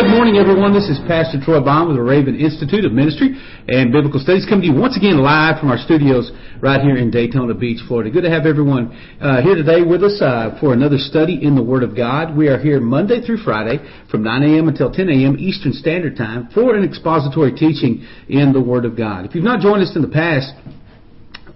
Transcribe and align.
Good 0.00 0.16
morning, 0.16 0.38
everyone. 0.38 0.72
This 0.72 0.88
is 0.88 0.98
Pastor 1.06 1.36
Troy 1.44 1.60
Bond 1.60 1.88
with 1.88 1.98
the 1.98 2.02
Raven 2.02 2.32
Institute 2.34 2.86
of 2.86 2.92
Ministry 2.92 3.36
and 3.68 3.92
Biblical 3.92 4.18
Studies 4.18 4.46
coming 4.48 4.64
to 4.64 4.72
you 4.72 4.80
once 4.80 4.96
again 4.96 5.20
live 5.20 5.60
from 5.60 5.68
our 5.68 5.76
studios 5.76 6.32
right 6.62 6.80
here 6.80 6.96
in 6.96 7.10
Daytona 7.10 7.52
Beach, 7.52 7.84
Florida. 7.86 8.08
Good 8.08 8.24
to 8.24 8.30
have 8.30 8.46
everyone 8.46 8.96
uh, 9.20 9.42
here 9.42 9.54
today 9.54 9.84
with 9.84 10.02
us 10.02 10.16
uh, 10.24 10.56
for 10.58 10.72
another 10.72 10.96
study 10.96 11.44
in 11.44 11.54
the 11.54 11.62
Word 11.62 11.82
of 11.82 11.94
God. 11.94 12.34
We 12.34 12.48
are 12.48 12.58
here 12.58 12.80
Monday 12.80 13.20
through 13.20 13.44
Friday 13.44 13.76
from 14.10 14.24
9 14.24 14.42
a.m. 14.42 14.68
until 14.68 14.90
10 14.90 15.06
a.m. 15.10 15.36
Eastern 15.38 15.74
Standard 15.74 16.16
Time 16.16 16.48
for 16.54 16.74
an 16.74 16.82
expository 16.82 17.52
teaching 17.52 18.00
in 18.26 18.54
the 18.54 18.60
Word 18.62 18.86
of 18.86 18.96
God. 18.96 19.26
If 19.26 19.34
you've 19.34 19.44
not 19.44 19.60
joined 19.60 19.82
us 19.82 19.92
in 19.94 20.00
the 20.00 20.08
past, 20.08 20.56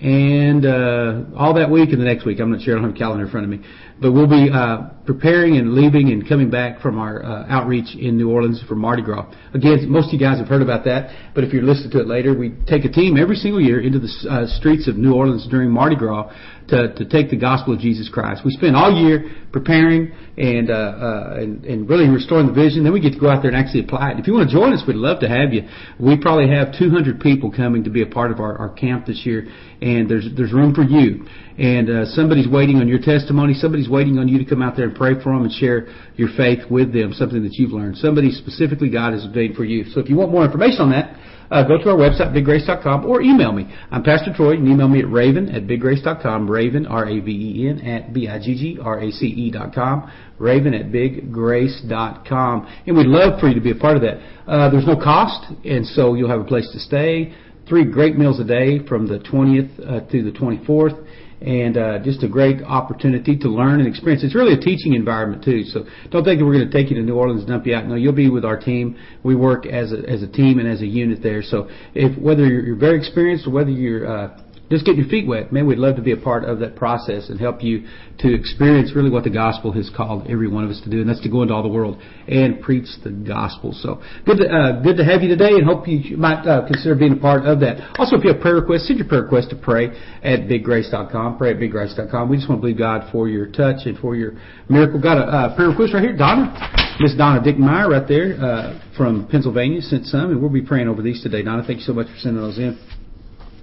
and 0.00 0.66
uh, 0.66 1.38
all 1.38 1.54
that 1.54 1.70
week 1.70 1.90
and 1.90 2.00
the 2.00 2.04
next 2.04 2.26
week. 2.26 2.40
I'm 2.40 2.50
not 2.50 2.60
sure. 2.62 2.74
I 2.74 2.80
don't 2.80 2.90
have 2.90 2.96
a 2.96 2.98
calendar 2.98 3.24
in 3.24 3.30
front 3.30 3.44
of 3.44 3.50
me. 3.50 3.66
But 3.98 4.12
we'll 4.12 4.28
be 4.28 4.50
uh, 4.52 4.90
preparing 5.06 5.56
and 5.56 5.72
leaving 5.72 6.12
and 6.12 6.28
coming 6.28 6.50
back 6.50 6.80
from 6.80 6.98
our 6.98 7.24
uh, 7.24 7.46
outreach 7.48 7.96
in 7.96 8.18
New 8.18 8.30
Orleans 8.30 8.62
for 8.68 8.74
Mardi 8.74 9.02
Gras. 9.02 9.32
Again, 9.54 9.90
most 9.90 10.08
of 10.08 10.12
you 10.12 10.18
guys 10.18 10.38
have 10.38 10.48
heard 10.48 10.60
about 10.60 10.84
that, 10.84 11.32
but 11.34 11.44
if 11.44 11.52
you're 11.52 11.62
listening 11.62 11.92
to 11.92 12.00
it 12.00 12.06
later, 12.06 12.36
we 12.36 12.50
take 12.66 12.84
a 12.84 12.90
team 12.90 13.16
every 13.16 13.36
single 13.36 13.60
year 13.60 13.80
into 13.80 13.98
the 13.98 14.08
uh, 14.28 14.46
streets 14.58 14.86
of 14.86 14.96
New 14.96 15.14
Orleans 15.14 15.46
during 15.48 15.70
Mardi 15.70 15.96
Gras 15.96 16.30
to, 16.68 16.94
to 16.94 17.04
take 17.04 17.30
the 17.30 17.36
gospel 17.36 17.74
of 17.74 17.80
Jesus 17.80 18.08
Christ. 18.08 18.42
We 18.44 18.50
spend 18.50 18.76
all 18.76 18.92
year 18.92 19.30
preparing 19.52 20.12
and, 20.36 20.70
uh, 20.70 20.74
uh, 20.74 21.34
and, 21.38 21.64
and 21.64 21.88
really 21.88 22.08
restoring 22.08 22.46
the 22.46 22.52
vision. 22.52 22.84
Then 22.84 22.92
we 22.92 23.00
get 23.00 23.14
to 23.14 23.20
go 23.20 23.30
out 23.30 23.42
there 23.42 23.50
and 23.50 23.56
actually 23.58 23.84
apply 23.84 24.12
it. 24.12 24.18
If 24.18 24.26
you 24.26 24.34
want 24.34 24.50
to 24.50 24.54
join 24.54 24.72
us, 24.72 24.82
we'd 24.86 24.96
love 24.96 25.20
to 25.20 25.28
have 25.28 25.54
you. 25.54 25.62
We 25.98 26.18
probably 26.18 26.50
have 26.50 26.76
200 26.78 27.20
people 27.20 27.50
coming 27.50 27.84
to 27.84 27.90
be 27.90 28.02
a 28.02 28.06
part 28.06 28.30
of 28.30 28.40
our, 28.40 28.58
our 28.58 28.68
camp 28.70 29.06
this 29.06 29.22
year, 29.24 29.46
and 29.80 30.10
there's 30.10 30.28
there's 30.36 30.52
room 30.52 30.74
for 30.74 30.82
you. 30.82 31.24
And 31.56 31.88
uh, 31.88 32.04
somebody's 32.12 32.48
waiting 32.48 32.76
on 32.76 32.88
your 32.88 32.98
testimony. 33.00 33.54
Somebody's 33.54 33.88
waiting 33.88 34.18
on 34.18 34.28
you 34.28 34.38
to 34.38 34.44
come 34.44 34.60
out 34.60 34.76
there 34.76 34.86
and 34.86 34.94
pray 34.94 35.14
for 35.22 35.32
them 35.32 35.44
and 35.44 35.52
share 35.52 35.88
your 36.16 36.28
faith 36.36 36.68
with 36.70 36.92
them, 36.92 37.14
something 37.14 37.42
that 37.42 37.54
you've 37.54 37.72
learned. 37.72 37.96
Somebody 37.96 38.30
specifically 38.30 38.90
God 38.90 39.14
has 39.14 39.24
ordained 39.24 39.56
for 39.56 39.64
you. 39.64 39.84
So 39.92 40.00
if 40.00 40.10
you 40.10 40.16
want 40.16 40.32
more 40.32 40.44
information 40.44 40.82
on 40.82 40.90
that, 40.90 41.15
uh, 41.50 41.62
go 41.66 41.78
to 41.78 41.90
our 41.90 41.96
website, 41.96 42.32
biggrace.com, 42.32 43.06
or 43.06 43.20
email 43.22 43.52
me. 43.52 43.72
I'm 43.90 44.02
Pastor 44.02 44.32
Troy. 44.34 44.52
You 44.52 44.58
can 44.58 44.72
email 44.72 44.88
me 44.88 45.00
at 45.00 45.10
raven 45.10 45.48
at 45.48 45.64
biggrace.com, 45.64 46.50
raven, 46.50 46.86
R-A-V-E-N, 46.86 47.80
at 47.80 48.12
B-I-G-G-R-A-C-E 48.12 49.50
dot 49.50 49.74
com, 49.74 50.12
raven 50.38 50.74
at 50.74 50.86
biggrace.com. 50.86 52.66
And 52.86 52.96
we'd 52.96 53.06
love 53.06 53.40
for 53.40 53.48
you 53.48 53.54
to 53.54 53.60
be 53.60 53.72
a 53.72 53.76
part 53.76 53.96
of 53.96 54.02
that. 54.02 54.16
Uh, 54.46 54.70
there's 54.70 54.86
no 54.86 54.96
cost, 54.96 55.52
and 55.64 55.86
so 55.86 56.14
you'll 56.14 56.30
have 56.30 56.40
a 56.40 56.44
place 56.44 56.68
to 56.72 56.78
stay. 56.78 57.34
Three 57.68 57.84
great 57.84 58.16
meals 58.16 58.38
a 58.38 58.44
day 58.44 58.78
from 58.86 59.06
the 59.08 59.18
20th 59.18 59.80
uh, 59.80 60.08
to 60.10 60.22
the 60.22 60.30
24th 60.30 61.04
and 61.40 61.76
uh, 61.76 61.98
just 61.98 62.22
a 62.22 62.28
great 62.28 62.62
opportunity 62.62 63.36
to 63.36 63.48
learn 63.48 63.80
and 63.80 63.88
experience. 63.88 64.24
It's 64.24 64.34
really 64.34 64.54
a 64.54 64.60
teaching 64.60 64.94
environment 64.94 65.44
too. 65.44 65.64
So 65.64 65.84
don't 66.10 66.24
think 66.24 66.38
that 66.38 66.46
we're 66.46 66.54
going 66.54 66.70
to 66.70 66.72
take 66.72 66.90
you 66.90 66.96
to 66.96 67.02
New 67.02 67.14
Orleans 67.14 67.40
and 67.40 67.48
dump 67.48 67.66
you 67.66 67.74
out. 67.74 67.86
No, 67.86 67.94
you'll 67.94 68.12
be 68.12 68.30
with 68.30 68.44
our 68.44 68.58
team. 68.58 68.98
We 69.22 69.36
work 69.36 69.66
as 69.66 69.92
a, 69.92 69.98
as 70.08 70.22
a 70.22 70.28
team 70.28 70.58
and 70.58 70.68
as 70.68 70.80
a 70.80 70.86
unit 70.86 71.22
there. 71.22 71.42
So 71.42 71.68
if 71.94 72.18
whether 72.20 72.46
you're, 72.46 72.62
you're 72.62 72.76
very 72.76 72.98
experienced 72.98 73.46
or 73.46 73.50
whether 73.50 73.70
you're 73.70 74.06
uh, 74.06 74.40
just 74.70 74.84
getting 74.84 75.00
your 75.00 75.08
feet 75.08 75.26
wet. 75.26 75.52
Man, 75.52 75.66
we'd 75.66 75.78
love 75.78 75.96
to 75.96 76.02
be 76.02 76.12
a 76.12 76.16
part 76.16 76.44
of 76.44 76.58
that 76.60 76.76
process 76.76 77.28
and 77.28 77.38
help 77.38 77.62
you 77.62 77.86
to 78.18 78.34
experience 78.34 78.92
really 78.94 79.10
what 79.10 79.24
the 79.24 79.30
gospel 79.30 79.72
has 79.72 79.90
called 79.94 80.26
every 80.28 80.48
one 80.48 80.64
of 80.64 80.70
us 80.70 80.80
to 80.84 80.90
do, 80.90 81.00
and 81.00 81.08
that's 81.08 81.20
to 81.22 81.28
go 81.28 81.42
into 81.42 81.54
all 81.54 81.62
the 81.62 81.68
world 81.68 82.00
and 82.26 82.60
preach 82.60 82.88
the 83.04 83.10
gospel. 83.10 83.72
So 83.72 84.02
good, 84.24 84.38
to, 84.38 84.48
uh, 84.48 84.82
good 84.82 84.96
to 84.96 85.04
have 85.04 85.22
you 85.22 85.28
today, 85.28 85.54
and 85.54 85.64
hope 85.64 85.86
you 85.86 86.16
might 86.16 86.46
uh, 86.46 86.66
consider 86.66 86.94
being 86.94 87.12
a 87.12 87.20
part 87.20 87.46
of 87.46 87.60
that. 87.60 87.98
Also, 87.98 88.16
if 88.16 88.24
you 88.24 88.32
have 88.32 88.40
prayer 88.40 88.56
requests, 88.56 88.88
send 88.88 88.98
your 88.98 89.08
prayer 89.08 89.22
request 89.22 89.50
to 89.50 89.56
pray 89.56 89.88
at 90.22 90.48
biggrace.com. 90.48 91.38
Pray 91.38 91.52
at 91.52 91.58
biggrace.com. 91.58 92.28
We 92.28 92.36
just 92.36 92.48
want 92.48 92.60
to 92.60 92.62
believe 92.62 92.78
God 92.78 93.10
for 93.12 93.28
your 93.28 93.46
touch 93.46 93.86
and 93.86 93.98
for 93.98 94.16
your 94.16 94.32
miracle. 94.68 95.00
Got 95.00 95.18
a 95.18 95.22
uh, 95.22 95.56
prayer 95.56 95.68
request 95.68 95.94
right 95.94 96.02
here, 96.02 96.16
Donna, 96.16 96.50
Miss 96.98 97.14
Donna 97.14 97.40
Dickmeyer, 97.40 97.88
right 97.88 98.08
there 98.08 98.34
uh, 98.40 98.80
from 98.96 99.28
Pennsylvania, 99.30 99.80
sent 99.82 100.06
some, 100.06 100.30
and 100.30 100.40
we'll 100.40 100.50
be 100.50 100.62
praying 100.62 100.88
over 100.88 101.02
these 101.02 101.22
today. 101.22 101.42
Donna, 101.42 101.62
thank 101.66 101.80
you 101.80 101.84
so 101.84 101.92
much 101.92 102.06
for 102.06 102.16
sending 102.18 102.42
those 102.42 102.58
in. 102.58 102.95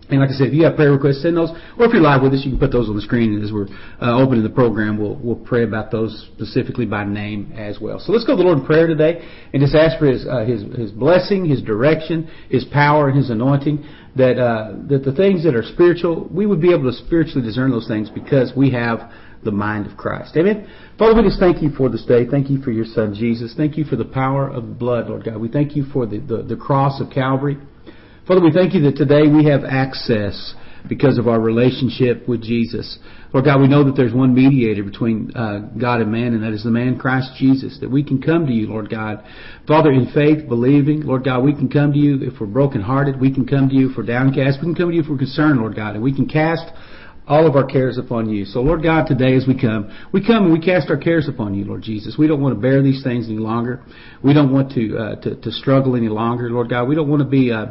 And 0.09 0.19
like 0.19 0.29
I 0.29 0.33
said, 0.33 0.47
if 0.47 0.53
you 0.53 0.63
have 0.65 0.75
prayer 0.75 0.91
requests, 0.91 1.21
send 1.21 1.37
those. 1.37 1.49
Or 1.79 1.85
if 1.85 1.93
you're 1.93 2.01
live 2.01 2.21
with 2.21 2.33
us, 2.33 2.41
you 2.43 2.51
can 2.51 2.59
put 2.59 2.71
those 2.71 2.89
on 2.89 2.95
the 2.95 3.01
screen. 3.01 3.33
And 3.33 3.43
as 3.43 3.51
we're 3.51 3.67
uh, 4.01 4.19
opening 4.21 4.43
the 4.43 4.49
program, 4.49 4.97
we'll 4.97 5.15
we'll 5.15 5.37
pray 5.37 5.63
about 5.63 5.91
those 5.91 6.29
specifically 6.33 6.85
by 6.85 7.05
name 7.05 7.53
as 7.55 7.79
well. 7.79 7.99
So 7.99 8.11
let's 8.11 8.25
go 8.25 8.33
to 8.33 8.37
the 8.37 8.43
Lord 8.43 8.59
in 8.59 8.65
prayer 8.65 8.87
today 8.87 9.25
and 9.53 9.61
just 9.61 9.75
ask 9.75 9.97
for 9.97 10.07
His 10.07 10.25
uh, 10.27 10.45
His 10.45 10.63
His 10.75 10.91
blessing, 10.91 11.45
His 11.45 11.61
direction, 11.61 12.29
His 12.49 12.65
power, 12.65 13.07
and 13.07 13.17
His 13.17 13.29
anointing. 13.29 13.85
That 14.15 14.37
uh, 14.37 14.73
that 14.89 15.03
the 15.05 15.13
things 15.13 15.43
that 15.45 15.55
are 15.55 15.63
spiritual, 15.63 16.27
we 16.31 16.45
would 16.45 16.61
be 16.61 16.73
able 16.73 16.91
to 16.91 16.97
spiritually 17.05 17.41
discern 17.41 17.71
those 17.71 17.87
things 17.87 18.09
because 18.09 18.51
we 18.55 18.71
have 18.71 19.11
the 19.43 19.51
mind 19.51 19.87
of 19.87 19.97
Christ. 19.97 20.35
Amen. 20.37 20.69
Father, 20.97 21.21
we 21.21 21.27
just 21.27 21.39
thank 21.39 21.61
you 21.61 21.69
for 21.71 21.89
this 21.89 22.05
day. 22.05 22.25
Thank 22.29 22.49
you 22.49 22.61
for 22.61 22.71
your 22.71 22.85
Son 22.85 23.13
Jesus. 23.13 23.53
Thank 23.55 23.77
you 23.77 23.83
for 23.83 23.95
the 23.95 24.05
power 24.05 24.49
of 24.49 24.67
the 24.67 24.73
blood, 24.73 25.07
Lord 25.07 25.25
God. 25.25 25.37
We 25.37 25.49
thank 25.49 25.75
you 25.75 25.85
for 25.91 26.05
the, 26.05 26.19
the, 26.19 26.43
the 26.43 26.55
cross 26.55 27.01
of 27.01 27.09
Calvary. 27.09 27.57
Father, 28.25 28.39
we 28.39 28.53
thank 28.53 28.73
you 28.73 28.79
that 28.83 28.95
today 28.95 29.27
we 29.27 29.43
have 29.51 29.65
access 29.65 30.55
because 30.87 31.17
of 31.17 31.27
our 31.27 31.41
relationship 31.41 32.25
with 32.25 32.41
Jesus. 32.41 32.97
Lord 33.33 33.43
God, 33.43 33.59
we 33.59 33.67
know 33.67 33.83
that 33.83 33.97
there's 33.97 34.13
one 34.13 34.33
mediator 34.33 34.81
between 34.81 35.35
uh, 35.35 35.59
God 35.77 35.99
and 35.99 36.09
man, 36.09 36.33
and 36.33 36.41
that 36.41 36.53
is 36.53 36.63
the 36.63 36.69
man 36.69 36.97
Christ 36.97 37.31
Jesus, 37.37 37.79
that 37.81 37.91
we 37.91 38.01
can 38.01 38.21
come 38.21 38.45
to 38.45 38.53
you, 38.53 38.67
Lord 38.67 38.89
God. 38.89 39.25
Father, 39.67 39.91
in 39.91 40.09
faith, 40.13 40.47
believing, 40.47 41.01
Lord 41.01 41.25
God, 41.25 41.43
we 41.43 41.53
can 41.53 41.67
come 41.67 41.91
to 41.91 41.99
you 41.99 42.19
if 42.21 42.39
we're 42.39 42.47
brokenhearted. 42.47 43.19
We 43.19 43.33
can 43.33 43.45
come 43.45 43.67
to 43.67 43.75
you 43.75 43.89
we're 43.95 44.03
downcast. 44.03 44.59
We 44.61 44.67
can 44.67 44.75
come 44.75 44.89
to 44.89 44.95
you 44.95 45.01
if 45.01 45.09
we're 45.09 45.17
concerned, 45.17 45.59
Lord 45.59 45.75
God, 45.75 45.95
and 45.95 46.03
we 46.03 46.15
can 46.15 46.25
cast 46.25 46.71
all 47.27 47.45
of 47.45 47.57
our 47.57 47.65
cares 47.65 47.97
upon 47.97 48.29
you. 48.29 48.45
So, 48.45 48.61
Lord 48.61 48.83
God, 48.83 49.05
today 49.05 49.35
as 49.35 49.45
we 49.45 49.59
come, 49.59 49.91
we 50.13 50.25
come 50.25 50.45
and 50.45 50.53
we 50.53 50.59
cast 50.61 50.89
our 50.89 50.97
cares 50.97 51.27
upon 51.27 51.55
you, 51.55 51.65
Lord 51.65 51.81
Jesus. 51.81 52.15
We 52.17 52.27
don't 52.27 52.41
want 52.41 52.55
to 52.55 52.61
bear 52.61 52.81
these 52.81 53.03
things 53.03 53.27
any 53.27 53.37
longer. 53.37 53.81
We 54.23 54.33
don't 54.33 54.51
want 54.51 54.71
to 54.73 54.97
uh, 54.97 55.15
to, 55.21 55.35
to 55.35 55.51
struggle 55.51 55.97
any 55.97 56.09
longer, 56.09 56.49
Lord 56.49 56.69
God. 56.69 56.87
We 56.87 56.95
don't 56.95 57.09
want 57.09 57.21
to 57.21 57.27
be 57.27 57.51
uh, 57.51 57.65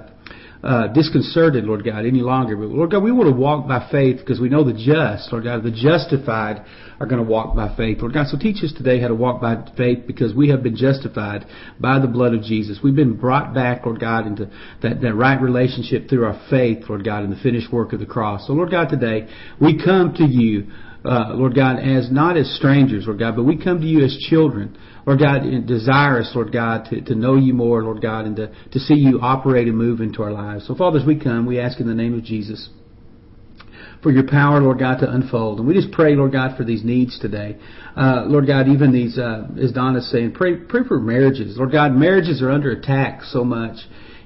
uh, 0.62 0.86
disconcerted, 0.88 1.64
Lord 1.64 1.84
God, 1.84 2.06
any 2.06 2.20
longer. 2.20 2.56
But 2.56 2.68
Lord 2.68 2.92
God, 2.92 3.02
we 3.02 3.10
want 3.10 3.28
to 3.28 3.34
walk 3.34 3.66
by 3.66 3.88
faith 3.90 4.18
because 4.18 4.40
we 4.40 4.48
know 4.48 4.62
the 4.62 4.72
just, 4.72 5.32
Lord 5.32 5.44
God, 5.44 5.64
the 5.64 5.72
justified 5.72 6.64
are 7.00 7.06
going 7.06 7.22
to 7.22 7.28
walk 7.28 7.56
by 7.56 7.74
faith. 7.76 7.98
Lord 7.98 8.14
God, 8.14 8.28
so 8.28 8.38
teach 8.38 8.62
us 8.62 8.72
today 8.72 9.00
how 9.00 9.08
to 9.08 9.14
walk 9.14 9.40
by 9.40 9.56
faith 9.76 10.06
because 10.06 10.34
we 10.34 10.50
have 10.50 10.62
been 10.62 10.76
justified 10.76 11.46
by 11.80 11.98
the 11.98 12.06
blood 12.06 12.32
of 12.32 12.42
Jesus. 12.42 12.78
We've 12.82 12.94
been 12.94 13.16
brought 13.16 13.52
back, 13.52 13.84
Lord 13.84 14.00
God, 14.00 14.26
into 14.26 14.50
that, 14.82 15.00
that 15.00 15.14
right 15.14 15.40
relationship 15.40 16.08
through 16.08 16.26
our 16.26 16.40
faith, 16.48 16.84
Lord 16.88 17.04
God, 17.04 17.24
in 17.24 17.30
the 17.30 17.40
finished 17.42 17.72
work 17.72 17.92
of 17.92 17.98
the 17.98 18.06
cross. 18.06 18.46
So 18.46 18.52
Lord 18.52 18.70
God, 18.70 18.88
today 18.88 19.26
we 19.60 19.82
come 19.82 20.14
to 20.14 20.24
you 20.24 20.68
uh, 21.04 21.34
Lord 21.34 21.54
God, 21.54 21.80
as 21.80 22.12
not 22.12 22.36
as 22.36 22.54
strangers, 22.54 23.06
Lord 23.06 23.18
God, 23.18 23.34
but 23.34 23.42
we 23.42 23.62
come 23.62 23.80
to 23.80 23.86
you 23.86 24.04
as 24.04 24.16
children, 24.30 24.78
Lord 25.06 25.18
God, 25.18 25.66
desirous, 25.66 26.32
Lord 26.34 26.52
God, 26.52 26.86
to, 26.90 27.00
to 27.00 27.14
know 27.14 27.36
you 27.36 27.54
more, 27.54 27.82
Lord 27.82 28.00
God, 28.00 28.24
and 28.24 28.36
to, 28.36 28.52
to 28.72 28.78
see 28.78 28.94
you 28.94 29.20
operate 29.20 29.66
and 29.66 29.76
move 29.76 30.00
into 30.00 30.22
our 30.22 30.32
lives. 30.32 30.66
So, 30.66 30.74
Father, 30.74 31.00
as 31.00 31.06
we 31.06 31.18
come, 31.18 31.46
we 31.46 31.58
ask 31.58 31.80
in 31.80 31.88
the 31.88 31.94
name 31.94 32.14
of 32.16 32.22
Jesus 32.24 32.68
for 34.02 34.10
your 34.10 34.26
power, 34.26 34.60
Lord 34.60 34.78
God, 34.78 34.98
to 34.98 35.10
unfold. 35.10 35.58
And 35.58 35.68
we 35.68 35.74
just 35.74 35.92
pray, 35.92 36.14
Lord 36.14 36.32
God, 36.32 36.56
for 36.56 36.64
these 36.64 36.84
needs 36.84 37.18
today. 37.20 37.56
Uh, 37.96 38.24
Lord 38.26 38.46
God, 38.46 38.68
even 38.68 38.92
these, 38.92 39.16
uh, 39.16 39.46
as 39.62 39.72
Donna's 39.72 40.10
saying, 40.10 40.32
pray, 40.32 40.56
pray 40.56 40.82
for 40.86 40.98
marriages. 40.98 41.56
Lord 41.56 41.72
God, 41.72 41.92
marriages 41.92 42.42
are 42.42 42.50
under 42.50 42.72
attack 42.72 43.22
so 43.22 43.44
much. 43.44 43.76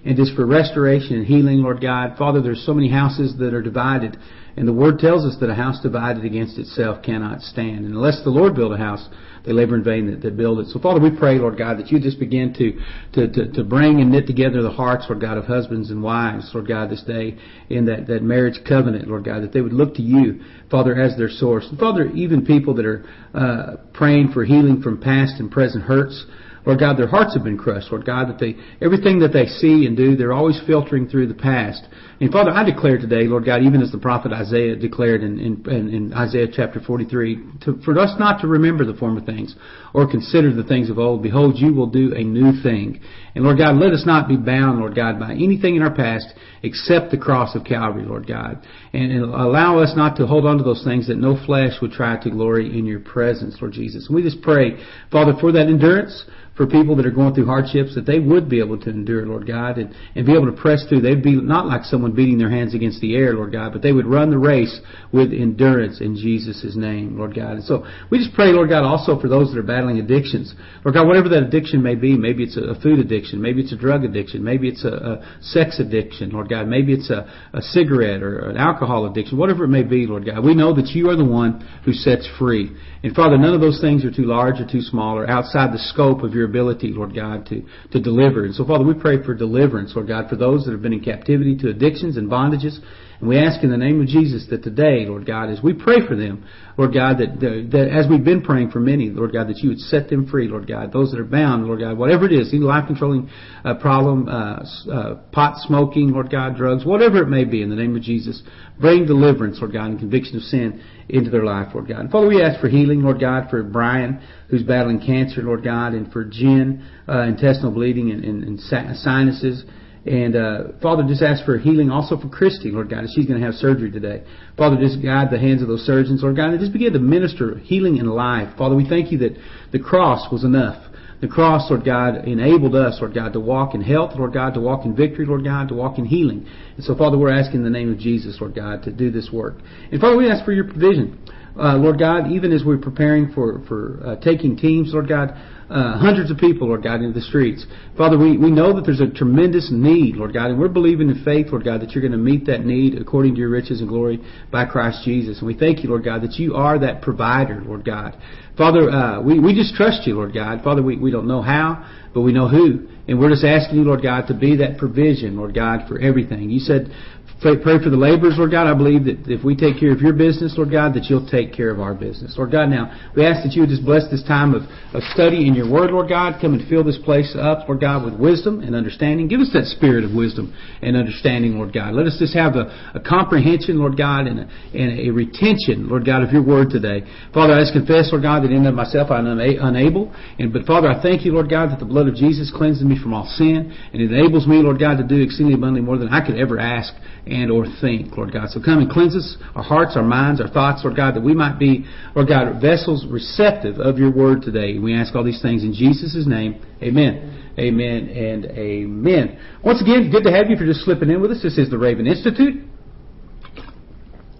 And 0.04 0.16
just 0.16 0.34
for 0.34 0.46
restoration 0.46 1.16
and 1.16 1.26
healing, 1.26 1.62
Lord 1.62 1.80
God. 1.80 2.16
Father, 2.16 2.40
there's 2.40 2.64
so 2.64 2.72
many 2.72 2.88
houses 2.88 3.36
that 3.38 3.52
are 3.52 3.62
divided. 3.62 4.16
And 4.56 4.66
the 4.66 4.72
Word 4.72 4.98
tells 4.98 5.24
us 5.24 5.36
that 5.40 5.50
a 5.50 5.54
house 5.54 5.80
divided 5.82 6.24
against 6.24 6.58
itself 6.58 7.02
cannot 7.02 7.40
stand. 7.42 7.84
And 7.84 7.94
unless 7.94 8.22
the 8.22 8.30
Lord 8.30 8.54
build 8.54 8.72
a 8.72 8.78
house, 8.78 9.06
they 9.46 9.52
labor 9.52 9.76
in 9.76 9.84
vain 9.84 10.10
that, 10.10 10.20
that 10.22 10.36
build 10.36 10.58
it. 10.58 10.66
So 10.68 10.80
Father, 10.80 11.00
we 11.00 11.16
pray, 11.16 11.38
Lord 11.38 11.56
God, 11.56 11.78
that 11.78 11.90
you 11.90 12.00
just 12.00 12.18
begin 12.18 12.52
to, 12.54 12.72
to, 13.14 13.32
to, 13.32 13.52
to 13.52 13.64
bring 13.64 14.00
and 14.00 14.10
knit 14.10 14.26
together 14.26 14.60
the 14.60 14.70
hearts, 14.70 15.06
Lord 15.08 15.20
God, 15.20 15.38
of 15.38 15.44
husbands 15.44 15.90
and 15.90 16.02
wives, 16.02 16.50
Lord 16.52 16.68
God, 16.68 16.90
this 16.90 17.02
day 17.02 17.38
in 17.70 17.86
that, 17.86 18.06
that 18.08 18.22
marriage 18.22 18.58
covenant, 18.68 19.08
Lord 19.08 19.24
God, 19.24 19.42
that 19.42 19.52
they 19.52 19.60
would 19.60 19.72
look 19.72 19.94
to 19.94 20.02
you, 20.02 20.40
Father, 20.70 21.00
as 21.00 21.16
their 21.16 21.30
source. 21.30 21.66
And 21.70 21.78
Father, 21.78 22.10
even 22.10 22.44
people 22.44 22.74
that 22.74 22.84
are 22.84 23.04
uh, 23.34 23.76
praying 23.94 24.32
for 24.32 24.44
healing 24.44 24.82
from 24.82 25.00
past 25.00 25.38
and 25.38 25.50
present 25.50 25.84
hurts, 25.84 26.26
Lord 26.66 26.80
God, 26.80 26.98
their 26.98 27.06
hearts 27.06 27.34
have 27.34 27.44
been 27.44 27.56
crushed. 27.56 27.92
Lord 27.92 28.04
God, 28.04 28.28
that 28.28 28.40
they 28.40 28.56
everything 28.84 29.20
that 29.20 29.32
they 29.32 29.46
see 29.46 29.86
and 29.86 29.96
do, 29.96 30.16
they're 30.16 30.32
always 30.32 30.60
filtering 30.66 31.08
through 31.08 31.28
the 31.28 31.34
past. 31.34 31.86
And 32.18 32.32
Father, 32.32 32.50
I 32.50 32.64
declare 32.64 32.96
today, 32.96 33.24
Lord 33.24 33.44
God, 33.44 33.62
even 33.62 33.82
as 33.82 33.92
the 33.92 33.98
prophet 33.98 34.32
Isaiah 34.32 34.74
declared 34.74 35.22
in, 35.22 35.38
in, 35.38 35.68
in 35.68 36.14
Isaiah 36.14 36.46
chapter 36.50 36.80
43, 36.80 37.38
to, 37.64 37.80
for 37.84 37.98
us 37.98 38.14
not 38.18 38.40
to 38.40 38.46
remember 38.46 38.86
the 38.86 38.94
former 38.94 39.20
things 39.20 39.54
or 39.92 40.10
consider 40.10 40.54
the 40.54 40.64
things 40.64 40.88
of 40.88 40.98
old. 40.98 41.22
Behold, 41.22 41.58
you 41.58 41.74
will 41.74 41.88
do 41.88 42.14
a 42.14 42.24
new 42.24 42.62
thing. 42.62 43.02
And 43.34 43.44
Lord 43.44 43.58
God, 43.58 43.76
let 43.76 43.92
us 43.92 44.04
not 44.06 44.28
be 44.28 44.36
bound, 44.38 44.78
Lord 44.78 44.94
God, 44.96 45.20
by 45.20 45.32
anything 45.32 45.76
in 45.76 45.82
our 45.82 45.94
past 45.94 46.32
except 46.62 47.10
the 47.10 47.18
cross 47.18 47.54
of 47.54 47.64
Calvary, 47.64 48.06
Lord 48.06 48.26
God. 48.26 48.66
And, 48.94 49.12
and 49.12 49.22
allow 49.22 49.78
us 49.78 49.92
not 49.94 50.16
to 50.16 50.26
hold 50.26 50.46
on 50.46 50.56
to 50.56 50.64
those 50.64 50.84
things 50.84 51.08
that 51.08 51.18
no 51.18 51.36
flesh 51.44 51.72
would 51.82 51.92
try 51.92 52.16
to 52.22 52.30
glory 52.30 52.78
in 52.78 52.86
your 52.86 53.00
presence, 53.00 53.58
Lord 53.60 53.74
Jesus. 53.74 54.06
And 54.06 54.16
we 54.16 54.22
just 54.22 54.40
pray, 54.40 54.82
Father, 55.12 55.34
for 55.38 55.52
that 55.52 55.66
endurance, 55.66 56.24
for 56.56 56.66
people 56.66 56.96
that 56.96 57.04
are 57.04 57.10
going 57.10 57.34
through 57.34 57.46
hardships, 57.46 57.94
that 57.94 58.06
they 58.06 58.18
would 58.18 58.48
be 58.48 58.60
able 58.60 58.78
to 58.80 58.88
endure, 58.88 59.26
Lord 59.26 59.46
God, 59.46 59.76
and, 59.76 59.94
and 60.14 60.24
be 60.24 60.32
able 60.32 60.46
to 60.46 60.56
press 60.58 60.84
through. 60.88 61.02
They'd 61.02 61.22
be 61.22 61.36
not 61.36 61.66
like 61.66 61.84
someone 61.84 62.12
beating 62.12 62.38
their 62.38 62.50
hands 62.50 62.74
against 62.74 63.00
the 63.00 63.14
air, 63.14 63.34
Lord 63.34 63.52
God, 63.52 63.72
but 63.72 63.82
they 63.82 63.92
would 63.92 64.06
run 64.06 64.30
the 64.30 64.38
race 64.38 64.80
with 65.12 65.32
endurance 65.32 66.00
in 66.00 66.16
Jesus' 66.16 66.74
name, 66.74 67.18
Lord 67.18 67.34
God. 67.34 67.52
And 67.56 67.64
so 67.64 67.86
we 68.10 68.18
just 68.18 68.34
pray, 68.34 68.52
Lord 68.52 68.70
God, 68.70 68.84
also 68.84 69.20
for 69.20 69.28
those 69.28 69.52
that 69.52 69.58
are 69.58 69.62
battling 69.62 69.98
addictions. 69.98 70.54
Lord 70.82 70.94
God, 70.94 71.06
whatever 71.06 71.28
that 71.28 71.42
addiction 71.42 71.82
may 71.82 71.94
be, 71.94 72.16
maybe 72.16 72.44
it's 72.44 72.56
a 72.56 72.80
food 72.80 73.00
addiction, 73.00 73.42
maybe 73.42 73.60
it's 73.60 73.72
a 73.72 73.76
drug 73.76 74.04
addiction, 74.04 74.42
maybe 74.42 74.68
it's 74.68 74.84
a, 74.84 74.88
a 74.88 75.42
sex 75.42 75.78
addiction, 75.78 76.30
Lord 76.30 76.48
God, 76.48 76.68
maybe 76.68 76.94
it's 76.94 77.10
a, 77.10 77.30
a 77.52 77.60
cigarette 77.60 78.22
or 78.22 78.48
an 78.48 78.56
alcohol 78.56 79.04
addiction, 79.10 79.36
whatever 79.36 79.64
it 79.64 79.68
may 79.68 79.82
be, 79.82 80.06
Lord 80.06 80.24
God. 80.24 80.42
We 80.42 80.54
know 80.54 80.74
that 80.74 80.88
you 80.88 81.10
are 81.10 81.16
the 81.16 81.24
one 81.24 81.68
who 81.84 81.92
sets 81.92 82.26
free. 82.38 82.74
And 83.02 83.14
Father, 83.14 83.36
none 83.36 83.54
of 83.54 83.60
those 83.60 83.80
things 83.80 84.04
are 84.04 84.10
too 84.10 84.24
large 84.24 84.58
or 84.58 84.66
too 84.66 84.80
small 84.80 85.18
or 85.18 85.28
outside 85.28 85.72
the 85.72 85.78
scope 85.78 86.22
of 86.22 86.32
your 86.32 86.45
ability, 86.46 86.88
Lord 86.88 87.14
God, 87.14 87.46
to, 87.46 87.62
to 87.92 88.00
deliver. 88.00 88.44
And 88.46 88.54
so 88.54 88.64
Father, 88.64 88.84
we 88.84 88.94
pray 88.94 89.22
for 89.22 89.34
deliverance, 89.34 89.92
Lord 89.94 90.08
God, 90.08 90.30
for 90.30 90.36
those 90.36 90.64
that 90.64 90.72
have 90.72 90.82
been 90.82 90.94
in 90.94 91.04
captivity 91.04 91.56
to 91.58 91.68
addictions 91.68 92.16
and 92.16 92.30
bondages. 92.30 92.78
And 93.20 93.28
we 93.28 93.38
ask 93.38 93.62
in 93.62 93.70
the 93.70 93.76
name 93.78 94.00
of 94.00 94.08
Jesus 94.08 94.46
that 94.50 94.62
today, 94.62 95.06
Lord 95.06 95.26
God, 95.26 95.48
as 95.48 95.62
we 95.62 95.72
pray 95.72 96.06
for 96.06 96.14
them, 96.14 96.44
Lord 96.76 96.92
God, 96.92 97.16
that, 97.18 97.40
that 97.40 97.88
as 97.88 98.06
we've 98.10 98.24
been 98.24 98.42
praying 98.42 98.70
for 98.70 98.80
many, 98.80 99.08
Lord 99.08 99.32
God, 99.32 99.48
that 99.48 99.58
you 99.58 99.70
would 99.70 99.78
set 99.78 100.10
them 100.10 100.28
free, 100.28 100.48
Lord 100.48 100.68
God. 100.68 100.92
Those 100.92 101.10
that 101.12 101.20
are 101.20 101.24
bound, 101.24 101.66
Lord 101.66 101.80
God, 101.80 101.96
whatever 101.96 102.26
it 102.26 102.32
is, 102.32 102.52
any 102.52 102.60
life 102.62 102.86
controlling 102.86 103.30
uh, 103.64 103.74
problem, 103.76 104.28
uh, 104.28 104.64
uh, 104.92 105.14
pot 105.32 105.56
smoking, 105.60 106.10
Lord 106.10 106.30
God, 106.30 106.56
drugs, 106.56 106.84
whatever 106.84 107.22
it 107.22 107.28
may 107.28 107.44
be, 107.44 107.62
in 107.62 107.70
the 107.70 107.76
name 107.76 107.96
of 107.96 108.02
Jesus, 108.02 108.42
bring 108.78 109.06
deliverance, 109.06 109.58
Lord 109.60 109.72
God, 109.72 109.86
and 109.86 109.98
conviction 109.98 110.36
of 110.36 110.42
sin 110.42 110.82
into 111.08 111.30
their 111.30 111.44
life, 111.44 111.68
Lord 111.72 111.88
God. 111.88 112.00
And 112.00 112.10
Father, 112.10 112.28
we 112.28 112.42
ask 112.42 112.60
for 112.60 112.68
healing, 112.68 113.00
Lord 113.00 113.20
God, 113.20 113.48
for 113.48 113.62
Brian, 113.62 114.20
who's 114.50 114.62
battling 114.62 115.00
cancer, 115.00 115.40
Lord 115.42 115.64
God, 115.64 115.94
and 115.94 116.12
for 116.12 116.24
Jen, 116.24 116.86
uh, 117.08 117.22
intestinal 117.22 117.72
bleeding 117.72 118.10
and, 118.10 118.22
and, 118.22 118.44
and 118.44 118.60
sinuses. 118.98 119.64
And 120.06 120.36
uh, 120.36 120.58
Father, 120.80 121.02
just 121.02 121.20
ask 121.20 121.44
for 121.44 121.58
healing 121.58 121.90
also 121.90 122.16
for 122.16 122.28
Christy, 122.28 122.70
Lord 122.70 122.88
God, 122.88 123.02
as 123.02 123.12
she's 123.16 123.26
going 123.26 123.40
to 123.40 123.44
have 123.44 123.54
surgery 123.54 123.90
today. 123.90 124.24
Father, 124.56 124.76
just 124.76 125.02
guide 125.02 125.28
the 125.32 125.38
hands 125.38 125.62
of 125.62 125.68
those 125.68 125.84
surgeons, 125.84 126.22
Lord 126.22 126.36
God, 126.36 126.50
and 126.50 126.60
just 126.60 126.72
begin 126.72 126.92
to 126.92 127.00
minister 127.00 127.58
healing 127.58 127.98
and 127.98 128.08
life. 128.08 128.56
Father, 128.56 128.76
we 128.76 128.88
thank 128.88 129.10
you 129.10 129.18
that 129.18 129.36
the 129.72 129.80
cross 129.80 130.30
was 130.30 130.44
enough. 130.44 130.80
The 131.20 131.28
cross, 131.28 131.68
Lord 131.70 131.84
God, 131.84 132.28
enabled 132.28 132.76
us, 132.76 132.98
Lord 133.00 133.14
God, 133.14 133.32
to 133.32 133.40
walk 133.40 133.74
in 133.74 133.80
health, 133.80 134.12
Lord 134.16 134.32
God, 134.32 134.54
to 134.54 134.60
walk 134.60 134.84
in 134.84 134.94
victory, 134.94 135.26
Lord 135.26 135.42
God, 135.44 135.68
to 135.68 135.74
walk 135.74 135.98
in 135.98 136.04
healing. 136.04 136.46
And 136.76 136.84
so, 136.84 136.94
Father, 136.94 137.18
we're 137.18 137.32
asking 137.32 137.60
in 137.60 137.64
the 137.64 137.70
name 137.70 137.90
of 137.90 137.98
Jesus, 137.98 138.36
Lord 138.40 138.54
God, 138.54 138.82
to 138.84 138.92
do 138.92 139.10
this 139.10 139.30
work. 139.32 139.54
And 139.90 140.00
Father, 140.00 140.16
we 140.16 140.30
ask 140.30 140.44
for 140.44 140.52
your 140.52 140.64
provision. 140.64 141.18
Uh, 141.58 141.74
Lord 141.78 141.98
God, 141.98 142.30
even 142.30 142.52
as 142.52 142.64
we're 142.64 142.76
preparing 142.76 143.32
for, 143.32 143.62
for 143.66 143.98
uh, 144.04 144.16
taking 144.16 144.58
teams, 144.58 144.92
Lord 144.92 145.08
God, 145.08 145.30
uh, 145.68 145.98
hundreds 145.98 146.30
of 146.30 146.38
people, 146.38 146.68
Lord 146.68 146.84
God, 146.84 147.00
into 147.02 147.12
the 147.12 147.24
streets. 147.26 147.66
Father, 147.96 148.16
we, 148.16 148.36
we 148.36 148.50
know 148.50 148.74
that 148.74 148.82
there's 148.82 149.00
a 149.00 149.10
tremendous 149.10 149.68
need, 149.72 150.16
Lord 150.16 150.32
God, 150.32 150.50
and 150.50 150.60
we're 150.60 150.68
believing 150.68 151.08
in 151.08 151.24
faith, 151.24 151.48
Lord 151.50 151.64
God, 151.64 151.80
that 151.80 151.90
you're 151.90 152.02
going 152.02 152.12
to 152.12 152.18
meet 152.18 152.46
that 152.46 152.64
need 152.64 152.96
according 153.00 153.34
to 153.34 153.40
your 153.40 153.48
riches 153.48 153.80
and 153.80 153.88
glory 153.88 154.20
by 154.52 154.64
Christ 154.64 155.02
Jesus. 155.04 155.38
And 155.38 155.46
we 155.46 155.58
thank 155.58 155.82
you, 155.82 155.90
Lord 155.90 156.04
God, 156.04 156.22
that 156.22 156.34
you 156.34 156.54
are 156.54 156.78
that 156.78 157.02
provider, 157.02 157.62
Lord 157.66 157.84
God. 157.84 158.16
Father, 158.56 158.88
uh, 158.88 159.20
we, 159.20 159.40
we 159.40 159.54
just 159.54 159.74
trust 159.74 160.06
you, 160.06 160.14
Lord 160.14 160.32
God. 160.32 160.62
Father, 160.62 160.82
we, 160.82 160.96
we 160.96 161.10
don't 161.10 161.26
know 161.26 161.42
how, 161.42 161.84
but 162.14 162.22
we 162.22 162.32
know 162.32 162.48
who. 162.48 162.88
And 163.08 163.18
we're 163.18 163.30
just 163.30 163.44
asking 163.44 163.78
you, 163.78 163.84
Lord 163.84 164.02
God, 164.02 164.28
to 164.28 164.34
be 164.34 164.56
that 164.56 164.78
provision, 164.78 165.36
Lord 165.36 165.54
God, 165.54 165.88
for 165.88 165.98
everything. 166.00 166.48
You 166.50 166.60
said, 166.60 166.90
Pray 167.36 167.60
for 167.60 167.90
the 167.90 168.00
laborers, 168.00 168.40
Lord 168.40 168.50
God. 168.50 168.64
I 168.64 168.72
believe 168.72 169.04
that 169.04 169.28
if 169.28 169.44
we 169.44 169.54
take 169.54 169.76
care 169.78 169.92
of 169.92 170.00
your 170.00 170.16
business, 170.16 170.56
Lord 170.56 170.72
God, 170.72 170.94
that 170.96 171.12
you'll 171.12 171.28
take 171.28 171.52
care 171.52 171.68
of 171.68 171.80
our 171.84 171.92
business. 171.92 172.32
Lord 172.38 172.50
God, 172.50 172.72
now, 172.72 172.88
we 173.12 173.28
ask 173.28 173.44
that 173.44 173.52
you 173.52 173.60
would 173.60 173.68
just 173.68 173.84
bless 173.84 174.08
this 174.08 174.24
time 174.24 174.56
of, 174.56 174.64
of 174.96 175.04
study 175.12 175.44
in 175.44 175.52
your 175.52 175.68
word, 175.68 175.92
Lord 175.92 176.08
God. 176.08 176.40
Come 176.40 176.56
and 176.56 176.64
fill 176.64 176.82
this 176.82 176.96
place 177.04 177.36
up, 177.36 177.68
Lord 177.68 177.84
God, 177.84 178.08
with 178.08 178.16
wisdom 178.16 178.64
and 178.64 178.74
understanding. 178.74 179.28
Give 179.28 179.44
us 179.44 179.52
that 179.52 179.68
spirit 179.68 180.00
of 180.00 180.16
wisdom 180.16 180.56
and 180.80 180.96
understanding, 180.96 181.60
Lord 181.60 181.76
God. 181.76 181.92
Let 181.92 182.08
us 182.08 182.16
just 182.18 182.32
have 182.32 182.56
a, 182.56 182.72
a 182.96 183.04
comprehension, 183.04 183.84
Lord 183.84 184.00
God, 184.00 184.24
and 184.26 184.40
a, 184.40 184.46
and 184.72 184.96
a 185.04 185.12
retention, 185.12 185.92
Lord 185.92 186.08
God, 186.08 186.24
of 186.24 186.32
your 186.32 186.42
word 186.42 186.72
today. 186.72 187.04
Father, 187.36 187.52
I 187.52 187.60
just 187.60 187.76
confess, 187.76 188.08
Lord 188.16 188.24
God, 188.24 188.48
that 188.48 188.50
in 188.50 188.64
and 188.64 188.72
of 188.72 188.74
myself 188.74 189.12
I'm 189.12 189.28
unable. 189.28 190.08
And, 190.40 190.56
but 190.56 190.64
Father, 190.64 190.88
I 190.88 191.04
thank 191.04 191.28
you, 191.28 191.36
Lord 191.36 191.52
God, 191.52 191.68
that 191.68 191.84
the 191.84 191.90
blood 191.90 192.08
of 192.08 192.16
Jesus 192.16 192.48
cleanses 192.48 192.82
me 192.82 192.96
from 192.96 193.12
all 193.12 193.28
sin 193.36 193.76
and 193.92 194.00
enables 194.00 194.48
me, 194.48 194.64
Lord 194.64 194.80
God, 194.80 194.96
to 194.96 195.04
do 195.04 195.20
exceedingly 195.20 195.60
abundantly 195.60 195.84
more 195.84 195.98
than 195.98 196.08
I 196.08 196.24
could 196.24 196.40
ever 196.40 196.58
ask 196.58 196.96
and 197.26 197.50
or 197.50 197.66
think, 197.80 198.16
Lord 198.16 198.32
God. 198.32 198.50
So 198.50 198.60
come 198.62 198.78
and 198.78 198.88
cleanse 198.88 199.16
us, 199.16 199.36
our 199.54 199.62
hearts, 199.62 199.96
our 199.96 200.02
minds, 200.02 200.40
our 200.40 200.48
thoughts, 200.48 200.82
Lord 200.84 200.96
God, 200.96 201.16
that 201.16 201.22
we 201.22 201.34
might 201.34 201.58
be, 201.58 201.84
Lord 202.14 202.28
God, 202.28 202.60
vessels 202.60 203.04
receptive 203.10 203.78
of 203.78 203.98
your 203.98 204.12
word 204.12 204.42
today. 204.42 204.78
We 204.78 204.94
ask 204.94 205.14
all 205.14 205.24
these 205.24 205.42
things 205.42 205.64
in 205.64 205.72
Jesus' 205.72 206.26
name. 206.26 206.62
Amen. 206.82 207.54
Amen 207.58 208.08
and 208.08 208.44
amen. 208.46 209.38
Once 209.64 209.82
again, 209.82 210.10
good 210.10 210.22
to 210.24 210.30
have 210.30 210.50
you 210.50 210.56
for 210.56 210.66
just 210.66 210.84
slipping 210.84 211.10
in 211.10 211.20
with 211.20 211.32
us. 211.32 211.42
This 211.42 211.58
is 211.58 211.70
the 211.70 211.78
Raven 211.78 212.06
Institute. 212.06 212.62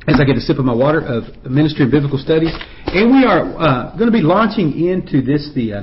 As 0.07 0.21
I 0.21 0.25
get 0.25 0.37
a 0.37 0.41
sip 0.41 0.59
of 0.59 0.65
my 0.65 0.75
water 0.75 1.01
of 1.01 1.25
Ministry 1.51 1.85
of 1.85 1.91
Biblical 1.91 2.19
Studies, 2.19 2.55
and 2.87 3.11
we 3.11 3.25
are 3.25 3.43
uh, 3.59 3.97
going 3.97 4.07
to 4.07 4.13
be 4.13 4.23
launching 4.23 4.87
into 4.89 5.21
this 5.21 5.51
the 5.55 5.73
uh, 5.73 5.83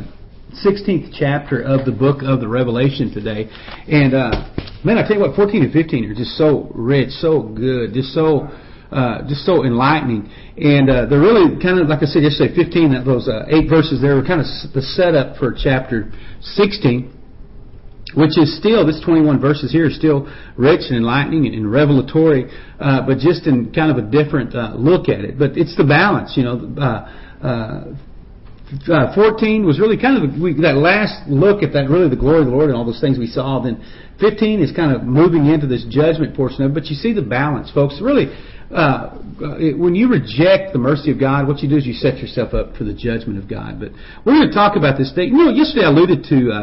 16th 0.62 1.14
chapter 1.18 1.62
of 1.62 1.86
the 1.86 1.92
book 1.92 2.22
of 2.24 2.40
the 2.40 2.48
Revelation 2.48 3.14
today. 3.14 3.50
And 3.88 4.14
uh, 4.14 4.32
man, 4.84 4.98
I 4.98 5.08
tell 5.08 5.18
you 5.18 5.22
what, 5.22 5.36
14 5.36 5.64
and 5.64 5.74
15 5.74 6.06
are 6.06 6.16
just 6.16 6.38
so 6.38 6.70
rich, 6.74 7.10
so 7.10 7.42
good, 7.42 7.94
just 7.94 8.14
so 8.14 8.48
uh, 8.92 9.28
just 9.28 9.42
so 9.46 9.66
enlightening. 9.66 10.30
And 10.56 10.90
uh, 10.90 11.06
they're 11.08 11.20
really 11.20 11.58
kind 11.62 11.80
of, 11.80 11.88
like 11.88 12.04
I 12.04 12.06
said 12.06 12.22
yesterday, 12.22 12.54
15, 12.54 13.04
those 13.04 13.28
uh, 13.28 13.46
eight 13.50 13.68
verses 13.68 14.02
there 14.02 14.16
were 14.16 14.22
kind 14.22 14.40
of 14.40 14.46
the 14.74 14.82
setup 14.82 15.38
for 15.38 15.52
chapter 15.52 16.12
16 16.42 17.22
which 18.16 18.38
is 18.38 18.56
still 18.58 18.86
this 18.86 19.02
21 19.04 19.40
verses 19.40 19.72
here 19.72 19.86
is 19.86 19.96
still 19.96 20.32
rich 20.56 20.82
and 20.90 20.98
enlightening 20.98 21.48
and, 21.48 21.72
revelatory, 21.72 22.46
uh, 22.80 23.02
but 23.06 23.18
just 23.18 23.48
in 23.48 23.74
kind 23.74 23.90
of 23.90 23.98
a 23.98 24.08
different 24.08 24.54
uh, 24.56 24.74
look 24.76 25.10
at 25.10 25.22
it. 25.22 25.40
But 25.40 25.58
it's 25.58 25.76
the 25.76 25.84
balance, 25.84 26.34
you 26.38 26.44
know. 26.44 27.10
Uh, 27.42 27.96
uh, 28.90 28.94
uh 28.94 29.16
14 29.16 29.66
was 29.66 29.80
really 29.80 29.98
kind 29.98 30.18
of 30.18 30.40
we, 30.40 30.54
that 30.62 30.76
last 30.76 31.28
look 31.28 31.64
at 31.64 31.74
that 31.74 31.90
really 31.90 32.10
the 32.10 32.16
glory 32.16 32.40
of 32.40 32.46
the 32.46 32.52
Lord 32.52 32.70
and 32.70 32.78
all 32.78 32.86
those 32.86 33.02
things 33.02 33.18
we 33.18 33.28
saw. 33.28 33.62
Then 33.62 33.84
15 34.20 34.62
is 34.62 34.72
kind 34.72 34.96
of 34.96 35.04
moving 35.04 35.48
into 35.48 35.68
this 35.68 35.86
judgment 35.90 36.36
portion 36.36 36.64
of 36.64 36.72
it. 36.72 36.74
But 36.74 36.86
you 36.86 36.96
see 36.96 37.14
the 37.14 37.22
balance, 37.22 37.72
folks. 37.72 38.00
Really, 38.02 38.32
uh, 38.74 39.18
it, 39.60 39.78
when 39.78 39.96
you 39.96 40.10
reject 40.10 40.74
the 40.74 40.80
mercy 40.80 41.12
of 41.12 41.20
God, 41.20 41.48
what 41.48 41.60
you 41.60 41.70
do 41.70 41.78
is 41.78 41.86
you 41.86 41.94
set 41.94 42.18
yourself 42.18 42.54
up 42.54 42.76
for 42.76 42.84
the 42.84 42.94
judgment 42.94 43.38
of 43.38 43.50
God. 43.50 43.80
But 43.80 43.92
we're 44.26 44.34
going 44.34 44.48
to 44.48 44.54
talk 44.54 44.76
about 44.76 44.98
this 44.98 45.14
thing. 45.14 45.30
You 45.30 45.46
know, 45.46 45.52
yesterday 45.52 45.86
I 45.86 45.90
alluded 45.90 46.24
to 46.30 46.38
uh, 46.50 46.58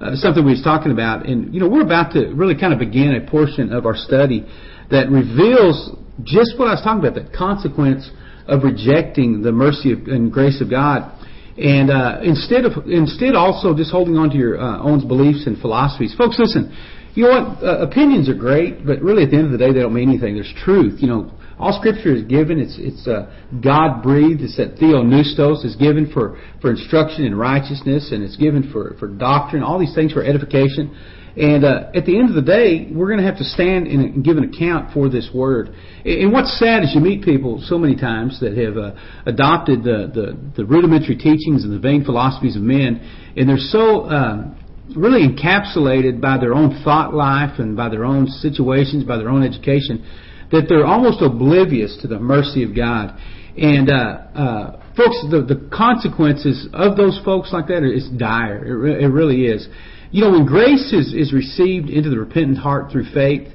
uh, 0.00 0.16
something 0.16 0.44
we 0.44 0.52
was 0.52 0.62
talking 0.62 0.92
about, 0.92 1.26
and 1.26 1.52
you 1.52 1.60
know, 1.60 1.68
we're 1.68 1.84
about 1.84 2.12
to 2.12 2.32
really 2.34 2.58
kind 2.58 2.72
of 2.72 2.78
begin 2.78 3.14
a 3.14 3.30
portion 3.30 3.72
of 3.72 3.86
our 3.86 3.96
study 3.96 4.46
that 4.90 5.10
reveals 5.10 5.90
just 6.22 6.58
what 6.58 6.68
I 6.68 6.78
was 6.78 6.82
talking 6.82 7.04
about—that 7.04 7.32
consequence 7.32 8.10
of 8.46 8.62
rejecting 8.62 9.42
the 9.42 9.52
mercy 9.52 9.92
of, 9.92 10.06
and 10.06 10.32
grace 10.32 10.60
of 10.60 10.70
God. 10.70 11.12
And 11.56 11.90
uh, 11.90 12.20
instead 12.22 12.64
of 12.64 12.86
instead 12.86 13.34
also 13.34 13.74
just 13.74 13.90
holding 13.90 14.16
on 14.16 14.28
to 14.30 14.36
your 14.36 14.60
uh, 14.60 14.82
own 14.82 15.06
beliefs 15.08 15.46
and 15.46 15.58
philosophies, 15.58 16.14
folks, 16.16 16.38
listen. 16.38 16.74
You 17.14 17.24
know 17.24 17.30
what? 17.30 17.64
Uh, 17.64 17.78
opinions 17.78 18.28
are 18.28 18.34
great, 18.34 18.84
but 18.84 19.00
really 19.00 19.24
at 19.24 19.30
the 19.30 19.38
end 19.38 19.46
of 19.46 19.52
the 19.52 19.56
day, 19.56 19.72
they 19.72 19.80
don't 19.80 19.94
mean 19.94 20.10
anything. 20.10 20.34
There's 20.34 20.52
truth. 20.64 21.00
You 21.00 21.08
know, 21.08 21.32
all 21.58 21.72
Scripture 21.80 22.14
is 22.14 22.24
given. 22.24 22.60
It's 22.60 22.76
it's 22.78 23.08
uh, 23.08 23.32
God 23.64 24.02
breathed. 24.02 24.42
It's 24.42 24.58
that 24.58 24.76
theopneustos 24.76 25.64
is 25.64 25.76
given 25.76 26.12
for 26.12 26.38
for 26.60 26.70
instruction 26.70 27.24
in 27.24 27.34
righteousness, 27.34 28.12
and 28.12 28.22
it's 28.22 28.36
given 28.36 28.70
for 28.70 28.94
for 28.98 29.08
doctrine. 29.08 29.62
All 29.62 29.78
these 29.78 29.94
things 29.94 30.12
for 30.12 30.22
edification. 30.22 30.92
And 31.36 31.64
uh, 31.64 31.90
at 31.94 32.06
the 32.06 32.18
end 32.18 32.30
of 32.30 32.34
the 32.34 32.42
day, 32.42 32.88
we're 32.90 33.08
going 33.08 33.20
to 33.20 33.26
have 33.26 33.36
to 33.38 33.44
stand 33.44 33.86
and 33.88 34.24
give 34.24 34.38
an 34.38 34.44
account 34.44 34.94
for 34.94 35.10
this 35.10 35.28
word. 35.34 35.74
And 36.04 36.32
what's 36.32 36.58
sad 36.58 36.82
is 36.82 36.92
you 36.94 37.00
meet 37.00 37.22
people 37.22 37.62
so 37.66 37.76
many 37.76 37.94
times 37.94 38.40
that 38.40 38.56
have 38.56 38.78
uh, 38.78 38.96
adopted 39.26 39.82
the, 39.82 40.10
the, 40.12 40.38
the 40.56 40.64
rudimentary 40.64 41.16
teachings 41.16 41.64
and 41.64 41.72
the 41.72 41.78
vain 41.78 42.04
philosophies 42.04 42.56
of 42.56 42.62
men, 42.62 43.00
and 43.36 43.46
they're 43.46 43.58
so 43.58 44.08
um, 44.08 44.56
really 44.96 45.28
encapsulated 45.28 46.22
by 46.22 46.38
their 46.38 46.54
own 46.54 46.80
thought 46.82 47.12
life 47.12 47.58
and 47.58 47.76
by 47.76 47.90
their 47.90 48.04
own 48.04 48.26
situations, 48.28 49.04
by 49.04 49.18
their 49.18 49.28
own 49.28 49.42
education, 49.42 50.06
that 50.52 50.66
they're 50.70 50.86
almost 50.86 51.20
oblivious 51.20 51.98
to 52.00 52.08
the 52.08 52.18
mercy 52.18 52.62
of 52.62 52.74
God. 52.74 53.18
And 53.58 53.90
uh, 53.90 53.94
uh, 53.94 54.72
folks, 54.96 55.20
the, 55.30 55.44
the 55.46 55.68
consequences 55.74 56.68
of 56.72 56.96
those 56.96 57.20
folks 57.24 57.52
like 57.52 57.66
that 57.68 57.82
is 57.82 58.08
dire. 58.16 58.64
It, 58.64 58.72
re- 58.72 59.04
it 59.04 59.08
really 59.08 59.46
is. 59.46 59.68
You 60.16 60.22
know, 60.22 60.30
when 60.30 60.46
grace 60.46 60.94
is, 60.94 61.12
is 61.12 61.34
received 61.34 61.90
into 61.90 62.08
the 62.08 62.18
repentant 62.18 62.56
heart 62.56 62.90
through 62.90 63.04
faith, 63.12 63.52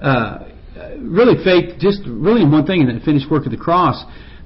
uh, 0.00 0.46
really 1.00 1.42
faith, 1.42 1.80
just 1.80 2.02
really 2.06 2.48
one 2.48 2.64
thing, 2.66 2.82
in 2.82 2.94
the 2.96 3.04
finished 3.04 3.28
work 3.28 3.46
of 3.46 3.50
the 3.50 3.58
cross, 3.58 4.00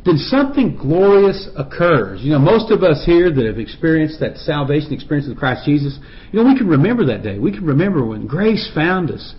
then 0.06 0.16
something 0.16 0.78
glorious 0.80 1.46
occurs. 1.58 2.22
You 2.22 2.32
know, 2.32 2.38
most 2.38 2.70
of 2.70 2.82
us 2.82 3.04
here 3.04 3.30
that 3.30 3.44
have 3.44 3.58
experienced 3.58 4.18
that 4.20 4.38
salvation 4.38 4.94
experience 4.94 5.28
with 5.28 5.36
Christ 5.36 5.66
Jesus, 5.66 5.98
you 6.32 6.42
know, 6.42 6.48
we 6.48 6.56
can 6.56 6.68
remember 6.68 7.04
that 7.04 7.22
day. 7.22 7.38
We 7.38 7.52
can 7.52 7.66
remember 7.66 8.02
when 8.02 8.26
grace 8.26 8.70
found 8.74 9.10
us 9.10 9.34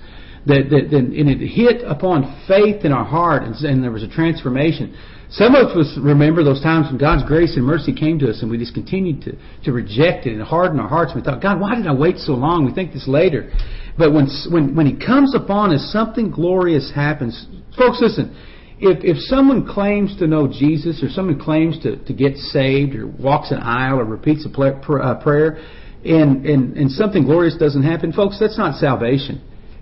that, 0.46 0.70
that 0.70 0.96
and 0.96 1.30
it 1.30 1.40
hit 1.48 1.82
upon 1.82 2.46
faith 2.48 2.86
in 2.86 2.92
our 2.92 3.06
heart, 3.06 3.42
and, 3.42 3.56
and 3.56 3.84
there 3.84 3.90
was 3.90 4.04
a 4.04 4.08
transformation. 4.08 4.96
Some 5.32 5.54
of 5.54 5.78
us 5.78 5.96
remember 6.02 6.44
those 6.44 6.62
times 6.62 6.88
when 6.88 6.98
God's 6.98 7.24
grace 7.24 7.56
and 7.56 7.64
mercy 7.64 7.94
came 7.94 8.18
to 8.20 8.30
us 8.30 8.42
and 8.42 8.50
we 8.50 8.58
just 8.58 8.74
continued 8.74 9.22
to, 9.24 9.38
to 9.66 9.72
reject 9.72 10.26
it 10.26 10.34
and 10.34 10.42
harden 10.42 10.80
our 10.80 10.88
hearts. 10.88 11.12
We 11.16 11.22
thought, 11.22 11.40
God, 11.42 11.62
why 11.62 11.76
did 11.76 11.86
I 11.86 11.94
wait 11.94 12.18
so 12.18 12.34
long? 12.34 12.66
We 12.66 12.74
think 12.74 12.94
this 12.94 13.08
later. 13.08 13.52
But 13.96 14.12
when, 14.12 14.28
when, 14.50 14.76
when 14.76 14.88
He 14.88 14.96
comes 14.96 15.36
upon 15.36 15.72
us, 15.72 15.88
something 15.94 16.32
glorious 16.32 16.92
happens. 16.94 17.46
Folks, 17.78 18.00
listen. 18.02 18.36
If, 18.80 19.04
if 19.04 19.18
someone 19.18 19.68
claims 19.68 20.18
to 20.18 20.26
know 20.26 20.48
Jesus 20.48 21.04
or 21.04 21.10
someone 21.10 21.38
claims 21.38 21.78
to, 21.84 21.98
to 22.06 22.14
get 22.14 22.38
saved 22.38 22.96
or 22.96 23.06
walks 23.06 23.52
an 23.52 23.60
aisle 23.60 24.00
or 24.00 24.06
repeats 24.06 24.48
a 24.48 24.62
uh, 24.62 25.22
prayer 25.22 25.60
and, 26.06 26.46
and, 26.46 26.78
and 26.78 26.90
something 26.90 27.24
glorious 27.24 27.58
doesn't 27.58 27.84
happen, 27.84 28.14
folks, 28.14 28.40
that's 28.40 28.58
not 28.58 28.80
salvation. 28.80 29.42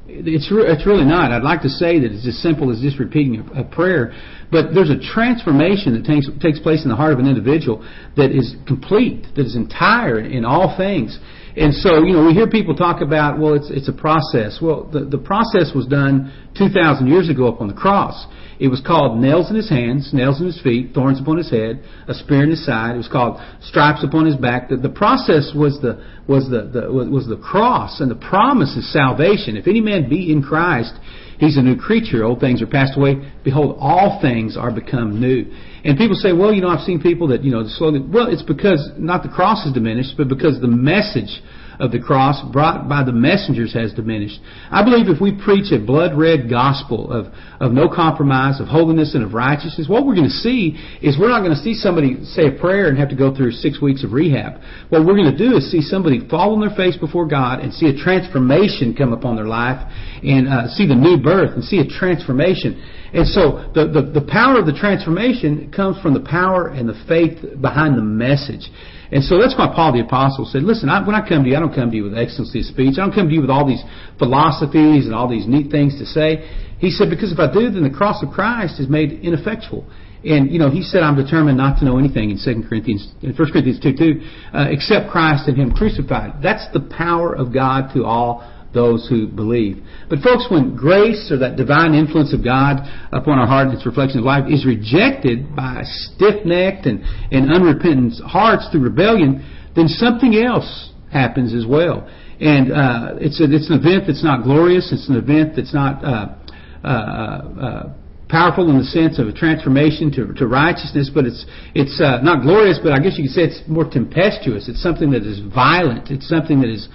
It's, 0.10 0.50
re- 0.52 0.64
it's 0.66 0.86
really 0.86 1.04
not. 1.04 1.32
I'd 1.32 1.44
like 1.44 1.62
to 1.64 1.70
say 1.70 2.00
that 2.00 2.12
it's 2.12 2.26
as 2.26 2.42
simple 2.42 2.72
as 2.72 2.80
just 2.80 2.98
repeating 2.98 3.44
a, 3.54 3.62
a 3.62 3.64
prayer, 3.64 4.14
but 4.52 4.74
there's 4.74 4.90
a 4.90 5.00
transformation 5.00 5.94
that 5.94 6.08
takes, 6.08 6.28
takes 6.42 6.60
place 6.60 6.84
in 6.84 6.90
the 6.90 6.96
heart 6.96 7.12
of 7.12 7.20
an 7.20 7.28
individual 7.28 7.84
that 8.16 8.32
is 8.32 8.56
complete, 8.66 9.28
that 9.36 9.46
is 9.46 9.56
entire 9.56 10.20
in 10.20 10.46
all 10.46 10.76
things. 10.78 11.20
And 11.58 11.74
so, 11.74 12.06
you 12.06 12.14
know, 12.14 12.26
we 12.26 12.34
hear 12.34 12.48
people 12.48 12.76
talk 12.76 13.02
about, 13.02 13.40
well, 13.40 13.56
it's, 13.56 13.70
it's 13.70 13.90
a 13.90 13.94
process. 13.94 14.60
Well, 14.62 14.86
the, 14.86 15.06
the 15.06 15.18
process 15.18 15.74
was 15.76 15.88
done 15.88 16.32
2,000 16.58 17.08
years 17.08 17.30
ago 17.30 17.48
up 17.52 17.60
on 17.60 17.68
the 17.68 17.74
cross. 17.74 18.28
It 18.60 18.70
was 18.70 18.82
called 18.82 19.20
nails 19.20 19.50
in 19.50 19.56
his 19.56 19.70
hands, 19.70 20.10
nails 20.14 20.40
in 20.40 20.48
his 20.48 20.60
feet, 20.62 20.94
thorns 20.94 21.20
upon 21.22 21.38
his 21.38 21.52
head, 21.52 21.84
a 22.08 22.14
spear 22.14 22.44
in 22.44 22.50
his 22.50 22.66
side. 22.66 22.96
It 22.96 22.98
was 22.98 23.08
called 23.08 23.40
stripes 23.62 24.04
upon 24.04 24.26
his 24.26 24.36
back. 24.36 24.70
The, 24.70 24.78
the 24.78 24.90
process 24.90 25.54
was 25.56 25.80
the 25.82 26.04
was 26.28 26.50
the, 26.50 26.66
the 26.74 26.92
was 26.92 27.28
the 27.28 27.38
cross, 27.38 28.02
and 28.02 28.10
the 28.10 28.16
promise 28.16 28.76
is 28.76 28.92
salvation. 28.92 29.58
If 29.58 29.68
any 29.68 29.82
man 29.82 30.10
be 30.10 30.32
in 30.32 30.42
Christ, 30.42 30.94
he's 31.38 31.58
a 31.58 31.62
new 31.62 31.76
creature. 31.76 32.24
Old 32.24 32.40
things 32.40 32.62
are 32.62 32.68
passed 32.68 32.98
away. 32.98 33.32
Behold, 33.44 33.78
all 33.80 34.20
things 34.22 34.58
are 34.58 34.72
become 34.72 35.22
new. 35.22 35.46
And 35.86 35.98
people 35.98 36.16
say, 36.16 36.34
well, 36.34 36.52
you 36.52 36.62
know, 36.62 36.70
I've 36.70 36.84
seen 36.84 37.00
people 37.00 37.28
that 37.30 37.44
you 37.44 37.52
know 37.52 37.64
slowly. 37.68 38.02
Well, 38.02 38.28
it's 38.28 38.44
because 38.44 38.92
not 38.98 39.22
the 39.22 39.30
cross 39.30 39.66
is 39.66 39.74
diminished, 39.74 40.16
but 40.18 40.28
because 40.28 40.60
the 40.60 40.68
message 40.68 41.42
of 41.80 41.92
the 41.92 42.00
cross 42.00 42.42
brought 42.52 42.90
by 42.90 43.04
the 43.04 43.12
messengers 43.12 43.74
has 43.74 43.94
diminished. 43.94 44.40
I 44.72 44.84
believe 44.84 45.08
if 45.08 45.22
we 45.22 45.32
preach 45.32 45.72
a 45.72 45.80
blood 45.80 46.18
red 46.18 46.50
gospel 46.50 47.12
of, 47.12 47.34
of 47.60 47.72
no 47.72 47.88
compromise, 47.88 48.60
of 48.60 48.68
holiness, 48.68 49.14
and 49.14 49.24
of 49.24 49.34
righteousness, 49.34 49.88
what 49.88 50.06
we're 50.06 50.16
going 50.16 50.30
to 50.30 50.42
see 50.42 50.78
is 51.02 51.18
we're 51.20 51.30
not 51.30 51.42
going 51.42 51.56
to 51.56 51.62
see 51.62 51.74
somebody 51.74 52.24
say 52.26 52.48
a 52.48 52.60
prayer 52.60 52.90
and 52.90 52.98
have 52.98 53.10
to 53.10 53.16
go 53.16 53.36
through 53.36 53.52
six 53.52 53.82
weeks 53.82 54.04
of 54.04 54.12
rehab. 54.12 54.62
What 54.90 55.06
we're 55.06 55.16
going 55.16 55.32
to 55.32 55.38
do 55.38 55.56
is 55.56 55.72
see 55.72 55.82
somebody 55.82 56.28
fall 56.28 56.54
on 56.54 56.62
their 56.62 56.76
face 56.76 56.98
before 56.98 57.28
God 57.28 57.60
and 57.60 57.74
see 57.74 57.88
a 57.88 57.96
transformation 57.96 58.96
come 58.98 59.14
upon 59.14 59.36
their 59.36 59.48
life 59.48 59.78
and 60.24 60.48
uh, 60.48 60.68
see 60.70 60.88
the 60.88 60.96
new 60.96 61.18
birth 61.22 61.54
and 61.54 61.64
see 61.64 61.80
a 61.80 61.88
transformation. 61.88 62.82
And 63.14 63.28
so 63.28 63.72
the, 63.74 63.88
the, 63.88 64.20
the 64.20 64.28
power 64.28 64.60
of 64.60 64.66
the 64.66 64.74
transformation 64.74 65.72
comes 65.72 66.02
from 66.02 66.14
the 66.14 66.26
power 66.28 66.68
and 66.68 66.90
the 66.90 66.98
faith 67.08 67.62
behind 67.62 67.98
the 67.98 68.04
message. 68.04 68.70
And 69.12 69.24
so 69.24 69.40
that's 69.40 69.56
why 69.58 69.72
Paul 69.74 69.94
the 69.94 70.02
Apostle 70.02 70.46
said, 70.46 70.64
listen, 70.64 70.90
I, 70.90 71.06
when 71.06 71.16
I 71.16 71.28
come 71.28 71.44
to 71.44 71.50
you, 71.50 71.56
I 71.56 71.60
don't 71.60 71.74
come 71.74 71.92
to 71.92 71.96
you 71.96 72.04
with 72.04 72.18
excellency 72.18 72.60
of 72.60 72.66
speech. 72.66 73.00
I 73.00 73.06
don't 73.06 73.14
come 73.14 73.30
to 73.30 73.34
you 73.34 73.42
with 73.42 73.50
all 73.50 73.66
these 73.66 73.84
philosophies 74.20 75.06
and 75.06 75.16
all 75.16 75.30
these 75.30 75.48
neat 75.48 75.72
things 75.72 75.98
to 76.00 76.06
say. 76.06 76.44
He 76.80 76.92
said, 76.92 77.10
because 77.10 77.32
if 77.32 77.40
I 77.40 77.52
do, 77.52 77.72
then 77.72 77.84
the 77.84 77.96
cross 77.96 78.22
of 78.22 78.30
Christ 78.30 78.80
is 78.80 78.90
made 78.90 79.12
ineffectual. 79.24 79.88
And, 80.26 80.52
you 80.52 80.60
know, 80.60 80.70
he 80.70 80.82
said, 80.82 81.04
I'm 81.04 81.16
determined 81.16 81.58
not 81.58 81.80
to 81.80 81.86
know 81.86 81.98
anything 81.98 82.32
in 82.32 82.38
2 82.38 82.68
Corinthians, 82.68 83.08
in 83.22 83.34
1 83.34 83.52
Corinthians 83.52 83.80
2, 83.80 83.96
2, 83.96 84.22
uh, 84.54 84.66
except 84.70 85.10
Christ 85.10 85.48
and 85.48 85.56
Him 85.58 85.72
crucified. 85.72 86.42
That's 86.42 86.68
the 86.74 86.82
power 86.82 87.34
of 87.34 87.54
God 87.54 87.94
to 87.94 88.04
all 88.04 88.44
those 88.74 89.08
who 89.10 89.28
believe. 89.28 89.84
But 90.10 90.20
folks, 90.20 90.48
when 90.50 90.76
grace 90.76 91.32
or 91.32 91.38
that 91.40 91.56
divine 91.56 91.94
influence 91.94 92.34
of 92.34 92.44
God 92.44 92.78
upon 93.12 93.40
our 93.40 93.48
heart 93.48 93.68
and 93.68 93.76
its 93.76 93.86
reflection 93.86 94.20
of 94.20 94.26
life 94.26 94.46
is 94.50 94.66
rejected 94.66 95.56
by 95.56 95.82
stiff-necked 95.84 96.86
and, 96.86 97.02
and 97.32 97.52
unrepentant 97.52 98.14
hearts 98.26 98.68
through 98.72 98.82
rebellion, 98.82 99.44
then 99.76 99.88
something 99.88 100.36
else 100.36 100.92
happens 101.12 101.54
as 101.54 101.66
well. 101.66 102.08
And 102.40 102.72
uh, 102.72 103.16
it's, 103.20 103.42
a, 103.42 103.46
it's 103.50 103.70
an 103.70 103.80
event 103.80 104.04
that's 104.06 104.24
not 104.24 104.44
glorious. 104.44 104.92
It's 104.92 105.10
an 105.10 105.16
event 105.16 105.56
that's 105.56 105.74
not 105.74 106.04
uh, 106.04 106.36
uh, 106.84 106.88
uh 106.88 107.94
powerful 108.30 108.70
in 108.70 108.78
the 108.78 108.84
sense 108.84 109.20
of 109.20 109.28
a 109.28 109.32
transformation 109.32 110.12
to, 110.12 110.34
to 110.34 110.48
righteousness, 110.48 111.10
but 111.14 111.26
it's 111.26 111.46
it's 111.74 112.00
uh, 112.02 112.20
not 112.22 112.44
glorious. 112.44 112.80
But 112.82 112.94
I 112.94 113.00
guess 113.00 113.18
you 113.18 113.24
could 113.24 113.34
say 113.34 113.44
it's 113.44 113.62
more 113.68 113.90
tempestuous. 113.90 114.68
It's 114.68 114.84
something 114.84 115.12
that 115.12 115.24
is 115.24 115.40
violent. 115.54 116.12
It's 116.12 116.28
something 116.28 116.60
that 116.62 116.70
is 116.70 116.88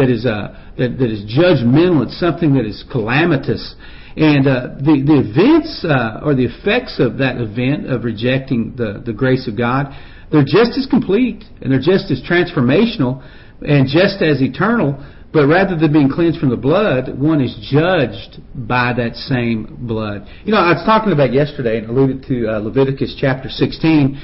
that 0.00 0.08
is 0.08 0.24
uh, 0.24 0.56
that, 0.78 0.98
that 0.98 1.10
is 1.10 1.28
judgmental. 1.28 2.02
It's 2.04 2.18
something 2.18 2.54
that 2.54 2.64
is 2.64 2.84
calamitous. 2.90 3.74
And 4.16 4.48
uh, 4.48 4.80
the 4.80 5.04
the 5.04 5.18
events 5.20 5.84
uh, 5.84 6.24
or 6.24 6.34
the 6.34 6.48
effects 6.48 6.98
of 6.98 7.18
that 7.18 7.36
event 7.36 7.86
of 7.86 8.04
rejecting 8.04 8.74
the 8.76 9.02
the 9.04 9.12
grace 9.12 9.46
of 9.46 9.56
God, 9.56 9.92
they're 10.32 10.48
just 10.48 10.76
as 10.80 10.86
complete 10.88 11.44
and 11.60 11.70
they're 11.70 11.84
just 11.84 12.10
as 12.10 12.20
transformational 12.24 13.22
and 13.60 13.86
just 13.86 14.22
as 14.22 14.40
eternal. 14.40 14.98
But 15.32 15.46
rather 15.46 15.78
than 15.78 15.92
being 15.92 16.10
cleansed 16.10 16.40
from 16.40 16.50
the 16.50 16.56
blood, 16.56 17.16
one 17.16 17.40
is 17.40 17.54
judged 17.70 18.42
by 18.52 18.92
that 18.94 19.14
same 19.14 19.86
blood. 19.86 20.26
You 20.44 20.50
know, 20.50 20.58
I 20.58 20.74
was 20.74 20.82
talking 20.84 21.12
about 21.12 21.32
yesterday 21.32 21.78
and 21.78 21.88
alluded 21.88 22.26
to 22.26 22.48
uh, 22.48 22.58
Leviticus 22.58 23.14
chapter 23.14 23.48
16 23.48 24.18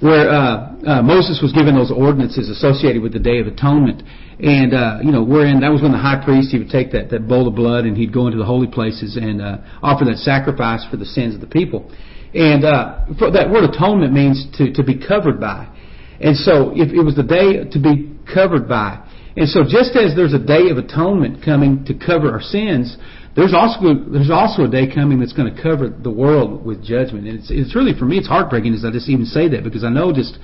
where 0.00 0.30
uh, 0.30 0.72
uh, 0.80 1.02
Moses 1.02 1.40
was 1.42 1.52
given 1.52 1.74
those 1.74 1.92
ordinances 1.92 2.48
associated 2.48 3.02
with 3.02 3.12
the 3.12 3.18
Day 3.18 3.38
of 3.38 3.46
Atonement, 3.46 4.02
and 4.40 4.72
uh, 4.72 4.98
you 5.04 5.12
know, 5.12 5.22
wherein 5.22 5.60
that 5.60 5.68
was 5.68 5.82
when 5.82 5.92
the 5.92 6.00
high 6.00 6.22
priest 6.24 6.50
he 6.50 6.58
would 6.58 6.70
take 6.70 6.90
that 6.92 7.10
that 7.10 7.28
bowl 7.28 7.46
of 7.46 7.54
blood 7.54 7.84
and 7.84 7.96
he'd 7.96 8.12
go 8.12 8.26
into 8.26 8.38
the 8.38 8.44
holy 8.44 8.66
places 8.66 9.16
and 9.16 9.42
uh, 9.42 9.58
offer 9.82 10.04
that 10.06 10.16
sacrifice 10.16 10.84
for 10.90 10.96
the 10.96 11.04
sins 11.04 11.34
of 11.34 11.40
the 11.40 11.46
people, 11.46 11.92
and 12.32 12.64
uh, 12.64 13.04
for 13.18 13.30
that 13.30 13.50
word 13.50 13.68
atonement 13.68 14.12
means 14.12 14.46
to 14.56 14.72
to 14.72 14.82
be 14.82 14.96
covered 14.96 15.38
by, 15.38 15.68
and 16.20 16.36
so 16.36 16.72
if 16.74 16.88
it 16.92 17.04
was 17.04 17.14
the 17.14 17.22
day 17.22 17.68
to 17.68 17.78
be 17.78 18.08
covered 18.24 18.66
by, 18.66 19.04
and 19.36 19.48
so 19.48 19.62
just 19.62 19.96
as 19.96 20.16
there's 20.16 20.32
a 20.32 20.40
day 20.40 20.70
of 20.70 20.78
atonement 20.78 21.44
coming 21.44 21.84
to 21.84 21.92
cover 21.92 22.32
our 22.32 22.40
sins, 22.40 22.96
there's 23.36 23.54
also 23.54 23.94
there's 24.10 24.30
also 24.30 24.64
a 24.64 24.68
day 24.68 24.92
coming 24.92 25.20
that's 25.20 25.32
going 25.32 25.54
to 25.54 25.62
cover 25.62 25.88
the 25.88 26.10
world 26.10 26.64
with 26.64 26.82
judgment, 26.82 27.28
and 27.28 27.38
it's 27.38 27.50
it's 27.50 27.76
really 27.76 27.96
for 27.96 28.04
me 28.04 28.18
it's 28.18 28.26
heartbreaking 28.26 28.74
as 28.74 28.84
I 28.84 28.90
just 28.90 29.08
even 29.08 29.24
say 29.24 29.48
that 29.50 29.62
because 29.62 29.84
I 29.84 29.88
know 29.88 30.12
just 30.12 30.36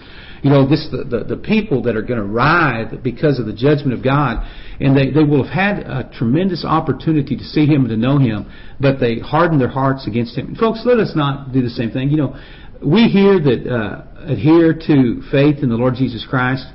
you 0.43 0.51
know 0.51 0.69
this 0.69 0.87
the 0.93 1.03
the, 1.03 1.35
the 1.35 1.37
people 1.37 1.83
that 1.83 1.97
are 1.97 2.03
going 2.03 2.21
to 2.21 2.27
writhe 2.27 3.03
because 3.03 3.41
of 3.41 3.47
the 3.47 3.53
judgment 3.53 3.93
of 3.93 4.05
God, 4.05 4.47
and 4.79 4.97
they 4.97 5.11
they 5.11 5.25
will 5.25 5.43
have 5.43 5.53
had 5.53 5.79
a 5.81 6.11
tremendous 6.17 6.65
opportunity 6.65 7.37
to 7.37 7.45
see 7.45 7.67
Him 7.67 7.83
and 7.83 7.89
to 7.91 7.97
know 7.97 8.19
Him, 8.19 8.47
but 8.79 9.01
they 9.01 9.19
harden 9.19 9.59
their 9.59 9.69
hearts 9.69 10.07
against 10.07 10.39
Him. 10.39 10.49
And 10.49 10.57
folks, 10.57 10.83
let 10.85 10.99
us 10.99 11.13
not 11.17 11.53
do 11.53 11.63
the 11.63 11.71
same 11.71 11.91
thing. 11.91 12.11
You 12.11 12.19
know, 12.19 12.37
we 12.85 13.09
here 13.09 13.41
that 13.41 13.67
uh, 13.67 14.31
adhere 14.31 14.73
to 14.87 15.23
faith 15.33 15.59
in 15.59 15.71
the 15.71 15.77
Lord 15.77 15.95
Jesus 15.97 16.25
Christ 16.29 16.67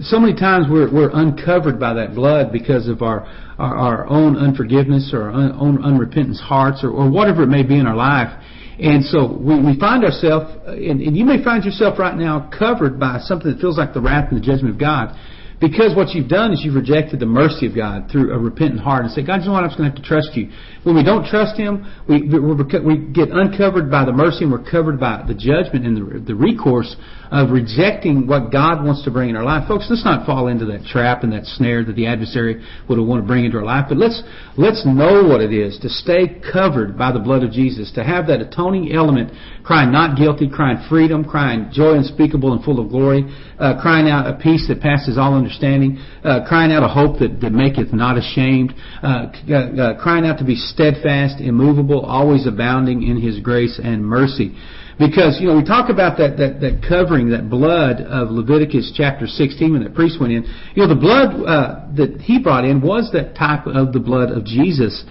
so 0.00 0.18
many 0.18 0.34
times 0.34 0.66
we're, 0.70 0.92
we're 0.92 1.10
uncovered 1.12 1.78
by 1.78 1.94
that 1.94 2.14
blood 2.14 2.52
because 2.52 2.88
of 2.88 3.02
our, 3.02 3.26
our, 3.58 3.76
our 3.76 4.06
own 4.08 4.36
unforgiveness 4.36 5.10
or 5.12 5.30
our 5.30 5.52
own 5.52 5.84
unrepentant 5.84 6.38
hearts 6.40 6.82
or, 6.82 6.90
or 6.90 7.10
whatever 7.10 7.42
it 7.42 7.48
may 7.48 7.62
be 7.62 7.78
in 7.78 7.86
our 7.86 7.96
life. 7.96 8.32
And 8.78 9.04
so 9.04 9.30
we, 9.30 9.60
we 9.60 9.78
find 9.78 10.04
ourselves, 10.04 10.50
and, 10.66 11.00
and 11.00 11.16
you 11.16 11.24
may 11.24 11.42
find 11.44 11.64
yourself 11.64 11.98
right 11.98 12.16
now 12.16 12.50
covered 12.56 12.98
by 12.98 13.18
something 13.20 13.50
that 13.50 13.60
feels 13.60 13.78
like 13.78 13.94
the 13.94 14.00
wrath 14.00 14.32
and 14.32 14.42
the 14.42 14.44
judgment 14.44 14.74
of 14.74 14.80
God. 14.80 15.14
Because 15.60 15.94
what 15.94 16.10
you've 16.10 16.28
done 16.28 16.52
is 16.52 16.60
you've 16.64 16.74
rejected 16.74 17.20
the 17.20 17.26
mercy 17.26 17.66
of 17.66 17.74
God 17.74 18.10
through 18.10 18.34
a 18.34 18.38
repentant 18.38 18.80
heart 18.80 19.04
and 19.04 19.12
say, 19.12 19.22
God, 19.22 19.40
you 19.40 19.46
know 19.46 19.52
what? 19.52 19.62
I'm 19.62 19.70
just 19.70 19.78
going 19.78 19.88
to 19.88 19.94
have 19.94 20.02
to 20.02 20.08
trust 20.08 20.34
you. 20.34 20.50
When 20.82 20.96
we 20.96 21.04
don't 21.04 21.24
trust 21.24 21.56
Him, 21.56 21.86
we, 22.08 22.22
we 22.26 22.98
get 23.14 23.30
uncovered 23.30 23.90
by 23.90 24.04
the 24.04 24.12
mercy 24.12 24.44
and 24.44 24.52
we're 24.52 24.68
covered 24.68 24.98
by 24.98 25.24
the 25.26 25.32
judgment 25.32 25.86
and 25.86 25.96
the, 25.96 26.18
the 26.20 26.34
recourse 26.34 26.96
of 27.34 27.50
rejecting 27.50 28.28
what 28.28 28.52
God 28.52 28.84
wants 28.86 29.02
to 29.02 29.10
bring 29.10 29.28
in 29.28 29.34
our 29.34 29.42
life. 29.42 29.66
Folks, 29.66 29.90
let's 29.90 30.04
not 30.04 30.24
fall 30.24 30.46
into 30.46 30.64
that 30.66 30.86
trap 30.86 31.24
and 31.24 31.32
that 31.32 31.44
snare 31.58 31.82
that 31.82 31.96
the 31.96 32.06
adversary 32.06 32.62
would 32.88 32.96
want 33.00 33.20
to 33.20 33.26
bring 33.26 33.44
into 33.44 33.58
our 33.58 33.64
life, 33.64 33.86
but 33.88 33.98
let's, 33.98 34.22
let's 34.56 34.86
know 34.86 35.26
what 35.26 35.40
it 35.40 35.52
is 35.52 35.76
to 35.82 35.88
stay 35.88 36.40
covered 36.52 36.96
by 36.96 37.10
the 37.10 37.18
blood 37.18 37.42
of 37.42 37.50
Jesus, 37.50 37.90
to 37.98 38.04
have 38.04 38.28
that 38.28 38.40
atoning 38.40 38.94
element, 38.94 39.32
crying 39.64 39.90
not 39.90 40.16
guilty, 40.16 40.48
crying 40.48 40.78
freedom, 40.88 41.24
crying 41.24 41.68
joy 41.72 41.98
unspeakable 41.98 42.52
and 42.52 42.62
full 42.62 42.78
of 42.78 42.88
glory, 42.88 43.26
uh, 43.58 43.82
crying 43.82 44.08
out 44.08 44.30
a 44.30 44.38
peace 44.38 44.68
that 44.68 44.80
passes 44.80 45.18
all 45.18 45.34
understanding, 45.34 45.98
uh, 46.22 46.46
crying 46.46 46.70
out 46.70 46.84
a 46.84 46.88
hope 46.88 47.18
that, 47.18 47.40
that 47.40 47.50
maketh 47.50 47.92
not 47.92 48.16
ashamed, 48.16 48.72
uh, 49.02 49.26
uh, 49.50 50.00
crying 50.00 50.24
out 50.24 50.38
to 50.38 50.44
be 50.44 50.54
steadfast, 50.54 51.40
immovable, 51.40 52.06
always 52.06 52.46
abounding 52.46 53.02
in 53.02 53.20
His 53.20 53.40
grace 53.40 53.80
and 53.82 54.06
mercy. 54.06 54.54
Because, 54.98 55.38
you 55.40 55.48
know, 55.48 55.56
we 55.56 55.64
talk 55.64 55.90
about 55.90 56.18
that, 56.18 56.36
that, 56.38 56.60
that 56.60 56.86
covering, 56.86 57.30
that 57.30 57.50
blood 57.50 58.00
of 58.00 58.30
Leviticus 58.30 58.92
chapter 58.94 59.26
16 59.26 59.72
when 59.72 59.82
that 59.82 59.94
priest 59.94 60.20
went 60.20 60.32
in. 60.32 60.44
You 60.74 60.86
know, 60.86 60.88
the 60.88 61.00
blood 61.00 61.34
uh, 61.34 61.90
that 61.96 62.22
he 62.22 62.38
brought 62.38 62.64
in 62.64 62.80
was 62.80 63.10
that 63.12 63.34
type 63.34 63.66
of 63.66 63.92
the 63.92 63.98
blood 63.98 64.30
of 64.30 64.44
Jesus, 64.44 65.02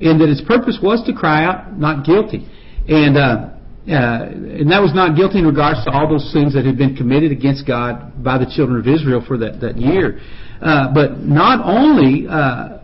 and 0.00 0.20
that 0.20 0.30
its 0.30 0.42
purpose 0.46 0.78
was 0.82 1.02
to 1.06 1.12
cry 1.12 1.44
out, 1.44 1.76
not 1.76 2.06
guilty. 2.06 2.46
And, 2.86 3.18
uh, 3.18 3.58
uh, 3.90 4.62
and 4.62 4.70
that 4.70 4.78
was 4.78 4.94
not 4.94 5.16
guilty 5.16 5.38
in 5.38 5.46
regards 5.46 5.82
to 5.86 5.90
all 5.90 6.06
those 6.06 6.30
sins 6.32 6.54
that 6.54 6.64
had 6.64 6.78
been 6.78 6.94
committed 6.94 7.32
against 7.32 7.66
God 7.66 8.22
by 8.22 8.38
the 8.38 8.46
children 8.46 8.78
of 8.78 8.86
Israel 8.86 9.24
for 9.26 9.38
that, 9.38 9.58
that 9.60 9.76
year. 9.76 10.20
Uh, 10.62 10.94
but 10.94 11.18
not 11.18 11.58
only 11.66 12.30
uh, 12.30 12.78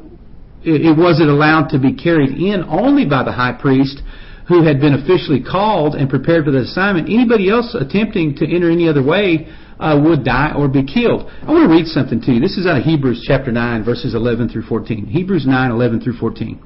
it, 0.67 0.83
it 0.83 0.97
was 0.99 1.21
it 1.21 1.29
allowed 1.29 1.69
to 1.71 1.79
be 1.79 1.95
carried 1.95 2.35
in 2.35 2.65
only 2.67 3.07
by 3.07 3.23
the 3.23 3.31
high 3.31 3.55
priest, 3.55 4.03
who 4.49 4.65
had 4.65 4.81
been 4.81 4.95
officially 4.95 5.45
called 5.45 5.95
and 5.95 6.09
prepared 6.09 6.45
for 6.45 6.51
the 6.51 6.65
assignment. 6.65 7.09
Anybody 7.09 7.51
else 7.51 7.77
attempting 7.79 8.35
to 8.37 8.45
enter 8.49 8.71
any 8.71 8.89
other 8.89 9.05
way 9.05 9.47
uh, 9.79 10.01
would 10.03 10.25
die 10.25 10.53
or 10.57 10.69
be 10.69 10.83
killed. 10.83 11.29
I 11.43 11.53
want 11.53 11.69
to 11.69 11.75
read 11.75 11.87
something 11.87 12.21
to 12.23 12.33
you. 12.33 12.41
This 12.41 12.57
is 12.57 12.67
out 12.67 12.79
of 12.79 12.85
Hebrews 12.85 13.25
chapter 13.29 13.53
9, 13.53 13.85
verses 13.85 14.15
11 14.15 14.49
through 14.49 14.65
14. 14.65 15.07
Hebrews 15.07 15.47
9, 15.47 15.71
11 15.71 16.01
through 16.01 16.17
14. 16.17 16.63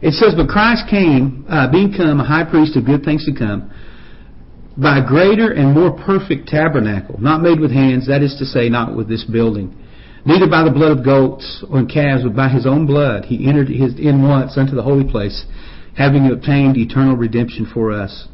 It 0.00 0.14
says, 0.14 0.34
But 0.34 0.48
Christ 0.48 0.88
came, 0.90 1.44
uh, 1.48 1.70
being 1.70 1.94
come 1.94 2.18
a 2.18 2.24
high 2.24 2.48
priest 2.48 2.76
of 2.76 2.86
good 2.86 3.04
things 3.04 3.24
to 3.26 3.32
come, 3.32 3.70
by 4.76 4.98
a 4.98 5.06
greater 5.06 5.52
and 5.52 5.74
more 5.74 5.92
perfect 5.92 6.48
tabernacle, 6.48 7.20
not 7.20 7.42
made 7.42 7.60
with 7.60 7.70
hands, 7.70 8.08
that 8.08 8.22
is 8.22 8.34
to 8.38 8.46
say, 8.46 8.70
not 8.70 8.96
with 8.96 9.06
this 9.06 9.22
building. 9.24 9.78
Neither 10.24 10.48
by 10.48 10.64
the 10.64 10.70
blood 10.70 10.98
of 10.98 11.04
goats 11.04 11.64
or 11.68 11.84
calves, 11.84 12.22
but 12.24 12.34
by 12.34 12.48
his 12.48 12.66
own 12.66 12.86
blood 12.86 13.26
he 13.26 13.46
entered 13.46 13.68
his 13.68 13.98
in 13.98 14.26
once 14.26 14.56
unto 14.56 14.74
the 14.74 14.82
holy 14.82 15.04
place, 15.04 15.44
having 15.96 16.30
obtained 16.30 16.76
eternal 16.76 17.16
redemption 17.16 17.70
for 17.72 17.92
us. 17.92 18.28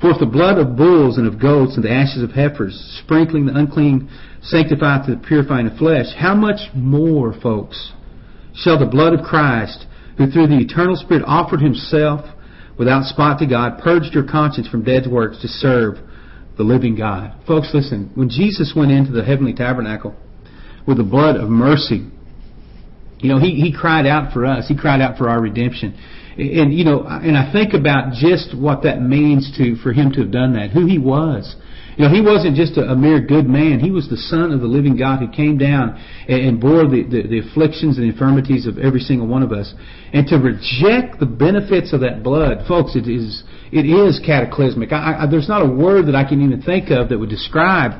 For 0.00 0.10
if 0.10 0.18
the 0.18 0.26
blood 0.26 0.58
of 0.58 0.76
bulls 0.76 1.16
and 1.16 1.26
of 1.26 1.40
goats 1.40 1.76
and 1.76 1.84
the 1.84 1.92
ashes 1.92 2.22
of 2.22 2.32
heifers, 2.32 2.74
sprinkling 3.04 3.46
the 3.46 3.56
unclean, 3.56 4.10
sanctify 4.42 5.06
to 5.06 5.14
the 5.14 5.20
purifying 5.20 5.68
of 5.68 5.78
flesh, 5.78 6.06
how 6.16 6.34
much 6.34 6.70
more, 6.74 7.32
folks, 7.40 7.92
shall 8.54 8.78
the 8.78 8.86
blood 8.86 9.14
of 9.14 9.24
Christ, 9.24 9.86
who 10.18 10.30
through 10.30 10.48
the 10.48 10.58
eternal 10.58 10.96
Spirit 10.96 11.22
offered 11.26 11.60
himself 11.60 12.26
without 12.78 13.04
spot 13.04 13.38
to 13.38 13.46
God, 13.46 13.78
purged 13.78 14.14
your 14.14 14.26
conscience 14.26 14.66
from 14.66 14.82
dead 14.82 15.06
works 15.06 15.40
to 15.42 15.48
serve 15.48 15.98
the 16.56 16.64
living 16.64 16.96
God. 16.96 17.34
Folks, 17.46 17.70
listen, 17.72 18.10
when 18.14 18.28
Jesus 18.28 18.72
went 18.76 18.90
into 18.90 19.12
the 19.12 19.24
heavenly 19.24 19.54
tabernacle 19.54 20.16
with 20.86 20.96
the 20.96 21.04
blood 21.04 21.36
of 21.36 21.48
mercy, 21.48 22.10
you 23.18 23.28
know, 23.28 23.38
he, 23.38 23.54
he 23.54 23.72
cried 23.72 24.06
out 24.06 24.32
for 24.32 24.44
us. 24.44 24.66
He 24.66 24.76
cried 24.76 25.00
out 25.00 25.16
for 25.16 25.28
our 25.28 25.40
redemption. 25.40 25.96
And 26.36 26.72
you 26.72 26.84
know, 26.84 27.04
and 27.06 27.36
I 27.36 27.52
think 27.52 27.74
about 27.74 28.14
just 28.14 28.56
what 28.56 28.84
that 28.84 29.02
means 29.02 29.52
to 29.58 29.76
for 29.76 29.92
him 29.92 30.12
to 30.12 30.20
have 30.20 30.30
done 30.30 30.54
that, 30.54 30.70
who 30.70 30.86
he 30.86 30.98
was. 30.98 31.54
You 31.96 32.06
know, 32.06 32.10
he 32.10 32.22
wasn't 32.22 32.56
just 32.56 32.78
a, 32.78 32.88
a 32.88 32.96
mere 32.96 33.20
good 33.20 33.46
man. 33.46 33.78
He 33.78 33.90
was 33.90 34.08
the 34.08 34.16
Son 34.16 34.50
of 34.50 34.60
the 34.60 34.66
living 34.66 34.96
God 34.96 35.18
who 35.20 35.28
came 35.28 35.58
down 35.58 36.00
and, 36.26 36.40
and 36.40 36.60
bore 36.60 36.88
the, 36.88 37.02
the, 37.04 37.28
the 37.28 37.38
afflictions 37.40 37.98
and 37.98 38.06
infirmities 38.06 38.66
of 38.66 38.78
every 38.78 39.00
single 39.00 39.26
one 39.26 39.42
of 39.42 39.52
us. 39.52 39.74
And 40.14 40.26
to 40.28 40.36
reject 40.36 41.20
the 41.20 41.26
benefits 41.26 41.92
of 41.92 42.00
that 42.00 42.22
blood, 42.22 42.66
folks, 42.66 42.96
it 42.96 43.06
is 43.08 43.44
it 43.70 43.84
is 43.84 44.20
cataclysmic. 44.24 44.92
I, 44.92 45.24
I, 45.24 45.26
there's 45.30 45.48
not 45.48 45.62
a 45.62 45.68
word 45.68 46.06
that 46.06 46.14
I 46.14 46.24
can 46.24 46.40
even 46.42 46.62
think 46.62 46.90
of 46.90 47.10
that 47.10 47.18
would 47.18 47.30
describe 47.30 47.92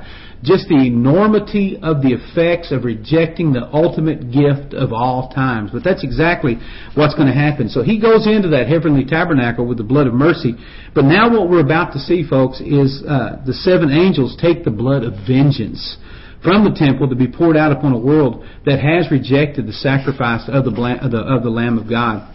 just 0.42 0.68
the 0.68 0.78
enormity 0.78 1.78
of 1.82 2.02
the 2.02 2.18
effects 2.18 2.72
of 2.72 2.84
rejecting 2.84 3.52
the 3.52 3.62
ultimate 3.72 4.32
gift 4.32 4.74
of 4.74 4.92
all 4.92 5.30
times. 5.30 5.70
But 5.72 5.84
that's 5.84 6.02
exactly 6.02 6.58
what's 6.94 7.14
going 7.14 7.28
to 7.28 7.34
happen. 7.34 7.68
So 7.68 7.82
he 7.82 8.00
goes 8.00 8.26
into 8.26 8.48
that 8.48 8.66
heavenly 8.66 9.04
tabernacle 9.04 9.66
with 9.66 9.78
the 9.78 9.86
blood 9.86 10.06
of 10.06 10.14
mercy. 10.14 10.54
But 10.94 11.04
now 11.04 11.30
what 11.30 11.48
we're 11.48 11.64
about 11.64 11.92
to 11.92 12.00
see, 12.00 12.26
folks, 12.28 12.60
is 12.60 13.02
uh, 13.06 13.42
the 13.46 13.54
seven 13.54 13.90
angels 13.90 14.36
take 14.40 14.64
the 14.64 14.74
blood 14.74 15.04
of 15.04 15.14
vengeance 15.26 15.96
from 16.42 16.64
the 16.64 16.74
temple 16.74 17.08
to 17.08 17.14
be 17.14 17.30
poured 17.30 17.56
out 17.56 17.70
upon 17.70 17.92
a 17.92 17.98
world 17.98 18.44
that 18.66 18.82
has 18.82 19.10
rejected 19.12 19.66
the 19.66 19.72
sacrifice 19.72 20.42
of 20.48 20.64
the, 20.64 20.98
of 21.00 21.10
the, 21.12 21.22
of 21.22 21.42
the 21.44 21.50
Lamb 21.50 21.78
of 21.78 21.88
God. 21.88 22.28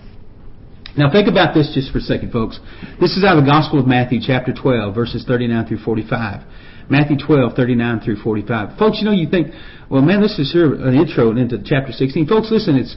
Now 0.96 1.12
think 1.12 1.28
about 1.28 1.54
this 1.54 1.72
just 1.76 1.91
for 1.91 2.00
a 2.00 2.02
second, 2.02 2.32
folks. 2.32 2.60
This 3.00 3.17
is 3.17 3.24
out 3.24 3.38
of 3.38 3.43
the 3.43 3.52
Gospel 3.52 3.80
of 3.80 3.86
Matthew, 3.86 4.20
chapter 4.26 4.54
12, 4.54 4.96
verses 4.96 5.26
39 5.28 5.67
through 5.67 5.84
45. 5.84 6.41
Matthew 6.89 7.17
12, 7.17 7.54
39 7.54 8.00
through 8.02 8.17
45. 8.21 8.78
Folks, 8.78 9.00
you 9.00 9.06
know, 9.06 9.12
you 9.12 9.30
think, 9.30 9.47
well, 9.89 10.02
man, 10.02 10.21
this 10.21 10.39
is 10.39 10.50
sure 10.52 10.76
an 10.76 10.95
intro 10.95 11.36
into 11.36 11.58
chapter 11.63 11.91
16. 11.91 12.28
Folks, 12.28 12.50
listen, 12.52 12.76
it's, 12.76 12.95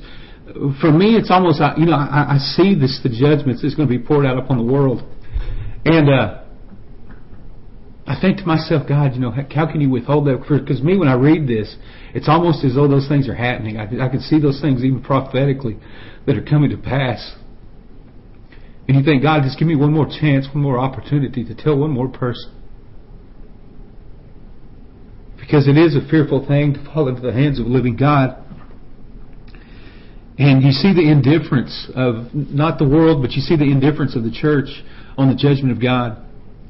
for 0.80 0.90
me, 0.90 1.16
it's 1.16 1.30
almost, 1.30 1.60
you 1.76 1.86
know, 1.86 1.94
I, 1.94 2.34
I 2.34 2.38
see 2.38 2.74
this, 2.74 3.00
the 3.02 3.08
judgments 3.08 3.62
that's 3.62 3.74
going 3.74 3.88
to 3.88 3.98
be 3.98 4.02
poured 4.02 4.26
out 4.26 4.38
upon 4.38 4.58
the 4.58 4.72
world. 4.72 5.02
And, 5.84 6.08
uh, 6.08 6.40
I 8.10 8.20
think 8.20 8.38
to 8.38 8.44
myself, 8.44 8.88
God, 8.88 9.14
you 9.14 9.20
know, 9.20 9.30
how 9.30 9.70
can 9.70 9.80
you 9.80 9.88
withhold 9.88 10.26
that? 10.26 10.42
Because 10.48 10.82
me, 10.82 10.98
when 10.98 11.06
I 11.06 11.14
read 11.14 11.46
this, 11.46 11.76
it's 12.12 12.28
almost 12.28 12.64
as 12.64 12.74
though 12.74 12.88
those 12.88 13.06
things 13.06 13.28
are 13.28 13.36
happening. 13.36 13.76
I, 13.76 13.84
I 13.84 14.08
can 14.08 14.20
see 14.20 14.40
those 14.40 14.60
things 14.60 14.82
even 14.82 15.00
prophetically 15.00 15.78
that 16.26 16.36
are 16.36 16.42
coming 16.42 16.70
to 16.70 16.76
pass. 16.76 17.36
And 18.88 18.98
you 18.98 19.04
think, 19.04 19.22
God, 19.22 19.44
just 19.44 19.60
give 19.60 19.68
me 19.68 19.76
one 19.76 19.92
more 19.92 20.06
chance, 20.06 20.48
one 20.52 20.64
more 20.64 20.76
opportunity 20.76 21.44
to 21.44 21.54
tell 21.54 21.78
one 21.78 21.92
more 21.92 22.08
person. 22.08 22.59
Because 25.40 25.66
it 25.66 25.76
is 25.76 25.96
a 25.96 26.06
fearful 26.08 26.46
thing 26.46 26.74
to 26.74 26.84
fall 26.84 27.08
into 27.08 27.22
the 27.22 27.32
hands 27.32 27.58
of 27.58 27.66
a 27.66 27.68
living 27.68 27.96
God. 27.96 28.36
And 30.38 30.62
you 30.62 30.72
see 30.72 30.94
the 30.94 31.10
indifference 31.10 31.90
of, 31.94 32.32
not 32.32 32.78
the 32.78 32.88
world, 32.88 33.20
but 33.20 33.32
you 33.32 33.42
see 33.42 33.56
the 33.56 33.70
indifference 33.70 34.16
of 34.16 34.22
the 34.22 34.30
church 34.30 34.68
on 35.18 35.28
the 35.28 35.34
judgment 35.34 35.72
of 35.72 35.82
God. 35.82 36.16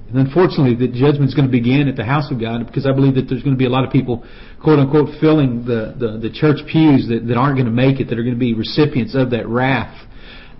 And 0.09 0.18
unfortunately, 0.18 0.74
the 0.74 0.90
judgment 0.90 1.28
is 1.28 1.35
going 1.35 1.46
to 1.46 1.52
begin 1.52 1.87
at 1.87 1.94
the 1.94 2.04
house 2.04 2.33
of 2.33 2.40
God 2.40 2.66
because 2.66 2.85
I 2.85 2.90
believe 2.90 3.14
that 3.14 3.30
there's 3.30 3.44
going 3.44 3.54
to 3.54 3.59
be 3.59 3.66
a 3.66 3.70
lot 3.70 3.85
of 3.85 3.92
people, 3.92 4.26
quote 4.61 4.80
unquote, 4.80 5.20
filling 5.20 5.64
the, 5.64 5.94
the, 5.96 6.18
the 6.18 6.35
church 6.35 6.59
pews 6.66 7.06
that, 7.09 7.28
that 7.28 7.37
aren't 7.37 7.54
going 7.54 7.70
to 7.70 7.72
make 7.72 8.00
it, 8.00 8.09
that 8.11 8.18
are 8.18 8.24
going 8.24 8.35
to 8.35 8.40
be 8.40 8.54
recipients 8.54 9.14
of 9.14 9.30
that 9.30 9.46
wrath 9.46 9.94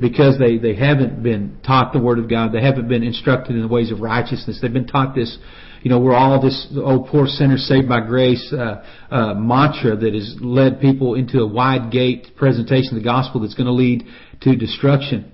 because 0.01 0.39
they, 0.39 0.57
they 0.57 0.75
haven't 0.75 1.23
been 1.23 1.59
taught 1.67 1.93
the 1.93 1.99
Word 1.99 2.19
of 2.19 2.31
God. 2.31 2.53
They 2.53 2.63
haven't 2.63 2.89
been 2.89 3.03
instructed 3.03 3.57
in 3.57 3.63
the 3.63 3.69
ways 3.69 3.91
of 3.91 4.01
righteousness. 4.01 4.59
They've 4.63 4.73
been 4.73 4.87
taught 4.87 5.15
this, 5.15 5.37
you 5.83 5.91
know, 5.91 5.99
we're 5.99 6.15
all 6.15 6.41
this, 6.41 6.69
oh, 6.77 7.07
poor 7.11 7.27
sinner 7.27 7.57
saved 7.57 7.89
by 7.89 8.01
grace 8.01 8.53
uh, 8.53 8.85
uh, 9.11 9.35
mantra 9.35 9.97
that 9.97 10.15
has 10.15 10.37
led 10.41 10.81
people 10.81 11.15
into 11.15 11.41
a 11.41 11.47
wide 11.47 11.91
gate 11.91 12.29
presentation 12.37 12.97
of 12.97 13.03
the 13.03 13.05
gospel 13.05 13.41
that's 13.41 13.55
going 13.55 13.67
to 13.67 13.73
lead 13.73 14.05
to 14.43 14.57
destruction. 14.57 15.33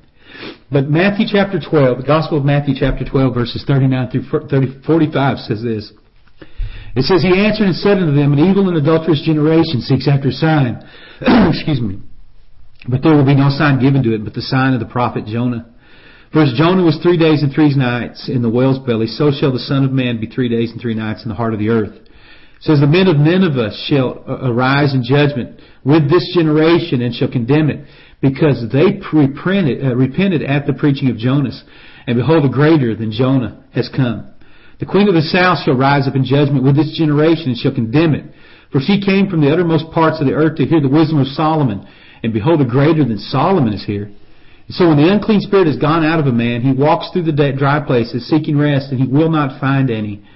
But 0.71 0.89
Matthew 0.89 1.27
chapter 1.31 1.59
12, 1.59 1.99
the 1.99 2.07
Gospel 2.07 2.39
of 2.39 2.45
Matthew 2.45 2.75
chapter 2.79 3.05
12 3.05 3.35
verses 3.35 3.65
39 3.67 4.11
through 4.11 4.49
30, 4.49 4.83
45 4.85 5.39
says 5.39 5.63
this. 5.63 5.93
It 6.97 7.05
says, 7.05 7.23
He 7.23 7.29
answered 7.29 7.67
and 7.67 7.77
said 7.77 7.99
unto 7.99 8.15
them, 8.15 8.33
An 8.33 8.39
evil 8.39 8.69
and 8.69 8.77
adulterous 8.77 9.23
generation 9.25 9.81
seeks 9.81 10.09
after 10.09 10.29
a 10.29 10.33
sign. 10.33 10.83
Excuse 11.21 11.81
me. 11.81 12.01
But 12.89 13.03
there 13.03 13.15
will 13.15 13.25
be 13.25 13.35
no 13.35 13.51
sign 13.51 13.81
given 13.81 14.03
to 14.03 14.15
it 14.15 14.25
but 14.25 14.35
the 14.35 14.43
sign 14.43 14.75
of 14.75 14.81
the 14.81 14.87
prophet 14.87 15.27
Jonah. 15.27 15.75
For 16.37 16.43
as 16.43 16.53
Jonah 16.53 16.85
was 16.85 17.01
three 17.01 17.17
days 17.17 17.43
and 17.43 17.51
three 17.51 17.73
nights 17.75 18.29
in 18.29 18.43
the 18.43 18.51
whale's 18.51 18.79
belly, 18.81 19.07
so 19.07 19.33
shall 19.33 19.57
the 19.57 19.59
Son 19.59 19.89
of 19.89 19.91
Man 19.91 20.21
be 20.21 20.27
three 20.27 20.51
days 20.51 20.71
and 20.71 20.79
three 20.79 20.93
nights 20.93 21.23
in 21.23 21.31
the 21.31 21.35
heart 21.35 21.55
of 21.55 21.59
the 21.59 21.71
earth. 21.71 21.97
It 21.97 22.61
says, 22.61 22.79
The 22.79 22.87
men 22.87 23.09
of 23.09 23.17
Nineveh 23.17 23.73
shall 23.89 24.21
arise 24.29 24.93
in 24.93 25.01
judgment 25.03 25.63
with 25.83 26.11
this 26.13 26.37
generation 26.37 27.01
and 27.01 27.15
shall 27.15 27.33
condemn 27.33 27.71
it 27.71 27.89
because 28.21 28.69
they 28.69 29.01
repented, 29.17 29.81
uh, 29.81 29.97
repented 29.97 30.43
at 30.43 30.67
the 30.67 30.75
preaching 30.75 31.09
of 31.09 31.17
Jonas, 31.17 31.65
and 32.07 32.19
behold, 32.19 32.45
a 32.45 32.53
greater 32.53 32.95
than 32.95 33.13
Jonah 33.13 33.65
has 33.73 33.89
come. 33.89 34.29
The 34.79 34.85
queen 34.85 35.09
of 35.09 35.15
the 35.15 35.25
south 35.33 35.65
shall 35.65 35.81
rise 35.81 36.07
up 36.07 36.17
in 36.17 36.27
judgment 36.29 36.65
with 36.65 36.77
this 36.77 36.93
generation 36.99 37.49
and 37.49 37.57
shall 37.57 37.73
condemn 37.73 38.13
it. 38.13 38.29
For 38.73 38.81
she 38.85 39.01
came 39.01 39.31
from 39.31 39.41
the 39.41 39.51
uttermost 39.51 39.89
parts 39.91 40.21
of 40.21 40.27
the 40.27 40.37
earth 40.37 40.61
to 40.61 40.67
hear 40.67 40.83
the 40.83 40.93
wisdom 40.93 41.17
of 41.17 41.29
Solomon, 41.29 41.89
and 42.23 42.35
behold, 42.35 42.61
a 42.61 42.69
greater 42.69 43.09
than 43.09 43.17
Solomon 43.17 43.73
is 43.73 43.87
here. 43.87 44.13
So 44.69 44.89
when 44.89 44.97
the 44.97 45.13
unclean 45.13 45.41
spirit 45.41 45.69
has 45.69 45.77
gone 45.77 46.05
out 46.05 46.19
of 46.19 46.27
a 46.27 46.33
man, 46.33 46.61
he 46.61 46.73
walks 46.73 47.11
through 47.13 47.23
the 47.25 47.55
dry 47.57 47.81
places 47.87 48.29
seeking 48.29 48.59
rest, 48.59 48.91
and 48.91 49.01
he 49.01 49.07
will 49.07 49.31
not 49.31 49.61
find 49.61 49.91
any. 49.91 50.27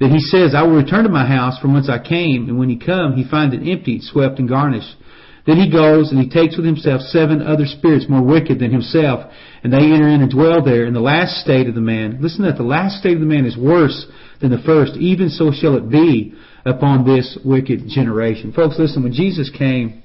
Then 0.00 0.10
he 0.10 0.20
says, 0.20 0.54
I 0.54 0.62
will 0.62 0.76
return 0.76 1.04
to 1.04 1.10
my 1.10 1.26
house 1.26 1.58
from 1.58 1.72
whence 1.72 1.88
I 1.88 1.98
came, 2.02 2.48
and 2.48 2.58
when 2.58 2.68
he 2.68 2.76
come, 2.76 3.14
he 3.14 3.24
find 3.28 3.54
it 3.54 3.66
empty, 3.66 4.00
swept, 4.02 4.38
and 4.38 4.48
garnished. 4.48 4.96
Then 5.46 5.56
he 5.56 5.70
goes 5.70 6.10
and 6.10 6.20
he 6.20 6.28
takes 6.28 6.56
with 6.56 6.66
himself 6.66 7.00
seven 7.02 7.40
other 7.40 7.66
spirits 7.66 8.06
more 8.08 8.22
wicked 8.22 8.58
than 8.58 8.72
himself, 8.72 9.32
and 9.62 9.72
they 9.72 9.78
enter 9.78 10.08
in 10.08 10.20
and 10.20 10.30
dwell 10.30 10.62
there. 10.62 10.84
And 10.84 10.94
the 10.94 11.00
last 11.00 11.36
state 11.40 11.68
of 11.68 11.76
the 11.76 11.80
man, 11.80 12.18
listen 12.20 12.44
that, 12.44 12.56
the 12.56 12.64
last 12.64 12.98
state 12.98 13.14
of 13.14 13.20
the 13.20 13.26
man 13.26 13.46
is 13.46 13.56
worse 13.56 14.06
than 14.40 14.50
the 14.50 14.62
first. 14.66 14.96
Even 14.96 15.28
so 15.28 15.52
shall 15.52 15.76
it 15.76 15.88
be 15.88 16.34
upon 16.66 17.06
this 17.06 17.38
wicked 17.44 17.86
generation. 17.88 18.52
Folks, 18.52 18.74
listen, 18.76 19.04
when 19.04 19.12
Jesus 19.12 19.48
came, 19.56 20.02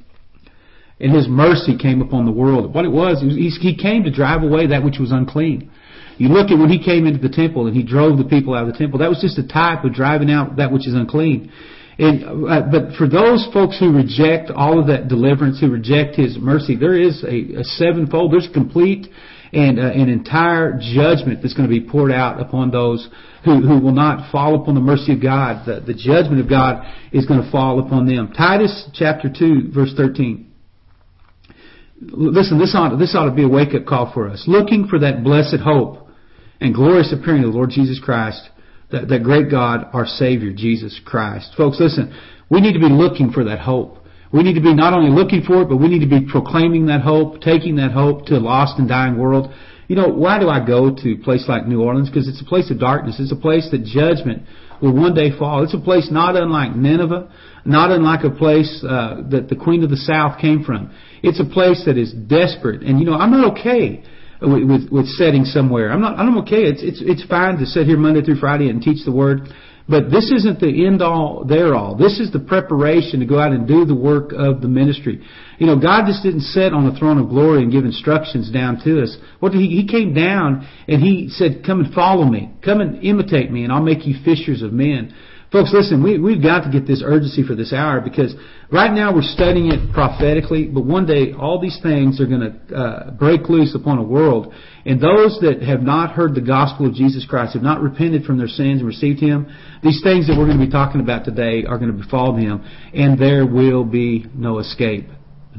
and 1.01 1.11
his 1.11 1.27
mercy 1.27 1.75
came 1.77 2.01
upon 2.01 2.25
the 2.25 2.31
world, 2.31 2.73
what 2.73 2.85
it 2.85 2.91
was, 2.91 3.21
he 3.21 3.75
came 3.75 4.03
to 4.03 4.11
drive 4.11 4.43
away 4.43 4.67
that 4.67 4.83
which 4.83 4.99
was 4.99 5.11
unclean. 5.11 5.71
You 6.17 6.29
look 6.29 6.51
at 6.51 6.59
when 6.59 6.69
he 6.69 6.83
came 6.83 7.07
into 7.07 7.19
the 7.19 7.33
temple 7.33 7.65
and 7.65 7.75
he 7.75 7.81
drove 7.81 8.19
the 8.19 8.23
people 8.23 8.53
out 8.53 8.67
of 8.67 8.73
the 8.73 8.77
temple, 8.77 8.99
that 8.99 9.09
was 9.09 9.19
just 9.19 9.39
a 9.39 9.47
type 9.47 9.83
of 9.83 9.93
driving 9.93 10.29
out 10.29 10.57
that 10.57 10.71
which 10.71 10.87
is 10.87 10.93
unclean. 10.93 11.51
And, 11.97 12.47
uh, 12.47 12.61
but 12.71 12.95
for 12.97 13.07
those 13.07 13.47
folks 13.51 13.79
who 13.79 13.91
reject 13.91 14.51
all 14.51 14.79
of 14.79 14.87
that 14.87 15.07
deliverance, 15.07 15.59
who 15.59 15.71
reject 15.71 16.15
His 16.15 16.37
mercy, 16.37 16.75
there 16.75 16.99
is 16.99 17.23
a, 17.23 17.61
a 17.61 17.63
sevenfold, 17.63 18.31
there's 18.31 18.49
complete 18.53 19.07
and 19.53 19.79
uh, 19.79 19.83
an 19.83 20.07
entire 20.07 20.79
judgment 20.79 21.41
that's 21.41 21.53
going 21.53 21.67
to 21.67 21.73
be 21.73 21.81
poured 21.81 22.11
out 22.11 22.39
upon 22.39 22.69
those 22.69 23.09
who, 23.43 23.61
who 23.61 23.79
will 23.79 23.91
not 23.91 24.31
fall 24.31 24.61
upon 24.61 24.75
the 24.75 24.81
mercy 24.81 25.13
of 25.13 25.21
God. 25.21 25.65
The, 25.65 25.81
the 25.81 25.93
judgment 25.93 26.39
of 26.39 26.47
God 26.47 26.85
is 27.11 27.25
going 27.25 27.41
to 27.41 27.51
fall 27.51 27.79
upon 27.79 28.05
them. 28.05 28.31
Titus 28.31 28.89
chapter 28.93 29.27
2, 29.27 29.71
verse 29.73 29.93
13. 29.97 30.50
Listen, 32.01 32.57
this 32.57 32.73
ought, 32.75 32.97
this 32.97 33.15
ought 33.15 33.29
to 33.29 33.35
be 33.35 33.43
a 33.43 33.47
wake 33.47 33.75
up 33.75 33.85
call 33.85 34.11
for 34.11 34.27
us. 34.27 34.45
Looking 34.47 34.87
for 34.87 34.99
that 34.99 35.23
blessed 35.23 35.59
hope 35.63 36.07
and 36.59 36.73
glorious 36.73 37.13
appearing 37.13 37.43
of 37.43 37.51
the 37.51 37.57
Lord 37.57 37.69
Jesus 37.69 37.99
Christ 38.03 38.49
that, 38.91 39.07
that 39.09 39.23
great 39.23 39.49
God, 39.49 39.87
our 39.93 40.05
Savior, 40.05 40.51
Jesus 40.51 40.99
Christ. 41.05 41.53
Folks, 41.55 41.79
listen, 41.79 42.13
we 42.49 42.59
need 42.59 42.73
to 42.73 42.79
be 42.79 42.89
looking 42.89 43.31
for 43.31 43.43
that 43.45 43.59
hope. 43.59 43.97
We 44.33 44.43
need 44.43 44.55
to 44.55 44.61
be 44.61 44.73
not 44.73 44.93
only 44.93 45.11
looking 45.11 45.43
for 45.43 45.61
it, 45.61 45.69
but 45.69 45.77
we 45.77 45.89
need 45.89 45.99
to 45.99 46.07
be 46.07 46.25
proclaiming 46.29 46.87
that 46.87 47.01
hope, 47.01 47.41
taking 47.41 47.75
that 47.75 47.91
hope 47.91 48.25
to 48.27 48.35
a 48.35 48.39
lost 48.39 48.79
and 48.79 48.87
dying 48.87 49.17
world. 49.17 49.53
You 49.87 49.97
know, 49.97 50.07
why 50.07 50.39
do 50.39 50.47
I 50.47 50.65
go 50.65 50.95
to 50.95 51.13
a 51.13 51.17
place 51.17 51.45
like 51.49 51.67
New 51.67 51.81
Orleans? 51.81 52.09
Because 52.09 52.27
it's 52.27 52.41
a 52.41 52.45
place 52.45 52.71
of 52.71 52.79
darkness. 52.79 53.17
It's 53.19 53.33
a 53.33 53.35
place 53.35 53.67
that 53.71 53.83
judgment 53.83 54.43
will 54.81 54.93
one 54.93 55.13
day 55.13 55.37
fall. 55.37 55.63
It's 55.63 55.73
a 55.73 55.79
place 55.79 56.09
not 56.09 56.37
unlike 56.37 56.75
Nineveh, 56.75 57.29
not 57.65 57.91
unlike 57.91 58.23
a 58.23 58.29
place 58.29 58.83
uh, 58.87 59.21
that 59.31 59.49
the 59.49 59.55
Queen 59.55 59.83
of 59.83 59.89
the 59.89 59.97
South 59.97 60.39
came 60.39 60.63
from. 60.63 60.91
It's 61.23 61.39
a 61.39 61.45
place 61.45 61.83
that 61.85 61.97
is 61.97 62.11
desperate. 62.13 62.81
And 62.81 62.99
you 62.99 63.05
know, 63.05 63.13
I'm 63.13 63.31
not 63.31 63.59
okay 63.59 64.03
with, 64.41 64.63
with, 64.63 64.89
with 64.91 65.07
setting 65.07 65.45
somewhere. 65.45 65.91
I'm 65.91 66.01
not. 66.01 66.17
I'm 66.17 66.37
okay. 66.39 66.63
It's 66.63 66.81
it's 66.81 67.01
it's 67.01 67.23
fine 67.25 67.57
to 67.57 67.65
sit 67.65 67.85
here 67.85 67.97
Monday 67.97 68.21
through 68.21 68.37
Friday 68.37 68.69
and 68.69 68.81
teach 68.81 69.05
the 69.05 69.11
word, 69.11 69.49
but 69.87 70.09
this 70.09 70.31
isn't 70.31 70.59
the 70.59 70.87
end 70.87 71.01
all 71.01 71.45
there 71.45 71.75
all. 71.75 71.95
This 71.95 72.19
is 72.19 72.31
the 72.31 72.39
preparation 72.39 73.19
to 73.19 73.25
go 73.25 73.39
out 73.39 73.51
and 73.51 73.67
do 73.67 73.85
the 73.85 73.95
work 73.95 74.31
of 74.33 74.61
the 74.61 74.67
ministry. 74.67 75.21
You 75.59 75.67
know, 75.67 75.77
God 75.77 76.07
just 76.07 76.23
didn't 76.23 76.41
sit 76.41 76.73
on 76.73 76.91
the 76.91 76.97
throne 76.97 77.19
of 77.19 77.29
glory 77.29 77.61
and 77.61 77.71
give 77.71 77.85
instructions 77.85 78.51
down 78.51 78.81
to 78.83 79.03
us. 79.03 79.15
What 79.39 79.53
he 79.53 79.67
he 79.67 79.87
came 79.87 80.13
down 80.13 80.67
and 80.87 81.01
he 81.01 81.29
said, 81.29 81.63
"Come 81.65 81.81
and 81.81 81.93
follow 81.93 82.25
me. 82.25 82.51
Come 82.63 82.81
and 82.81 83.03
imitate 83.03 83.51
me, 83.51 83.63
and 83.63 83.71
I'll 83.71 83.83
make 83.83 84.07
you 84.07 84.15
fishers 84.25 84.63
of 84.63 84.73
men." 84.73 85.13
Folks, 85.51 85.71
listen, 85.73 86.01
we, 86.01 86.17
we've 86.17 86.41
got 86.41 86.61
to 86.63 86.71
get 86.71 86.87
this 86.87 87.03
urgency 87.05 87.43
for 87.43 87.55
this 87.55 87.73
hour 87.73 87.99
because 87.99 88.33
right 88.71 88.93
now 88.93 89.13
we're 89.13 89.21
studying 89.21 89.67
it 89.67 89.91
prophetically, 89.91 90.65
but 90.65 90.85
one 90.85 91.05
day 91.05 91.33
all 91.33 91.59
these 91.59 91.77
things 91.83 92.21
are 92.21 92.25
going 92.25 92.39
to 92.39 92.73
uh, 92.75 93.11
break 93.11 93.49
loose 93.49 93.75
upon 93.75 93.97
a 93.97 94.03
world. 94.03 94.53
And 94.85 95.01
those 95.01 95.39
that 95.41 95.61
have 95.61 95.81
not 95.81 96.11
heard 96.11 96.35
the 96.35 96.41
gospel 96.41 96.87
of 96.87 96.93
Jesus 96.93 97.25
Christ, 97.29 97.53
have 97.53 97.63
not 97.63 97.81
repented 97.81 98.23
from 98.23 98.37
their 98.37 98.47
sins 98.47 98.79
and 98.79 98.87
received 98.87 99.19
Him, 99.19 99.53
these 99.83 99.99
things 100.01 100.27
that 100.27 100.37
we're 100.37 100.45
going 100.45 100.57
to 100.57 100.65
be 100.65 100.71
talking 100.71 101.01
about 101.01 101.25
today 101.25 101.65
are 101.67 101.77
going 101.77 101.91
to 101.91 102.01
befall 102.01 102.33
them, 102.33 102.63
and 102.93 103.19
there 103.19 103.45
will 103.45 103.83
be 103.83 104.25
no 104.33 104.59
escape 104.59 105.07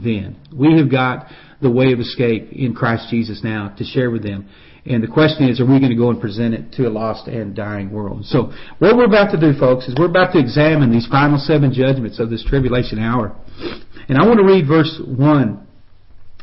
then. 0.03 0.41
We 0.57 0.79
have 0.79 0.91
got 0.91 1.27
the 1.61 1.71
way 1.71 1.93
of 1.93 2.01
escape 2.01 2.51
in 2.51 2.75
Christ 2.75 3.09
Jesus 3.11 3.43
now 3.45 3.75
to 3.77 3.85
share 3.85 4.11
with 4.11 4.23
them. 4.23 4.49
And 4.85 5.03
the 5.03 5.09
question 5.09 5.49
is, 5.49 5.61
are 5.61 5.65
we 5.65 5.79
going 5.79 5.91
to 5.91 5.97
go 5.97 6.11
and 6.11 6.21
present 6.21 6.55
it 6.55 6.73
to 6.73 6.89
a 6.89 6.91
lost 6.91 7.29
and 7.29 7.55
dying 7.55 7.93
world? 7.93 8.25
So 8.27 8.53
what 8.81 8.97
we're 8.97 9.07
about 9.07 9.31
to 9.31 9.39
do, 9.39 9.57
folks, 9.59 9.87
is 9.87 9.95
we're 9.97 10.11
about 10.11 10.33
to 10.33 10.41
examine 10.41 10.91
these 10.91 11.07
final 11.07 11.39
seven 11.39 11.73
judgments 11.73 12.19
of 12.19 12.31
this 12.31 12.45
tribulation 12.45 12.99
hour. 12.99 13.37
And 14.09 14.19
I 14.19 14.27
want 14.27 14.39
to 14.39 14.45
read 14.45 14.67
verse 14.67 15.01
1 15.07 15.67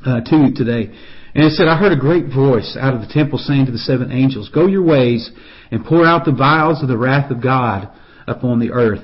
uh, 0.06 0.22
to 0.22 0.36
you 0.38 0.54
today. 0.56 0.96
And 1.36 1.44
it 1.46 1.52
said, 1.52 1.68
I 1.68 1.78
heard 1.78 1.92
a 1.92 2.00
great 2.00 2.34
voice 2.34 2.78
out 2.80 2.94
of 2.94 3.02
the 3.02 3.08
temple 3.08 3.40
saying 3.40 3.66
to 3.66 3.72
the 3.72 3.78
seven 3.78 4.12
angels, 4.12 4.50
Go 4.50 4.68
your 4.68 4.84
ways 4.84 5.30
and 5.70 5.84
pour 5.86 6.06
out 6.06 6.24
the 6.24 6.32
vials 6.32 6.82
of 6.82 6.88
the 6.88 6.98
wrath 6.98 7.32
of 7.32 7.44
God 7.44 7.90
upon 8.26 8.60
the 8.60 8.72
earth. 8.72 9.04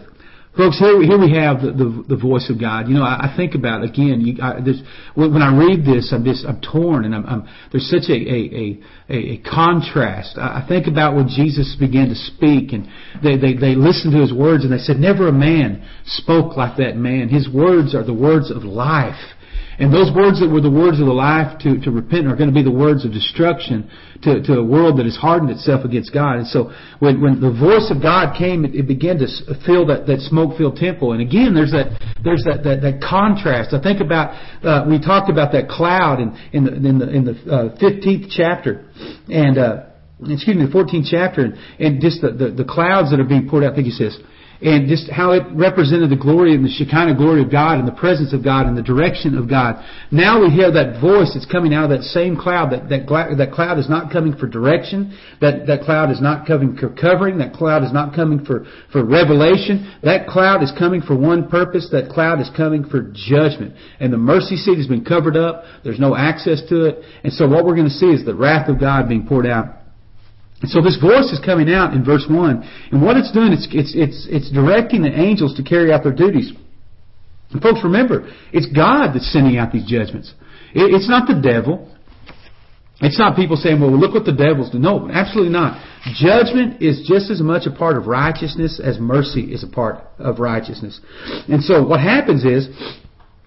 Folks, 0.58 0.80
here, 0.80 1.02
here 1.04 1.20
we 1.20 1.36
have 1.36 1.62
the, 1.62 1.72
the, 1.76 2.16
the 2.16 2.18
voice 2.18 2.50
of 2.50 2.58
God. 2.60 2.88
You 2.88 2.96
know, 2.96 3.04
I, 3.04 3.28
I 3.28 3.34
think 3.36 3.56
about 3.56 3.84
again. 3.84 4.22
You, 4.22 4.42
I, 4.42 4.62
this, 4.62 4.80
when, 5.14 5.34
when 5.34 5.42
I 5.42 5.52
read 5.52 5.84
this, 5.84 6.14
I'm 6.16 6.24
just 6.24 6.46
I'm 6.46 6.62
torn, 6.62 7.04
and 7.04 7.14
I'm, 7.14 7.26
I'm 7.26 7.48
there's 7.74 7.90
such 7.90 8.08
a 8.08 8.16
a, 8.16 8.80
a, 9.10 9.16
a 9.34 9.38
contrast. 9.44 10.38
I, 10.38 10.64
I 10.64 10.66
think 10.66 10.88
about 10.88 11.14
when 11.14 11.28
Jesus 11.28 11.76
began 11.78 12.08
to 12.08 12.16
speak, 12.16 12.72
and 12.72 12.88
they, 13.22 13.36
they 13.36 13.54
they 13.60 13.76
listened 13.76 14.14
to 14.14 14.22
his 14.22 14.32
words, 14.32 14.64
and 14.64 14.72
they 14.72 14.78
said, 14.78 14.96
"Never 14.96 15.28
a 15.28 15.34
man 15.34 15.86
spoke 16.06 16.56
like 16.56 16.78
that 16.78 16.96
man. 16.96 17.28
His 17.28 17.50
words 17.50 17.94
are 17.94 18.04
the 18.04 18.14
words 18.16 18.50
of 18.50 18.64
life." 18.64 19.35
And 19.78 19.94
those 19.94 20.08
words 20.16 20.40
that 20.40 20.48
were 20.48 20.62
the 20.62 20.72
words 20.72 21.00
of 21.00 21.06
the 21.06 21.14
life 21.14 21.60
to, 21.60 21.80
to 21.82 21.92
repent 21.92 22.28
are 22.28 22.36
going 22.36 22.48
to 22.48 22.56
be 22.56 22.64
the 22.64 22.72
words 22.72 23.04
of 23.04 23.12
destruction 23.12 23.90
to, 24.24 24.42
to 24.44 24.54
a 24.60 24.64
world 24.64 24.98
that 25.00 25.06
has 25.06 25.16
hardened 25.16 25.52
itself 25.52 25.84
against 25.84 26.14
God. 26.14 26.38
And 26.38 26.48
so 26.48 26.72
when, 27.00 27.20
when 27.20 27.42
the 27.42 27.52
voice 27.52 27.92
of 27.92 28.02
God 28.02 28.38
came, 28.38 28.64
it, 28.64 28.74
it 28.74 28.88
began 28.88 29.20
to 29.20 29.28
fill 29.66 29.86
that, 29.88 30.08
that 30.08 30.24
smoke-filled 30.32 30.78
temple. 30.78 31.12
And 31.12 31.22
again, 31.22 31.54
there's 31.54 31.72
that, 31.72 32.00
there's 32.24 32.44
that, 32.48 32.64
that, 32.64 32.80
that 32.88 33.04
contrast. 33.04 33.76
I 33.76 33.82
think 33.84 34.00
about, 34.00 34.32
uh, 34.64 34.88
we 34.88 34.96
talked 34.96 35.30
about 35.30 35.52
that 35.52 35.68
cloud 35.68 36.24
in, 36.24 36.32
in 36.54 36.64
the, 36.64 36.74
in 36.76 36.96
the, 37.00 37.08
in 37.12 37.24
the 37.26 37.36
uh, 37.52 37.76
15th 37.76 38.32
chapter. 38.32 38.88
And, 39.28 39.58
uh, 39.58 39.92
excuse 40.24 40.56
me, 40.56 40.66
the 40.66 40.72
14th 40.72 41.12
chapter, 41.12 41.44
and, 41.44 41.56
and 41.80 42.02
just 42.02 42.22
the, 42.22 42.32
the, 42.32 42.64
the 42.64 42.66
clouds 42.66 43.12
that 43.12 43.20
are 43.20 43.28
being 43.28 43.50
poured 43.50 43.66
out. 43.66 43.74
I 43.74 43.76
think 43.76 43.88
he 43.88 43.92
says, 43.92 44.18
and 44.62 44.88
just 44.88 45.10
how 45.10 45.32
it 45.32 45.44
represented 45.52 46.10
the 46.10 46.16
glory 46.16 46.56
and 46.56 46.64
the 46.64 46.70
Shekinah 46.70 47.16
glory 47.16 47.42
of 47.44 47.52
God 47.52 47.80
and 47.80 47.88
the 47.88 47.96
presence 47.96 48.34
of 48.34 48.44
God 48.44 48.68
and 48.68 48.78
the 48.78 48.84
direction 48.84 49.38
of 49.38 49.50
God. 49.50 49.84
Now 50.12 50.42
we 50.42 50.50
hear 50.50 50.72
that 50.72 51.02
voice 51.02 51.32
that's 51.34 51.46
coming 51.46 51.74
out 51.74 51.92
of 51.92 51.98
that 51.98 52.04
same 52.04 52.38
cloud. 52.38 52.72
That 52.72 52.90
that, 52.90 53.08
that 53.38 53.52
cloud 53.52 53.80
is 53.80 53.90
not 53.90 54.12
coming 54.12 54.36
for 54.36 54.48
direction. 54.48 55.18
That 55.42 55.68
that 55.68 55.82
cloud 55.82 56.12
is 56.12 56.22
not 56.22 56.48
coming 56.48 56.78
for 56.78 56.90
covering. 56.90 57.38
That 57.40 57.54
cloud 57.54 57.84
is 57.84 57.92
not 57.92 58.16
coming 58.16 58.46
for 58.46 58.66
for 58.92 59.04
revelation. 59.04 59.94
That 60.04 60.28
cloud 60.28 60.64
is 60.64 60.72
coming 60.78 61.02
for 61.02 61.16
one 61.16 61.50
purpose. 61.50 61.90
That 61.92 62.10
cloud 62.10 62.40
is 62.40 62.50
coming 62.56 62.86
for 62.86 63.12
judgment. 63.14 63.76
And 64.00 64.12
the 64.12 64.18
mercy 64.18 64.56
seat 64.56 64.78
has 64.78 64.88
been 64.88 65.04
covered 65.04 65.36
up. 65.36 65.64
There's 65.84 66.00
no 66.00 66.16
access 66.16 66.62
to 66.70 66.86
it. 66.86 67.04
And 67.24 67.34
so 67.34 67.48
what 67.48 67.66
we're 67.66 67.76
going 67.76 67.90
to 67.90 67.94
see 67.94 68.08
is 68.08 68.26
the 68.26 68.36
wrath 68.36 68.70
of 68.70 68.80
God 68.80 69.10
being 69.10 69.28
poured 69.28 69.48
out 69.48 69.85
and 70.62 70.72
so 70.72 70.82
this 70.82 70.98
voice 70.98 71.32
is 71.32 71.40
coming 71.44 71.72
out 71.72 71.94
in 71.94 72.04
verse 72.04 72.26
1. 72.30 72.90
And 72.92 73.02
what 73.02 73.18
it's 73.18 73.32
doing, 73.32 73.52
it's, 73.52 73.68
it's, 73.72 73.94
it's, 73.94 74.28
it's 74.30 74.52
directing 74.52 75.02
the 75.04 75.12
angels 75.12 75.56
to 75.58 75.64
carry 75.64 75.92
out 75.92 76.04
their 76.04 76.16
duties. 76.16 76.54
And 77.52 77.62
folks, 77.62 77.82
remember, 77.84 78.32
it's 78.54 78.66
God 78.68 79.14
that's 79.14 79.32
sending 79.32 79.58
out 79.58 79.72
these 79.72 79.86
judgments. 79.86 80.34
It, 80.74 80.94
it's 80.96 81.10
not 81.10 81.28
the 81.28 81.40
devil. 81.40 81.92
It's 83.02 83.20
not 83.20 83.36
people 83.36 83.58
saying, 83.58 83.82
well, 83.82 83.92
look 83.92 84.14
what 84.14 84.24
the 84.24 84.34
devils 84.34 84.72
do. 84.72 84.80
No, 84.80 85.10
absolutely 85.12 85.52
not. 85.52 85.84
Judgment 86.16 86.82
is 86.82 87.06
just 87.06 87.30
as 87.30 87.42
much 87.42 87.68
a 87.68 87.72
part 87.72 87.98
of 87.98 88.08
righteousness 88.08 88.80
as 88.84 88.98
mercy 89.00 89.54
is 89.54 89.64
a 89.64 89.68
part 89.68 90.06
of 90.18 90.40
righteousness. 90.40 91.02
And 91.50 91.62
so 91.62 91.86
what 91.86 92.00
happens 92.00 92.46
is, 92.46 92.70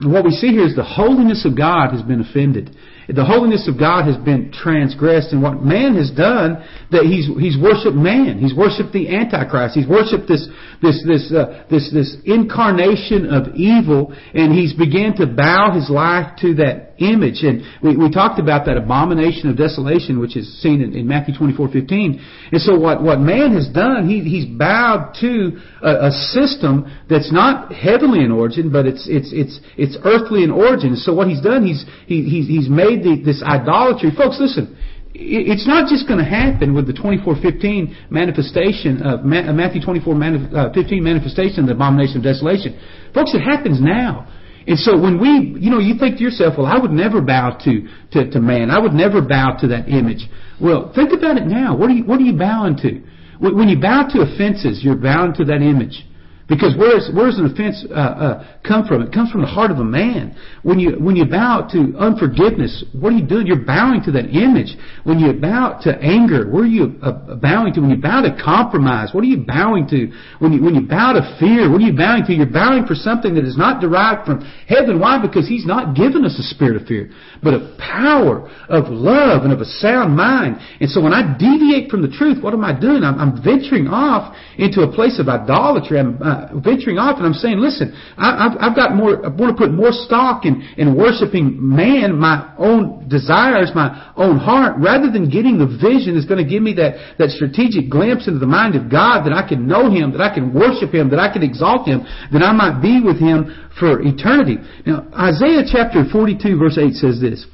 what 0.03 0.25
we 0.25 0.31
see 0.31 0.49
here 0.49 0.66
is 0.66 0.77
the 0.77 0.85
holiness 0.85 1.44
of 1.44 1.57
God 1.57 1.92
has 1.92 2.03
been 2.03 2.21
offended 2.21 2.77
the 3.09 3.25
holiness 3.25 3.66
of 3.68 3.79
God 3.79 4.05
has 4.05 4.16
been 4.18 4.53
transgressed, 4.53 5.33
and 5.33 5.42
what 5.42 5.64
man 5.64 5.97
has 5.97 6.11
done, 6.11 6.62
that 6.92 7.05
he's 7.05 7.25
he's 7.40 7.57
worshipped 7.57 7.97
man. 7.97 8.38
He's 8.38 8.55
worshipped 8.55 8.92
the 8.92 9.09
Antichrist. 9.09 9.75
He's 9.75 9.88
worshipped 9.88 10.29
this 10.29 10.47
this 10.83 11.01
this 11.09 11.33
uh, 11.33 11.64
this 11.71 11.88
this 11.88 12.16
incarnation 12.25 13.33
of 13.33 13.57
evil, 13.57 14.12
and 14.35 14.53
he's 14.53 14.75
began 14.75 15.16
to 15.16 15.27
bow 15.27 15.73
his 15.73 15.88
life 15.88 16.37
to 16.44 16.55
that 16.61 16.92
image. 16.99 17.44
And 17.47 17.62
we, 17.83 17.97
we 17.97 18.11
talked 18.11 18.40
about 18.40 18.66
that 18.66 18.77
abomination 18.77 19.49
of 19.49 19.57
desolation, 19.57 20.18
which 20.18 20.37
is 20.37 20.61
seen 20.61 20.83
in, 20.83 20.94
in 20.94 21.09
Matthew 21.09 21.33
twenty 21.33 21.57
four 21.57 21.73
fifteen. 21.73 22.21
And 22.53 22.61
so 22.61 22.79
what 22.79 23.03
what 23.03 23.21
man 23.21 23.55
has 23.55 23.73
done, 23.73 24.05
he 24.05 24.21
he's 24.21 24.44
bowed 24.44 25.16
to 25.25 25.57
a, 25.81 26.09
a 26.09 26.11
system 26.12 26.92
that's 27.09 27.33
not 27.33 27.73
heavenly 27.73 28.21
in 28.21 28.33
origin, 28.33 28.71
but 28.71 28.85
it's 28.85 29.09
it's 29.09 29.33
it's 29.33 29.61
it's 29.79 29.97
earthly 30.05 30.44
in 30.44 30.51
origin. 30.51 30.94
So 30.97 31.14
what 31.14 31.29
he's 31.29 31.40
done, 31.40 31.64
he's 31.64 31.87
he, 32.05 32.29
he's 32.29 32.49
he's 32.49 32.68
made 32.68 32.98
the, 33.03 33.23
this 33.25 33.43
idolatry. 33.43 34.11
Folks, 34.17 34.39
listen. 34.41 34.77
It's 35.15 35.67
not 35.67 35.89
just 35.89 36.07
going 36.07 36.23
to 36.23 36.29
happen 36.29 36.75
with 36.75 36.87
the 36.87 36.93
24:15 36.93 38.11
manifestation 38.11 39.03
of 39.03 39.21
uh, 39.21 39.53
Matthew 39.53 39.81
24:15 39.81 40.15
uh, 40.55 41.03
manifestation 41.03 41.61
of 41.61 41.67
the 41.67 41.75
abomination 41.75 42.19
of 42.19 42.23
desolation. 42.23 42.79
Folks, 43.15 43.35
it 43.35 43.41
happens 43.41 43.81
now. 43.81 44.29
And 44.69 44.79
so 44.79 45.01
when 45.01 45.19
we, 45.19 45.59
you 45.59 45.71
know, 45.71 45.79
you 45.81 45.99
think 45.99 46.19
to 46.19 46.23
yourself, 46.23 46.55
well, 46.59 46.67
I 46.67 46.79
would 46.79 46.91
never 46.91 47.23
bow 47.23 47.57
to, 47.65 47.89
to, 48.13 48.31
to 48.31 48.39
man. 48.39 48.71
I 48.71 48.79
would 48.79 48.93
never 48.93 49.23
bow 49.23 49.57
to 49.61 49.69
that 49.69 49.89
image. 49.89 50.29
Well, 50.61 50.93
think 50.95 51.11
about 51.17 51.39
it 51.39 51.47
now. 51.47 51.75
What 51.75 51.89
are 51.89 51.95
you, 51.95 52.05
what 52.05 52.21
are 52.21 52.25
you 52.29 52.37
bowing 52.37 52.77
to? 52.85 53.01
When 53.41 53.69
you 53.69 53.81
bow 53.81 54.09
to 54.13 54.21
offenses, 54.21 54.85
you're 54.85 54.97
bowing 54.97 55.33
to 55.35 55.45
that 55.47 55.63
image. 55.63 56.05
Because 56.49 56.75
where's 56.79 57.11
where's 57.13 57.37
an 57.39 57.45
offense 57.45 57.85
uh, 57.91 57.93
uh, 57.93 58.47
come 58.67 58.87
from? 58.89 59.03
It 59.03 59.13
comes 59.13 59.31
from 59.31 59.43
the 59.43 59.47
heart 59.47 59.71
of 59.71 59.79
a 59.79 59.85
man. 59.85 60.35
When 60.63 60.81
you 60.81 60.97
when 60.97 61.15
you 61.15 61.27
bow 61.27 61.69
to 61.73 61.93
unforgiveness, 61.99 62.85
what 62.97 63.13
are 63.13 63.17
you 63.17 63.27
doing? 63.27 63.47
You're 63.47 63.67
bowing 63.69 64.03
to 64.05 64.13
that 64.13 64.33
image. 64.33 64.73
When 65.05 65.19
you 65.19 65.35
bow 65.35 65.79
to 65.85 65.93
anger, 66.01 66.49
where 66.49 66.63
are 66.63 66.67
you 66.67 66.97
uh, 67.03 67.37
bowing 67.37 67.75
to? 67.75 67.81
When 67.81 67.91
you 67.91 68.01
bow 68.01 68.23
to 68.23 68.33
compromise, 68.43 69.11
what 69.13 69.25
are 69.25 69.27
you 69.27 69.45
bowing 69.45 69.87
to? 69.89 70.09
When 70.39 70.53
you 70.57 70.65
when 70.65 70.75
you 70.75 70.89
bow 70.89 71.13
to 71.13 71.37
fear, 71.39 71.71
what 71.71 71.83
are 71.83 71.85
you 71.85 71.93
bowing 71.93 72.25
to? 72.25 72.33
You're 72.33 72.47
bowing 72.47 72.87
for 72.87 72.95
something 72.95 73.35
that 73.35 73.45
is 73.45 73.59
not 73.59 73.83
derived 73.83 74.25
from 74.25 74.41
heaven. 74.67 74.99
Why? 74.99 75.21
Because 75.21 75.47
He's 75.47 75.67
not 75.67 75.95
given 75.95 76.25
us 76.25 76.33
a 76.41 76.43
spirit 76.55 76.81
of 76.81 76.89
fear, 76.89 77.11
but 77.43 77.53
of 77.53 77.77
power, 77.77 78.49
of 78.73 78.89
love, 78.89 79.45
and 79.45 79.53
of 79.53 79.61
a 79.61 79.69
sound 79.85 80.17
mind. 80.17 80.57
And 80.81 80.89
so 80.89 81.03
when 81.03 81.13
I 81.13 81.37
deviate 81.37 81.91
from 81.91 82.01
the 82.01 82.09
truth, 82.09 82.43
what 82.43 82.55
am 82.55 82.65
I 82.65 82.73
doing? 82.73 83.05
I'm, 83.05 83.21
I'm 83.21 83.45
venturing 83.45 83.87
off 83.87 84.35
into 84.57 84.81
a 84.81 84.91
place 84.91 85.21
of 85.21 85.29
idolatry. 85.29 86.01
I'm 86.01 86.17
uh, 86.38 86.61
venturing 86.62 86.98
off 86.98 87.18
and 87.18 87.27
I'm 87.27 87.35
saying, 87.35 87.59
listen, 87.59 87.90
I, 88.16 88.48
have 88.48 88.55
I've 88.61 88.77
got 88.77 88.94
more, 88.94 89.18
I 89.27 89.29
want 89.29 89.57
to 89.57 89.59
put 89.59 89.74
more 89.74 89.90
stock 89.90 90.46
in, 90.46 90.62
in 90.79 90.94
worshiping 90.94 91.59
man, 91.59 92.14
my 92.14 92.55
own 92.59 93.09
desires, 93.09 93.74
my 93.74 94.12
own 94.16 94.38
heart, 94.38 94.79
rather 94.79 95.11
than 95.11 95.29
getting 95.29 95.59
the 95.59 95.66
vision 95.66 96.14
that's 96.14 96.27
going 96.27 96.42
to 96.42 96.48
give 96.48 96.62
me 96.62 96.74
that, 96.74 97.18
that 97.18 97.31
strategic 97.31 97.90
glimpse 97.90 98.27
into 98.27 98.38
the 98.38 98.46
mind 98.46 98.79
of 98.79 98.90
God 98.90 99.27
that 99.27 99.35
I 99.35 99.46
can 99.46 99.66
know 99.66 99.90
Him, 99.90 100.12
that 100.12 100.22
I 100.22 100.33
can 100.33 100.55
worship 100.55 100.94
Him, 100.94 101.11
that 101.11 101.18
I 101.18 101.33
can 101.33 101.42
exalt 101.42 101.87
Him, 101.87 102.07
that 102.33 102.42
I 102.42 102.53
might 102.55 102.81
be 102.81 103.03
with 103.03 103.18
Him 103.18 103.51
for 103.79 104.01
eternity. 104.01 104.62
Now, 104.87 105.11
Isaiah 105.12 105.66
chapter 105.66 106.07
42 106.07 106.57
verse 106.57 106.79
8 106.79 106.94
says 106.94 107.20
this. 107.20 107.44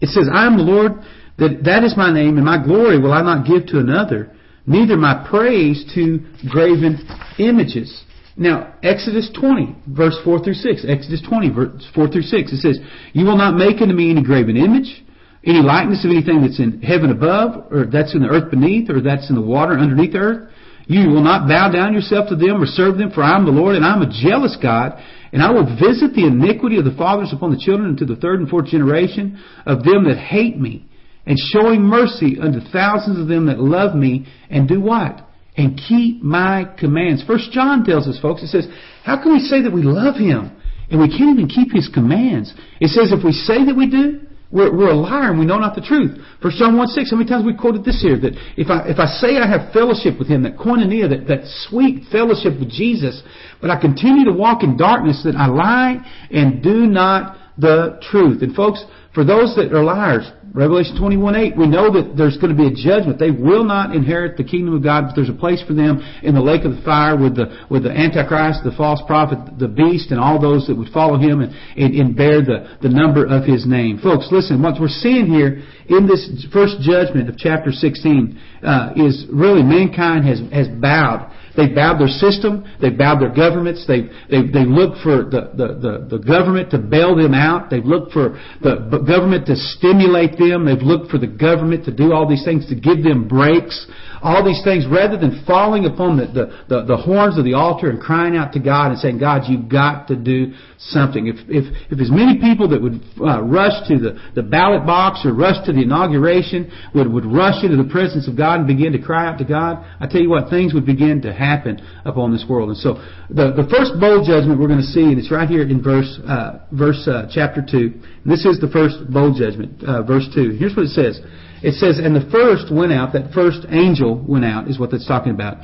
It 0.00 0.12
says, 0.14 0.28
I 0.30 0.46
am 0.46 0.56
the 0.56 0.62
Lord, 0.62 0.92
that, 1.38 1.64
that 1.64 1.82
is 1.82 1.96
my 1.96 2.12
name, 2.12 2.36
and 2.36 2.46
my 2.46 2.62
glory 2.62 3.00
will 3.00 3.12
I 3.12 3.22
not 3.22 3.46
give 3.46 3.66
to 3.74 3.80
another 3.80 4.30
neither 4.68 4.96
my 4.96 5.26
praise 5.28 5.84
to 5.94 6.20
graven 6.48 6.98
images. 7.38 8.04
Now, 8.36 8.74
Exodus 8.84 9.30
20, 9.34 9.74
verse 9.88 10.16
4 10.22 10.44
through 10.44 10.54
6. 10.54 10.84
Exodus 10.86 11.22
20, 11.28 11.50
verse 11.50 11.86
4 11.94 12.08
through 12.08 12.22
6. 12.22 12.52
It 12.52 12.56
says, 12.58 12.78
You 13.12 13.24
will 13.24 13.36
not 13.36 13.56
make 13.56 13.82
unto 13.82 13.94
me 13.94 14.10
any 14.10 14.22
graven 14.22 14.56
image, 14.56 15.02
any 15.44 15.60
likeness 15.60 16.04
of 16.04 16.12
anything 16.12 16.42
that's 16.42 16.60
in 16.60 16.80
heaven 16.80 17.10
above, 17.10 17.72
or 17.72 17.86
that's 17.86 18.14
in 18.14 18.22
the 18.22 18.28
earth 18.28 18.50
beneath, 18.50 18.90
or 18.90 19.00
that's 19.00 19.28
in 19.28 19.34
the 19.34 19.42
water 19.42 19.72
underneath 19.72 20.12
the 20.12 20.18
earth. 20.18 20.50
You 20.86 21.08
will 21.08 21.22
not 21.22 21.48
bow 21.48 21.70
down 21.70 21.92
yourself 21.92 22.28
to 22.28 22.36
them 22.36 22.62
or 22.62 22.66
serve 22.66 22.96
them, 22.96 23.10
for 23.10 23.22
I 23.22 23.36
am 23.36 23.44
the 23.44 23.50
Lord, 23.50 23.74
and 23.74 23.84
I 23.84 23.94
am 23.96 24.02
a 24.02 24.22
jealous 24.22 24.56
God, 24.62 25.02
and 25.32 25.42
I 25.42 25.50
will 25.50 25.64
visit 25.64 26.14
the 26.14 26.26
iniquity 26.26 26.78
of 26.78 26.84
the 26.84 26.96
fathers 26.96 27.32
upon 27.32 27.50
the 27.50 27.60
children 27.60 27.90
unto 27.90 28.06
the 28.06 28.16
third 28.16 28.40
and 28.40 28.48
fourth 28.48 28.66
generation 28.66 29.42
of 29.66 29.82
them 29.82 30.04
that 30.04 30.16
hate 30.16 30.58
me 30.58 30.87
and 31.28 31.36
showing 31.52 31.82
mercy 31.82 32.38
unto 32.40 32.58
thousands 32.72 33.20
of 33.20 33.28
them 33.28 33.46
that 33.46 33.60
love 33.60 33.94
me 33.94 34.26
and 34.48 34.66
do 34.66 34.80
what? 34.80 35.28
And 35.58 35.76
keep 35.76 36.22
my 36.22 36.64
commands. 36.78 37.22
First 37.26 37.52
John 37.52 37.84
tells 37.84 38.08
us, 38.08 38.18
folks, 38.18 38.42
it 38.42 38.48
says, 38.48 38.66
how 39.04 39.22
can 39.22 39.34
we 39.34 39.40
say 39.40 39.60
that 39.62 39.72
we 39.72 39.82
love 39.82 40.16
him 40.16 40.56
and 40.90 40.98
we 40.98 41.08
can't 41.08 41.38
even 41.38 41.46
keep 41.46 41.70
his 41.70 41.90
commands? 41.92 42.54
It 42.80 42.88
says 42.88 43.12
if 43.12 43.22
we 43.22 43.32
say 43.32 43.66
that 43.66 43.76
we 43.76 43.90
do, 43.90 44.20
we're, 44.50 44.74
we're 44.74 44.88
a 44.88 44.96
liar 44.96 45.28
and 45.28 45.38
we 45.38 45.44
know 45.44 45.58
not 45.58 45.74
the 45.74 45.82
truth. 45.82 46.16
First 46.40 46.56
John 46.56 46.78
1 46.78 46.86
6, 46.88 47.10
how 47.10 47.18
many 47.18 47.28
times 47.28 47.44
we 47.44 47.54
quoted 47.54 47.84
this 47.84 48.00
here? 48.00 48.18
That 48.18 48.32
if 48.56 48.70
I, 48.70 48.88
if 48.88 48.98
I 48.98 49.04
say 49.20 49.36
I 49.36 49.46
have 49.46 49.74
fellowship 49.74 50.18
with 50.18 50.28
him, 50.28 50.44
that 50.44 50.56
koinonia, 50.56 51.10
that, 51.10 51.28
that 51.28 51.44
sweet 51.68 52.08
fellowship 52.10 52.58
with 52.58 52.70
Jesus, 52.70 53.22
but 53.60 53.68
I 53.68 53.78
continue 53.78 54.24
to 54.24 54.32
walk 54.32 54.62
in 54.62 54.78
darkness, 54.78 55.20
that 55.24 55.36
I 55.36 55.48
lie 55.48 56.00
and 56.30 56.62
do 56.62 56.86
not 56.86 57.36
the 57.58 58.00
truth. 58.10 58.40
And 58.40 58.56
folks, 58.56 58.82
for 59.14 59.24
those 59.24 59.56
that 59.56 59.72
are 59.72 59.82
liars, 59.82 60.30
Revelation 60.52 60.96
21:8, 60.96 61.56
we 61.56 61.66
know 61.66 61.92
that 61.92 62.16
there's 62.16 62.36
going 62.38 62.54
to 62.54 62.56
be 62.56 62.68
a 62.68 62.74
judgment. 62.74 63.18
They 63.18 63.30
will 63.30 63.64
not 63.64 63.94
inherit 63.94 64.36
the 64.36 64.44
kingdom 64.44 64.74
of 64.74 64.82
God, 64.82 65.06
but 65.06 65.14
there's 65.14 65.28
a 65.28 65.36
place 65.36 65.62
for 65.62 65.74
them 65.74 66.00
in 66.22 66.34
the 66.34 66.40
lake 66.40 66.64
of 66.64 66.76
the 66.76 66.82
fire 66.82 67.16
with 67.16 67.36
the 67.36 67.52
with 67.68 67.84
the 67.84 67.90
Antichrist, 67.90 68.64
the 68.64 68.72
false 68.72 69.00
prophet, 69.06 69.38
the 69.58 69.68
beast, 69.68 70.10
and 70.10 70.18
all 70.18 70.40
those 70.40 70.66
that 70.66 70.76
would 70.76 70.88
follow 70.88 71.18
him 71.18 71.40
and, 71.40 71.52
and, 71.76 71.94
and 71.94 72.16
bear 72.16 72.40
the, 72.40 72.78
the 72.80 72.88
number 72.88 73.26
of 73.26 73.44
his 73.44 73.66
name. 73.66 73.98
Folks, 73.98 74.28
listen, 74.32 74.62
what 74.62 74.80
we're 74.80 74.88
seeing 74.88 75.26
here 75.26 75.62
in 75.88 76.06
this 76.06 76.46
first 76.52 76.80
judgment 76.80 77.28
of 77.28 77.36
chapter 77.36 77.70
16 77.72 78.40
uh, 78.62 78.92
is 78.96 79.26
really 79.32 79.62
mankind 79.62 80.24
has, 80.26 80.40
has 80.52 80.68
bowed 80.80 81.27
They've 81.58 81.74
bowed 81.74 81.98
their 81.98 82.06
system. 82.06 82.62
They've 82.80 82.96
bowed 82.96 83.20
their 83.20 83.34
governments. 83.34 83.84
They've, 83.84 84.08
they 84.30 84.46
they 84.46 84.64
looked 84.64 85.02
for 85.02 85.24
the, 85.26 85.50
the, 85.58 85.66
the, 85.74 86.18
the 86.18 86.22
government 86.22 86.70
to 86.70 86.78
bail 86.78 87.16
them 87.16 87.34
out. 87.34 87.68
They've 87.68 87.84
looked 87.84 88.12
for 88.12 88.38
the 88.62 89.02
government 89.04 89.46
to 89.46 89.56
stimulate 89.56 90.38
them. 90.38 90.66
They've 90.66 90.78
looked 90.78 91.10
for 91.10 91.18
the 91.18 91.26
government 91.26 91.84
to 91.86 91.92
do 91.92 92.12
all 92.12 92.28
these 92.28 92.44
things 92.44 92.68
to 92.68 92.76
give 92.76 93.02
them 93.02 93.26
breaks 93.26 93.90
all 94.22 94.44
these 94.44 94.62
things 94.64 94.84
rather 94.86 95.16
than 95.16 95.44
falling 95.46 95.84
upon 95.84 96.16
the, 96.16 96.26
the, 96.26 96.64
the, 96.68 96.84
the, 96.84 96.96
horns 96.96 97.38
of 97.38 97.44
the 97.44 97.54
altar 97.54 97.90
and 97.90 98.00
crying 98.00 98.36
out 98.36 98.52
to 98.52 98.60
God 98.60 98.90
and 98.90 98.98
saying, 98.98 99.18
God, 99.18 99.42
you've 99.48 99.68
got 99.68 100.08
to 100.08 100.16
do 100.16 100.54
something. 100.78 101.26
If, 101.26 101.36
if, 101.50 101.66
if 101.90 101.98
as 101.98 102.10
many 102.10 102.38
people 102.38 102.70
that 102.70 102.80
would 102.80 103.02
uh, 103.18 103.42
rush 103.42 103.74
to 103.90 103.98
the, 103.98 104.14
the 104.34 104.42
ballot 104.46 104.86
box 104.86 105.26
or 105.26 105.34
rush 105.34 105.58
to 105.66 105.72
the 105.72 105.82
inauguration 105.82 106.70
would, 106.94 107.10
would 107.10 107.26
rush 107.26 107.64
into 107.66 107.76
the 107.76 107.90
presence 107.90 108.30
of 108.30 108.38
God 108.38 108.62
and 108.62 108.66
begin 108.66 108.94
to 108.94 109.02
cry 109.02 109.26
out 109.26 109.38
to 109.38 109.44
God, 109.44 109.82
I 109.98 110.06
tell 110.06 110.22
you 110.22 110.30
what, 110.30 110.50
things 110.50 110.72
would 110.74 110.86
begin 110.86 111.20
to 111.22 111.32
happen 111.34 111.82
upon 112.06 112.32
this 112.32 112.46
world. 112.48 112.70
And 112.70 112.78
so 112.78 113.02
the, 113.28 113.58
the 113.58 113.66
first 113.66 113.98
bowl 113.98 114.22
judgment 114.22 114.62
we're 114.62 114.70
going 114.70 114.82
to 114.82 114.92
see, 114.94 115.02
and 115.02 115.18
it's 115.18 115.34
right 115.34 115.48
here 115.48 115.66
in 115.66 115.82
verse, 115.82 116.18
uh, 116.22 116.62
verse 116.70 117.02
uh, 117.10 117.26
chapter 117.26 117.58
2. 117.58 118.22
this 118.24 118.46
is 118.46 118.62
the 118.62 118.70
first 118.70 119.02
bowl 119.10 119.34
judgment, 119.34 119.82
uh, 119.82 120.06
verse 120.06 120.30
2. 120.30 120.54
Here's 120.62 120.78
what 120.78 120.86
it 120.86 120.94
says. 120.94 121.18
It 121.58 121.74
says, 121.74 121.98
and 121.98 122.14
the 122.14 122.30
first 122.30 122.70
went 122.70 122.94
out, 122.94 123.12
that 123.18 123.34
first 123.34 123.66
angel 123.66 124.14
went 124.14 124.44
out, 124.44 124.70
is 124.70 124.78
what 124.78 124.92
that's 124.94 125.06
talking 125.06 125.34
about. 125.34 125.58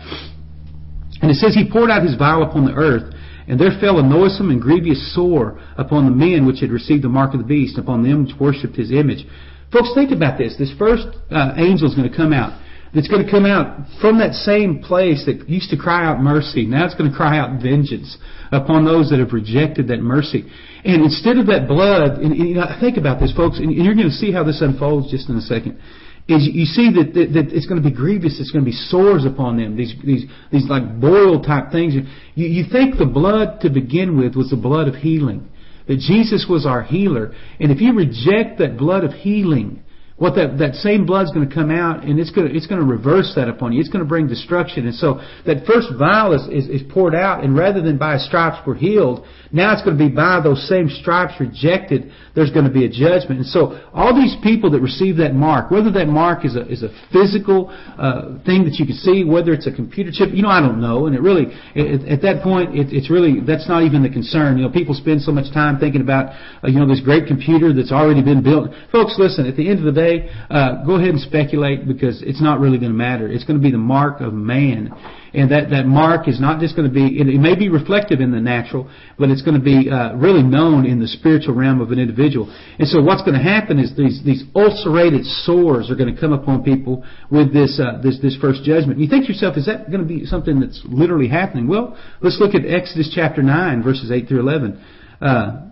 And 1.22 1.30
it 1.30 1.38
says, 1.38 1.54
he 1.54 1.70
poured 1.70 1.90
out 1.90 2.02
his 2.02 2.16
vial 2.16 2.42
upon 2.42 2.66
the 2.66 2.74
earth, 2.74 3.14
and 3.46 3.60
there 3.60 3.78
fell 3.80 3.98
a 3.98 4.02
noisome 4.02 4.50
and 4.50 4.60
grievous 4.60 5.14
sore 5.14 5.60
upon 5.76 6.04
the 6.04 6.10
men 6.10 6.46
which 6.46 6.60
had 6.60 6.70
received 6.70 7.04
the 7.04 7.08
mark 7.08 7.34
of 7.34 7.40
the 7.40 7.46
beast, 7.46 7.78
upon 7.78 8.02
them 8.02 8.24
which 8.24 8.36
worshipped 8.40 8.76
his 8.76 8.90
image. 8.90 9.26
Folks, 9.72 9.90
think 9.94 10.12
about 10.12 10.38
this. 10.38 10.56
This 10.56 10.72
first 10.78 11.06
uh, 11.30 11.54
angel 11.56 11.88
is 11.88 11.94
going 11.94 12.10
to 12.10 12.16
come 12.16 12.32
out. 12.32 12.60
It's 12.94 13.08
going 13.08 13.26
to 13.26 13.30
come 13.30 13.44
out 13.44 13.90
from 14.00 14.18
that 14.18 14.34
same 14.34 14.78
place 14.78 15.26
that 15.26 15.48
used 15.48 15.70
to 15.70 15.76
cry 15.76 16.06
out 16.06 16.20
mercy. 16.20 16.64
Now 16.64 16.86
it's 16.86 16.94
going 16.94 17.10
to 17.10 17.16
cry 17.16 17.38
out 17.38 17.60
vengeance 17.60 18.16
upon 18.52 18.84
those 18.84 19.10
that 19.10 19.18
have 19.18 19.32
rejected 19.32 19.88
that 19.88 19.98
mercy. 19.98 20.46
And 20.84 21.02
instead 21.02 21.36
of 21.38 21.46
that 21.46 21.66
blood, 21.66 22.22
and, 22.22 22.30
and 22.30 22.48
you 22.48 22.54
know, 22.54 22.66
think 22.78 22.96
about 22.96 23.18
this, 23.18 23.34
folks, 23.34 23.58
and 23.58 23.72
you're 23.72 23.98
going 23.98 24.06
to 24.06 24.14
see 24.14 24.30
how 24.30 24.44
this 24.44 24.62
unfolds 24.62 25.10
just 25.10 25.28
in 25.28 25.36
a 25.36 25.40
second. 25.40 25.80
Is 26.26 26.48
you 26.50 26.64
see 26.64 26.90
that, 26.94 27.12
that, 27.12 27.32
that 27.34 27.54
it's 27.54 27.66
going 27.66 27.82
to 27.82 27.86
be 27.86 27.94
grievous. 27.94 28.40
It's 28.40 28.50
going 28.50 28.64
to 28.64 28.70
be 28.70 28.76
sores 28.76 29.26
upon 29.26 29.58
them. 29.58 29.76
These 29.76 29.94
these 30.02 30.24
these 30.50 30.66
like 30.70 30.98
boil 30.98 31.42
type 31.42 31.70
things. 31.70 31.94
You 32.34 32.46
you 32.46 32.64
think 32.72 32.96
the 32.96 33.04
blood 33.04 33.60
to 33.60 33.68
begin 33.68 34.18
with 34.18 34.34
was 34.34 34.48
the 34.48 34.56
blood 34.56 34.88
of 34.88 34.94
healing, 34.94 35.46
that 35.86 35.98
Jesus 35.98 36.46
was 36.48 36.64
our 36.64 36.82
healer, 36.82 37.34
and 37.60 37.70
if 37.70 37.78
you 37.78 37.92
reject 37.92 38.58
that 38.60 38.78
blood 38.78 39.04
of 39.04 39.12
healing, 39.12 39.82
what 40.16 40.36
that, 40.36 40.58
that 40.58 40.74
same 40.76 41.06
blood's 41.06 41.32
going 41.32 41.48
to 41.48 41.52
come 41.52 41.72
out 41.72 42.04
and 42.04 42.20
it's 42.20 42.30
going 42.30 42.46
to, 42.46 42.54
it's 42.54 42.68
going 42.68 42.80
to 42.80 42.86
reverse 42.86 43.32
that 43.34 43.48
upon 43.48 43.72
you. 43.72 43.80
It's 43.80 43.88
going 43.88 44.04
to 44.04 44.08
bring 44.08 44.28
destruction. 44.28 44.86
And 44.86 44.94
so 44.94 45.18
that 45.44 45.66
first 45.66 45.88
vial 45.98 46.32
is, 46.32 46.46
is, 46.46 46.70
is 46.70 46.82
poured 46.92 47.16
out 47.16 47.42
and 47.42 47.56
rather 47.56 47.82
than 47.82 47.98
by 47.98 48.18
stripes 48.18 48.58
we're 48.64 48.76
healed, 48.76 49.26
now 49.50 49.72
it's 49.72 49.82
going 49.82 49.98
to 49.98 50.08
be 50.08 50.14
by 50.14 50.38
those 50.42 50.68
same 50.68 50.88
stripes 50.88 51.34
rejected, 51.40 52.12
there's 52.34 52.50
going 52.50 52.64
to 52.64 52.70
be 52.70 52.84
a 52.84 52.88
judgment. 52.88 53.42
And 53.42 53.46
so 53.46 53.82
all 53.92 54.14
these 54.14 54.36
people 54.42 54.70
that 54.70 54.80
receive 54.80 55.16
that 55.18 55.34
mark, 55.34 55.72
whether 55.72 55.90
that 55.90 56.06
mark 56.06 56.44
is 56.44 56.54
a, 56.54 56.62
is 56.70 56.84
a 56.84 56.94
physical 57.10 57.74
uh, 57.98 58.38
thing 58.46 58.62
that 58.70 58.78
you 58.78 58.86
can 58.86 58.94
see, 58.94 59.24
whether 59.24 59.52
it's 59.52 59.66
a 59.66 59.74
computer 59.74 60.10
chip, 60.14 60.30
you 60.30 60.42
know, 60.42 60.50
I 60.50 60.60
don't 60.60 60.80
know. 60.80 61.06
And 61.06 61.16
it 61.16 61.22
really, 61.22 61.50
it, 61.74 62.06
at 62.06 62.22
that 62.22 62.42
point, 62.42 62.78
it, 62.78 62.94
it's 62.94 63.10
really, 63.10 63.40
that's 63.40 63.68
not 63.68 63.82
even 63.82 64.02
the 64.02 64.10
concern. 64.10 64.58
You 64.58 64.66
know, 64.66 64.70
people 64.70 64.94
spend 64.94 65.22
so 65.22 65.32
much 65.32 65.50
time 65.52 65.78
thinking 65.78 66.02
about, 66.02 66.34
uh, 66.62 66.70
you 66.70 66.78
know, 66.78 66.86
this 66.86 67.02
great 67.02 67.26
computer 67.26 67.74
that's 67.74 67.90
already 67.90 68.22
been 68.22 68.42
built. 68.42 68.70
Folks, 68.92 69.18
listen, 69.18 69.46
at 69.46 69.56
the 69.56 69.68
end 69.68 69.82
of 69.82 69.86
the 69.86 69.92
day, 69.92 70.03
say, 70.04 70.30
uh, 70.50 70.84
go 70.84 70.96
ahead 70.96 71.10
and 71.10 71.20
speculate 71.20 71.86
because 71.86 72.22
it's 72.22 72.42
not 72.42 72.60
really 72.60 72.78
going 72.78 72.92
to 72.92 72.96
matter. 72.96 73.28
It's 73.28 73.44
going 73.44 73.58
to 73.58 73.62
be 73.62 73.70
the 73.70 73.78
mark 73.78 74.20
of 74.20 74.32
man. 74.32 74.92
And 75.34 75.50
that, 75.50 75.70
that 75.70 75.86
mark 75.86 76.28
is 76.28 76.40
not 76.40 76.60
just 76.60 76.76
going 76.76 76.86
to 76.86 76.94
be, 76.94 77.18
it, 77.18 77.26
it 77.26 77.40
may 77.40 77.56
be 77.56 77.68
reflective 77.68 78.20
in 78.20 78.30
the 78.30 78.40
natural, 78.40 78.88
but 79.18 79.30
it's 79.30 79.42
going 79.42 79.58
to 79.58 79.64
be 79.64 79.90
uh, 79.90 80.14
really 80.14 80.44
known 80.44 80.86
in 80.86 81.00
the 81.00 81.08
spiritual 81.08 81.54
realm 81.54 81.80
of 81.80 81.90
an 81.90 81.98
individual. 81.98 82.46
And 82.78 82.86
so 82.86 83.02
what's 83.02 83.22
going 83.22 83.34
to 83.34 83.42
happen 83.42 83.80
is 83.80 83.96
these, 83.96 84.22
these 84.24 84.44
ulcerated 84.54 85.24
sores 85.24 85.90
are 85.90 85.96
going 85.96 86.14
to 86.14 86.20
come 86.20 86.32
upon 86.32 86.62
people 86.62 87.04
with 87.30 87.52
this, 87.52 87.80
uh, 87.82 88.00
this, 88.00 88.20
this 88.22 88.36
first 88.40 88.62
judgment. 88.62 89.00
You 89.00 89.08
think 89.08 89.26
to 89.26 89.32
yourself, 89.32 89.56
is 89.56 89.66
that 89.66 89.90
going 89.90 90.06
to 90.06 90.08
be 90.08 90.24
something 90.24 90.60
that's 90.60 90.80
literally 90.84 91.28
happening? 91.28 91.66
Well, 91.66 91.98
let's 92.20 92.38
look 92.38 92.54
at 92.54 92.62
Exodus 92.64 93.10
chapter 93.12 93.42
9, 93.42 93.82
verses 93.82 94.12
8 94.12 94.28
through 94.28 94.40
11. 94.40 94.84
Uh, 95.20 95.70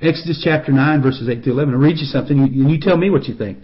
Exodus 0.00 0.42
chapter 0.44 0.72
9, 0.72 1.02
verses 1.02 1.28
8 1.28 1.42
through 1.42 1.54
11. 1.54 1.74
I'll 1.74 1.80
read 1.80 1.96
you 1.96 2.04
something, 2.04 2.38
and 2.38 2.70
you 2.70 2.78
tell 2.78 2.98
me 2.98 3.08
what 3.08 3.24
you 3.24 3.34
think. 3.34 3.58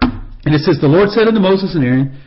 And 0.00 0.54
it 0.54 0.60
says, 0.62 0.78
The 0.80 0.88
Lord 0.88 1.10
said 1.10 1.28
unto 1.28 1.38
Moses 1.38 1.74
and 1.76 1.84
Aaron, 1.84 2.22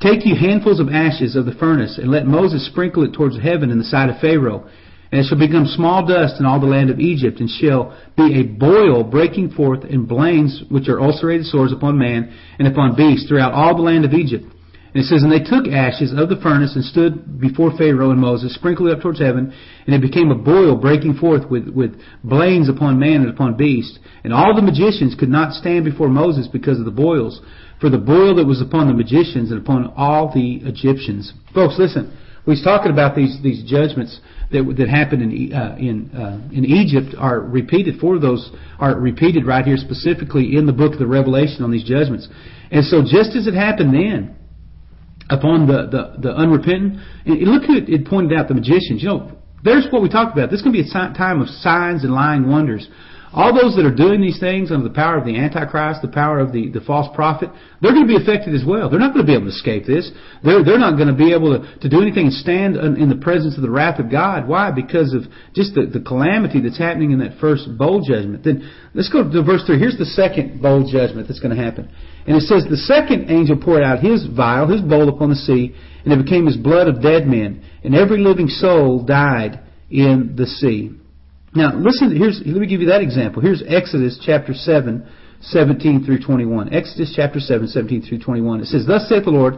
Take 0.00 0.24
you 0.24 0.36
handfuls 0.36 0.80
of 0.80 0.88
ashes 0.88 1.34
of 1.34 1.46
the 1.46 1.52
furnace, 1.52 1.98
and 1.98 2.10
let 2.10 2.26
Moses 2.26 2.66
sprinkle 2.66 3.02
it 3.02 3.12
towards 3.12 3.36
heaven 3.38 3.70
in 3.70 3.78
the 3.78 3.84
sight 3.84 4.08
of 4.10 4.20
Pharaoh. 4.20 4.68
And 5.10 5.20
it 5.20 5.26
shall 5.28 5.38
become 5.38 5.66
small 5.66 6.06
dust 6.06 6.38
in 6.38 6.46
all 6.46 6.60
the 6.60 6.66
land 6.66 6.88
of 6.88 7.00
Egypt, 7.00 7.40
and 7.40 7.50
shall 7.50 7.98
be 8.16 8.40
a 8.40 8.44
boil 8.44 9.02
breaking 9.02 9.50
forth 9.50 9.84
in 9.84 10.06
blains, 10.06 10.62
which 10.68 10.88
are 10.88 11.00
ulcerated 11.00 11.46
sores 11.46 11.72
upon 11.72 11.98
man 11.98 12.32
and 12.60 12.68
upon 12.68 12.94
beast, 12.94 13.26
throughout 13.28 13.52
all 13.52 13.74
the 13.74 13.82
land 13.82 14.04
of 14.04 14.14
Egypt. 14.14 14.44
And 14.92 15.04
it 15.04 15.06
says, 15.06 15.22
And 15.22 15.30
they 15.30 15.38
took 15.44 15.68
ashes 15.68 16.12
of 16.16 16.28
the 16.28 16.40
furnace 16.42 16.74
and 16.74 16.84
stood 16.84 17.40
before 17.40 17.76
Pharaoh 17.76 18.10
and 18.10 18.20
Moses, 18.20 18.54
sprinkled 18.54 18.88
it 18.88 18.96
up 18.96 19.02
towards 19.02 19.20
heaven, 19.20 19.52
and 19.86 19.94
it 19.94 20.02
became 20.02 20.30
a 20.30 20.34
boil 20.34 20.76
breaking 20.76 21.14
forth 21.14 21.48
with, 21.48 21.68
with 21.68 22.00
blains 22.24 22.68
upon 22.68 22.98
man 22.98 23.22
and 23.22 23.30
upon 23.30 23.56
beast. 23.56 24.00
And 24.24 24.32
all 24.32 24.54
the 24.54 24.62
magicians 24.62 25.14
could 25.14 25.28
not 25.28 25.52
stand 25.52 25.84
before 25.84 26.08
Moses 26.08 26.48
because 26.48 26.78
of 26.78 26.86
the 26.86 26.90
boils, 26.90 27.40
for 27.80 27.88
the 27.88 27.98
boil 27.98 28.34
that 28.36 28.46
was 28.46 28.60
upon 28.60 28.88
the 28.88 28.94
magicians 28.94 29.52
and 29.52 29.60
upon 29.60 29.92
all 29.96 30.32
the 30.34 30.56
Egyptians. 30.66 31.32
Folks, 31.54 31.76
listen. 31.78 32.16
We're 32.46 32.56
talking 32.64 32.90
about 32.90 33.14
these, 33.14 33.38
these 33.42 33.62
judgments 33.68 34.18
that, 34.50 34.64
that 34.78 34.88
happened 34.88 35.22
in, 35.22 35.52
uh, 35.52 35.76
in, 35.78 36.10
uh, 36.10 36.40
in 36.50 36.64
Egypt 36.64 37.14
are 37.18 37.38
repeated 37.40 38.00
for 38.00 38.18
those, 38.18 38.50
are 38.78 38.98
repeated 38.98 39.46
right 39.46 39.64
here 39.64 39.76
specifically 39.76 40.56
in 40.56 40.66
the 40.66 40.72
book 40.72 40.94
of 40.94 40.98
the 40.98 41.06
Revelation 41.06 41.62
on 41.62 41.70
these 41.70 41.84
judgments. 41.84 42.28
And 42.70 42.84
so 42.84 43.02
just 43.02 43.36
as 43.36 43.46
it 43.46 43.54
happened 43.54 43.94
then, 43.94 44.36
upon 45.30 45.66
the, 45.66 45.86
the, 45.86 46.28
the 46.28 46.34
unrepentant. 46.34 47.00
And 47.24 47.40
look 47.42 47.64
who 47.64 47.76
it, 47.76 48.06
pointed 48.06 48.38
out, 48.38 48.48
the 48.48 48.54
magicians. 48.54 49.02
You 49.02 49.08
know, 49.08 49.38
there's 49.62 49.86
what 49.90 50.02
we 50.02 50.08
talked 50.08 50.36
about. 50.36 50.50
This 50.50 50.60
is 50.60 50.64
going 50.64 50.74
to 50.76 50.82
be 50.82 50.88
a 50.88 50.92
time 50.92 51.40
of 51.40 51.48
signs 51.48 52.04
and 52.04 52.12
lying 52.12 52.48
wonders. 52.48 52.88
All 53.32 53.54
those 53.54 53.76
that 53.76 53.86
are 53.86 53.94
doing 53.94 54.20
these 54.20 54.40
things 54.40 54.72
under 54.72 54.88
the 54.88 54.94
power 54.94 55.16
of 55.16 55.24
the 55.24 55.38
Antichrist, 55.38 56.02
the 56.02 56.10
power 56.10 56.40
of 56.40 56.50
the, 56.50 56.68
the 56.68 56.80
false 56.80 57.06
prophet, 57.14 57.48
they're 57.80 57.94
going 57.94 58.06
to 58.06 58.10
be 58.10 58.18
affected 58.18 58.58
as 58.58 58.66
well. 58.66 58.90
They're 58.90 58.98
not 58.98 59.14
going 59.14 59.24
to 59.24 59.30
be 59.30 59.38
able 59.38 59.46
to 59.46 59.54
escape 59.54 59.86
this. 59.86 60.10
They're, 60.42 60.64
they're 60.64 60.82
not 60.82 60.98
going 60.98 61.06
to 61.06 61.14
be 61.14 61.32
able 61.32 61.54
to, 61.54 61.62
to 61.62 61.88
do 61.88 62.02
anything 62.02 62.26
and 62.26 62.34
stand 62.34 62.74
in 62.74 63.08
the 63.08 63.22
presence 63.22 63.54
of 63.54 63.62
the 63.62 63.70
wrath 63.70 64.00
of 64.00 64.10
God. 64.10 64.48
Why? 64.48 64.72
Because 64.72 65.14
of 65.14 65.30
just 65.54 65.78
the, 65.78 65.86
the 65.86 66.02
calamity 66.02 66.60
that's 66.60 66.78
happening 66.78 67.12
in 67.12 67.20
that 67.20 67.38
first 67.38 67.70
bowl 67.78 68.02
judgment. 68.02 68.42
Then 68.42 68.68
let's 68.94 69.08
go 69.08 69.22
to 69.22 69.42
verse 69.46 69.62
3. 69.62 69.78
Here's 69.78 69.96
the 69.96 70.10
second 70.10 70.60
bowl 70.60 70.82
judgment 70.82 71.28
that's 71.28 71.40
going 71.40 71.54
to 71.54 71.62
happen. 71.62 71.86
And 72.26 72.34
it 72.34 72.42
says, 72.50 72.66
The 72.66 72.82
second 72.82 73.30
angel 73.30 73.62
poured 73.62 73.84
out 73.84 74.02
his 74.02 74.26
vial, 74.26 74.66
his 74.66 74.82
bowl 74.82 75.08
upon 75.08 75.30
the 75.30 75.38
sea, 75.38 75.70
and 76.02 76.12
it 76.12 76.24
became 76.24 76.48
as 76.48 76.56
blood 76.56 76.88
of 76.88 77.00
dead 77.00 77.28
men, 77.28 77.62
and 77.84 77.94
every 77.94 78.18
living 78.18 78.48
soul 78.48 79.04
died 79.04 79.60
in 79.88 80.34
the 80.36 80.46
sea. 80.46 80.99
Now, 81.54 81.74
listen, 81.74 82.16
here's, 82.16 82.40
let 82.46 82.60
me 82.60 82.66
give 82.66 82.80
you 82.80 82.88
that 82.88 83.02
example. 83.02 83.42
Here's 83.42 83.62
Exodus 83.66 84.20
chapter 84.24 84.54
7, 84.54 85.06
17 85.40 86.04
through 86.04 86.20
21. 86.20 86.72
Exodus 86.72 87.12
chapter 87.14 87.40
7, 87.40 87.66
17 87.66 88.02
through 88.02 88.20
21. 88.20 88.60
It 88.60 88.66
says, 88.66 88.86
Thus 88.86 89.08
saith 89.08 89.24
the 89.24 89.30
Lord, 89.30 89.56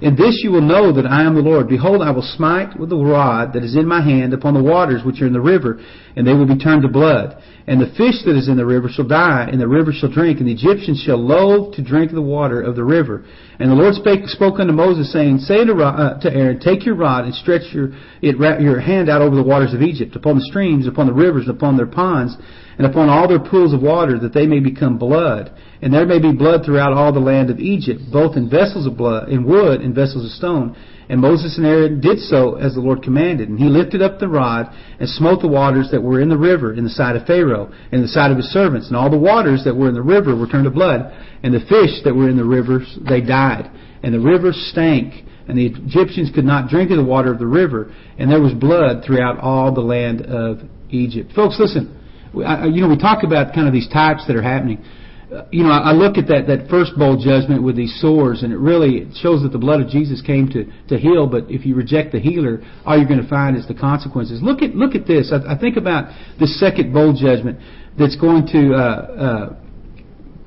in 0.00 0.16
this 0.16 0.40
you 0.42 0.50
will 0.50 0.60
know 0.60 0.92
that 0.92 1.06
I 1.06 1.22
am 1.22 1.34
the 1.34 1.40
Lord. 1.40 1.68
Behold, 1.68 2.02
I 2.02 2.10
will 2.10 2.26
smite 2.36 2.78
with 2.78 2.90
the 2.90 2.96
rod 2.96 3.52
that 3.52 3.62
is 3.62 3.76
in 3.76 3.86
my 3.86 4.02
hand 4.02 4.34
upon 4.34 4.54
the 4.54 4.62
waters 4.62 5.04
which 5.04 5.22
are 5.22 5.26
in 5.26 5.32
the 5.32 5.40
river, 5.40 5.80
and 6.16 6.26
they 6.26 6.34
will 6.34 6.46
be 6.46 6.58
turned 6.58 6.82
to 6.82 6.88
blood. 6.88 7.40
And 7.66 7.80
the 7.80 7.94
fish 7.96 8.20
that 8.26 8.36
is 8.36 8.48
in 8.48 8.56
the 8.56 8.66
river 8.66 8.88
shall 8.90 9.06
die, 9.06 9.48
and 9.50 9.60
the 9.60 9.68
river 9.68 9.92
shall 9.92 10.10
drink, 10.10 10.38
and 10.38 10.48
the 10.48 10.52
Egyptians 10.52 11.02
shall 11.06 11.16
loathe 11.16 11.74
to 11.74 11.82
drink 11.82 12.12
the 12.12 12.20
water 12.20 12.60
of 12.60 12.76
the 12.76 12.84
river. 12.84 13.24
And 13.58 13.70
the 13.70 13.74
Lord 13.74 13.94
spake, 13.94 14.26
spoke 14.26 14.60
unto 14.60 14.72
Moses, 14.72 15.12
saying, 15.12 15.38
Say 15.38 15.64
to, 15.64 15.72
uh, 15.72 16.20
to 16.20 16.32
Aaron, 16.32 16.60
Take 16.60 16.84
your 16.84 16.96
rod 16.96 17.24
and 17.24 17.34
stretch 17.34 17.72
your, 17.72 17.90
it, 18.20 18.36
your 18.60 18.80
hand 18.80 19.08
out 19.08 19.22
over 19.22 19.36
the 19.36 19.42
waters 19.42 19.72
of 19.72 19.80
Egypt, 19.80 20.16
upon 20.16 20.36
the 20.36 20.44
streams, 20.44 20.86
upon 20.86 21.06
the 21.06 21.14
rivers, 21.14 21.46
and 21.46 21.56
upon 21.56 21.76
their 21.76 21.86
ponds, 21.86 22.36
and 22.78 22.86
upon 22.86 23.08
all 23.08 23.28
their 23.28 23.38
pools 23.38 23.72
of 23.72 23.82
water, 23.82 24.18
that 24.18 24.34
they 24.34 24.46
may 24.46 24.60
become 24.60 24.98
blood. 24.98 25.52
And 25.80 25.92
there 25.92 26.06
may 26.06 26.18
be 26.18 26.32
blood 26.32 26.64
throughout 26.64 26.92
all 26.92 27.12
the 27.12 27.20
land 27.20 27.50
of 27.50 27.60
Egypt, 27.60 28.00
both 28.12 28.36
in 28.36 28.50
vessels 28.50 28.86
of 28.86 28.96
blood, 28.96 29.28
in 29.28 29.44
wood, 29.44 29.80
and 29.80 29.94
vessels 29.94 30.24
of 30.24 30.30
stone. 30.32 30.76
And 31.08 31.20
Moses 31.20 31.58
and 31.58 31.66
Aaron 31.66 32.00
did 32.00 32.18
so 32.18 32.54
as 32.56 32.74
the 32.74 32.80
Lord 32.80 33.02
commanded. 33.02 33.48
And 33.48 33.58
he 33.58 33.66
lifted 33.66 34.00
up 34.00 34.18
the 34.18 34.28
rod 34.28 34.74
and 34.98 35.08
smote 35.08 35.42
the 35.42 35.48
waters 35.48 35.90
that 35.92 36.02
were 36.02 36.20
in 36.20 36.30
the 36.30 36.38
river 36.38 36.72
in 36.72 36.84
the 36.84 36.90
sight 36.90 37.16
of 37.16 37.26
Pharaoh, 37.26 37.66
and 37.66 37.94
in 37.94 38.02
the 38.02 38.08
sight 38.08 38.30
of 38.30 38.38
his 38.38 38.50
servants. 38.50 38.88
And 38.88 38.96
all 38.96 39.10
the 39.10 39.18
waters 39.18 39.62
that 39.64 39.76
were 39.76 39.88
in 39.88 39.94
the 39.94 40.02
river 40.02 40.34
were 40.34 40.46
turned 40.46 40.64
to 40.64 40.70
blood, 40.70 41.12
and 41.42 41.52
the 41.52 41.60
fish 41.60 42.02
that 42.04 42.14
were 42.14 42.28
in 42.28 42.36
the 42.36 42.44
rivers, 42.44 42.98
they 43.08 43.20
died. 43.20 43.70
And 44.02 44.14
the 44.14 44.20
river 44.20 44.52
stank, 44.52 45.24
and 45.46 45.58
the 45.58 45.66
Egyptians 45.66 46.30
could 46.34 46.44
not 46.44 46.70
drink 46.70 46.90
of 46.90 46.96
the 46.96 47.04
water 47.04 47.30
of 47.30 47.38
the 47.38 47.46
river, 47.46 47.92
and 48.18 48.30
there 48.30 48.40
was 48.40 48.54
blood 48.54 49.04
throughout 49.04 49.38
all 49.38 49.72
the 49.74 49.82
land 49.82 50.22
of 50.22 50.60
Egypt. 50.88 51.32
Folks, 51.34 51.60
listen. 51.60 52.00
You 52.34 52.80
know, 52.82 52.88
we 52.88 52.98
talk 52.98 53.22
about 53.22 53.54
kind 53.54 53.66
of 53.66 53.72
these 53.72 53.88
types 53.88 54.26
that 54.26 54.36
are 54.36 54.42
happening 54.42 54.84
you 55.50 55.64
know, 55.64 55.70
I 55.70 55.92
look 55.92 56.16
at 56.16 56.28
that, 56.28 56.46
that 56.46 56.68
first 56.68 56.96
bowl 56.96 57.16
judgment 57.16 57.62
with 57.62 57.76
these 57.76 57.98
sores, 58.00 58.42
and 58.42 58.52
it 58.52 58.58
really 58.58 59.10
shows 59.20 59.42
that 59.42 59.50
the 59.52 59.58
blood 59.58 59.80
of 59.80 59.88
Jesus 59.88 60.20
came 60.20 60.48
to, 60.50 60.64
to 60.88 60.98
heal. 60.98 61.26
But 61.26 61.50
if 61.50 61.66
you 61.66 61.74
reject 61.74 62.12
the 62.12 62.20
healer, 62.20 62.62
all 62.84 62.96
you're 62.96 63.08
going 63.08 63.22
to 63.22 63.28
find 63.28 63.56
is 63.56 63.66
the 63.66 63.74
consequences. 63.74 64.40
Look 64.42 64.62
at 64.62 64.74
look 64.76 64.94
at 64.94 65.06
this. 65.06 65.32
I, 65.32 65.54
I 65.54 65.58
think 65.58 65.76
about 65.76 66.12
the 66.38 66.46
second 66.46 66.92
bowl 66.92 67.14
judgment 67.14 67.58
that's 67.98 68.16
going 68.16 68.46
to 68.48 68.74
uh, 68.74 68.78
uh, 68.78 69.56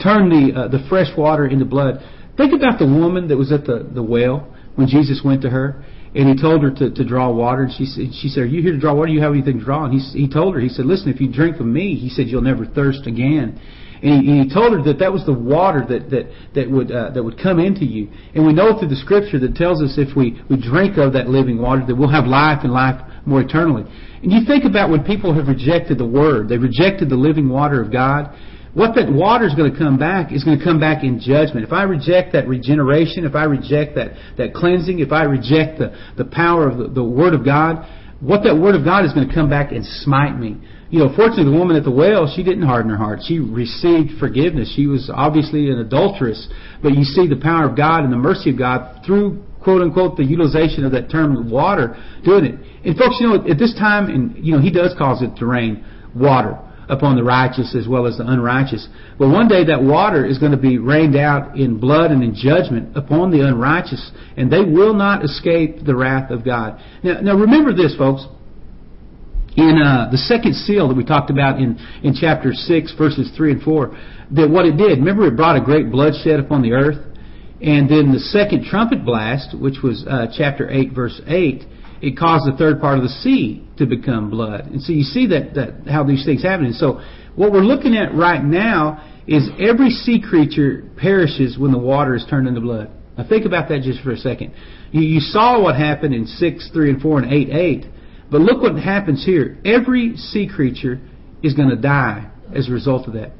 turn 0.02 0.30
the 0.30 0.54
uh, 0.56 0.68
the 0.70 0.86
fresh 0.88 1.10
water 1.18 1.48
into 1.48 1.66
blood. 1.66 2.00
Think 2.38 2.54
about 2.54 2.80
the 2.80 2.86
woman 2.86 3.28
that 3.30 3.38
was 3.38 3.52
at 3.52 3.66
the, 3.66 3.90
the 3.94 4.04
well 4.04 4.54
when 4.76 4.88
Jesus 4.88 5.22
went 5.26 5.42
to 5.42 5.50
her. 5.50 5.84
And 6.18 6.28
he 6.28 6.36
told 6.36 6.64
her 6.64 6.72
to, 6.72 6.90
to 6.90 7.06
draw 7.06 7.30
water. 7.32 7.64
And 7.64 7.72
she 7.72 7.86
said, 7.86 8.10
she 8.12 8.28
said, 8.28 8.42
Are 8.42 8.48
you 8.48 8.64
here 8.64 8.72
to 8.72 8.80
draw 8.80 8.96
water? 8.96 9.08
Do 9.08 9.14
you 9.14 9.22
have 9.22 9.34
anything 9.34 9.60
to 9.60 9.64
draw? 9.64 9.86
And 9.86 9.94
he, 9.94 10.26
he 10.26 10.28
told 10.28 10.56
her, 10.56 10.60
He 10.60 10.68
said, 10.68 10.88
Listen, 10.88 11.14
if 11.14 11.22
you 11.22 11.32
drink 11.32 11.58
from 11.58 11.72
me, 11.72 11.94
he 11.94 12.10
said, 12.10 12.26
you'll 12.26 12.42
never 12.42 12.66
thirst 12.66 13.06
again. 13.06 13.62
And 14.02 14.26
he, 14.26 14.32
and 14.32 14.50
he 14.50 14.54
told 14.54 14.74
her 14.74 14.82
that 14.84 14.98
that 14.98 15.14
was 15.14 15.26
the 15.26 15.34
water 15.34 15.86
that 15.90 16.10
that 16.10 16.26
that 16.54 16.70
would 16.70 16.92
uh, 16.92 17.12
that 17.12 17.24
would 17.24 17.38
come 17.42 17.60
into 17.60 17.86
you. 17.86 18.10
And 18.34 18.46
we 18.46 18.54
know 18.54 18.78
through 18.78 18.90
the 18.90 18.98
Scripture 18.98 19.40
that 19.40 19.56
tells 19.56 19.82
us 19.82 19.98
if 19.98 20.16
we 20.18 20.42
we 20.50 20.58
drink 20.58 20.98
of 20.98 21.14
that 21.14 21.30
living 21.30 21.62
water 21.62 21.86
that 21.86 21.96
we'll 21.96 22.10
have 22.10 22.26
life 22.26 22.60
and 22.64 22.74
life 22.74 23.02
more 23.26 23.42
eternally. 23.42 23.86
And 24.22 24.32
you 24.32 24.46
think 24.46 24.66
about 24.66 24.90
when 24.90 25.04
people 25.04 25.34
have 25.34 25.48
rejected 25.48 25.98
the 25.98 26.06
Word, 26.06 26.50
they've 26.50 26.62
rejected 26.62 27.10
the 27.10 27.18
living 27.18 27.50
water 27.50 27.82
of 27.82 27.92
God. 27.92 28.34
What 28.78 28.94
that 28.94 29.12
water 29.12 29.48
is 29.48 29.56
going 29.56 29.74
to 29.74 29.76
come 29.76 29.98
back 29.98 30.32
is 30.32 30.44
going 30.44 30.60
to 30.60 30.64
come 30.64 30.80
back 30.80 31.04
in 31.04 31.20
judgment. 31.20 31.66
If 31.66 31.74
I 31.74 31.82
reject 31.82 32.34
that 32.34 32.48
regeneration, 32.48 33.26
if 33.26 33.34
I 33.34 33.46
reject 33.46 33.96
that, 33.96 34.14
that 34.38 34.54
cleansing, 34.54 35.00
if 35.00 35.12
I 35.12 35.24
reject 35.24 35.80
the, 35.82 35.98
the 36.16 36.26
power 36.26 36.70
of 36.70 36.78
the, 36.78 36.88
the 37.02 37.04
Word 37.04 37.34
of 37.34 37.44
God, 37.44 37.82
what 38.22 38.44
that 38.44 38.54
word 38.54 38.76
of 38.76 38.86
God 38.86 39.04
is 39.04 39.14
going 39.14 39.28
to 39.28 39.34
come 39.34 39.50
back 39.50 39.72
and 39.72 39.84
smite 39.84 40.38
me. 40.38 40.62
You 40.92 41.00
know, 41.00 41.10
fortunately, 41.16 41.46
the 41.46 41.58
woman 41.58 41.76
at 41.76 41.86
the 41.86 41.92
well, 41.92 42.30
she 42.30 42.44
didn't 42.44 42.70
harden 42.70 42.92
her 42.92 42.98
heart. 42.98 43.22
She 43.26 43.40
received 43.40 44.20
forgiveness. 44.20 44.72
She 44.76 44.86
was 44.86 45.10
obviously 45.10 45.72
an 45.72 45.80
adulteress, 45.80 46.48
but 46.84 46.94
you 46.94 47.04
see 47.04 47.26
the 47.26 47.42
power 47.42 47.68
of 47.68 47.76
God 47.76 48.04
and 48.04 48.14
the 48.14 48.18
mercy 48.18 48.52
of 48.52 48.60
God 48.60 49.04
through 49.04 49.42
quote 49.64 49.82
unquote 49.82 50.18
the 50.18 50.24
utilization 50.24 50.86
of 50.86 50.92
that 50.92 51.10
term 51.10 51.50
water 51.50 51.98
doing 52.24 52.46
it. 52.46 52.56
And 52.86 52.96
folks, 52.96 53.18
you 53.20 53.26
know, 53.26 53.42
at 53.50 53.58
this 53.58 53.74
time, 53.74 54.10
and 54.10 54.38
you 54.38 54.54
know, 54.54 54.62
He 54.62 54.70
does 54.70 54.94
cause 55.00 55.24
it 55.24 55.36
to 55.38 55.48
rain 55.48 55.84
water 56.14 56.62
upon 56.90 57.16
the 57.16 57.24
righteous 57.24 57.76
as 57.76 57.88
well 57.88 58.08
as 58.08 58.18
the 58.18 58.26
unrighteous. 58.26 58.88
But 59.20 59.30
one 59.30 59.48
day 59.48 59.66
that 59.66 59.82
water 59.82 60.26
is 60.26 60.38
going 60.38 60.52
to 60.52 60.58
be 60.58 60.78
rained 60.78 61.16
out 61.16 61.58
in 61.58 61.80
blood 61.80 62.12
and 62.12 62.24
in 62.24 62.34
judgment 62.34 62.96
upon 62.96 63.32
the 63.32 63.48
unrighteous, 63.48 64.12
and 64.38 64.52
they 64.52 64.62
will 64.62 64.94
not 64.94 65.24
escape 65.24 65.86
the 65.86 65.96
wrath 65.96 66.32
of 66.32 66.46
God. 66.46 66.80
Now, 67.04 67.22
now 67.22 67.36
remember 67.36 67.74
this, 67.74 67.96
folks. 67.98 68.26
In 69.58 69.82
uh, 69.82 70.10
the 70.12 70.20
second 70.20 70.54
seal 70.54 70.88
that 70.88 70.94
we 70.94 71.04
talked 71.04 71.32
about 71.32 71.60
in, 71.60 71.80
in 72.04 72.14
chapter 72.14 72.54
6, 72.54 72.94
verses 72.96 73.32
3 73.36 73.54
and 73.54 73.62
4, 73.64 73.98
that 74.32 74.50
what 74.50 74.66
it 74.66 74.78
did, 74.78 75.00
remember 75.00 75.26
it 75.26 75.36
brought 75.36 75.56
a 75.56 75.66
great 75.66 75.90
bloodshed 75.90 76.40
upon 76.40 76.62
the 76.62 76.74
earth? 76.74 77.04
And 77.60 77.90
then 77.90 78.12
the 78.14 78.20
second 78.20 78.66
trumpet 78.66 79.04
blast, 79.04 79.58
which 79.58 79.78
was 79.84 80.06
uh, 80.08 80.28
chapter 80.38 80.70
8, 80.70 80.94
verse 80.94 81.20
8, 81.26 81.64
it 82.02 82.18
caused 82.18 82.52
the 82.52 82.58
third 82.58 82.80
part 82.80 82.98
of 82.98 83.04
the 83.04 83.10
sea 83.10 83.68
to 83.78 83.86
become 83.86 84.30
blood. 84.30 84.68
And 84.68 84.82
so 84.82 84.92
you 84.94 85.04
see 85.04 85.28
that, 85.28 85.54
that 85.56 85.92
how 85.92 86.04
these 86.04 86.26
things 86.26 86.44
happen. 86.44 86.66
And 86.66 86.76
so 86.76 87.02
what 87.36 87.52
we're 87.52 87.62
looking 87.62 87.96
at 87.96 88.14
right 88.14 88.44
now 88.44 89.04
is 89.28 89.50
every 89.60 89.90
sea 89.90 90.22
creature 90.22 90.90
perishes 90.98 91.58
when 91.58 91.72
the 91.72 91.80
water 91.80 92.16
is 92.16 92.26
turned 92.30 92.48
into 92.48 92.62
blood. 92.62 92.92
Now 93.18 93.28
think 93.28 93.46
about 93.46 93.70
that 93.70 93.82
just 93.82 94.02
for 94.04 94.12
a 94.12 94.18
second. 94.18 94.54
You, 94.92 95.02
you 95.02 95.20
saw 95.20 95.62
what 95.62 95.76
happened 95.76 96.14
in 96.14 96.26
6, 96.28 96.70
3, 96.72 96.90
and 96.90 97.02
4, 97.02 97.20
and 97.20 97.34
8, 97.34 97.50
8. 97.50 97.86
But 98.30 98.42
look 98.42 98.62
what 98.62 98.76
happens 98.76 99.26
here. 99.26 99.58
Every 99.66 100.16
sea 100.18 100.48
creature 100.48 101.00
is 101.42 101.54
going 101.54 101.70
to 101.70 101.76
die 101.76 102.30
as 102.56 102.70
a 102.70 102.72
result 102.72 103.08
of 103.08 103.14
that. 103.14 103.32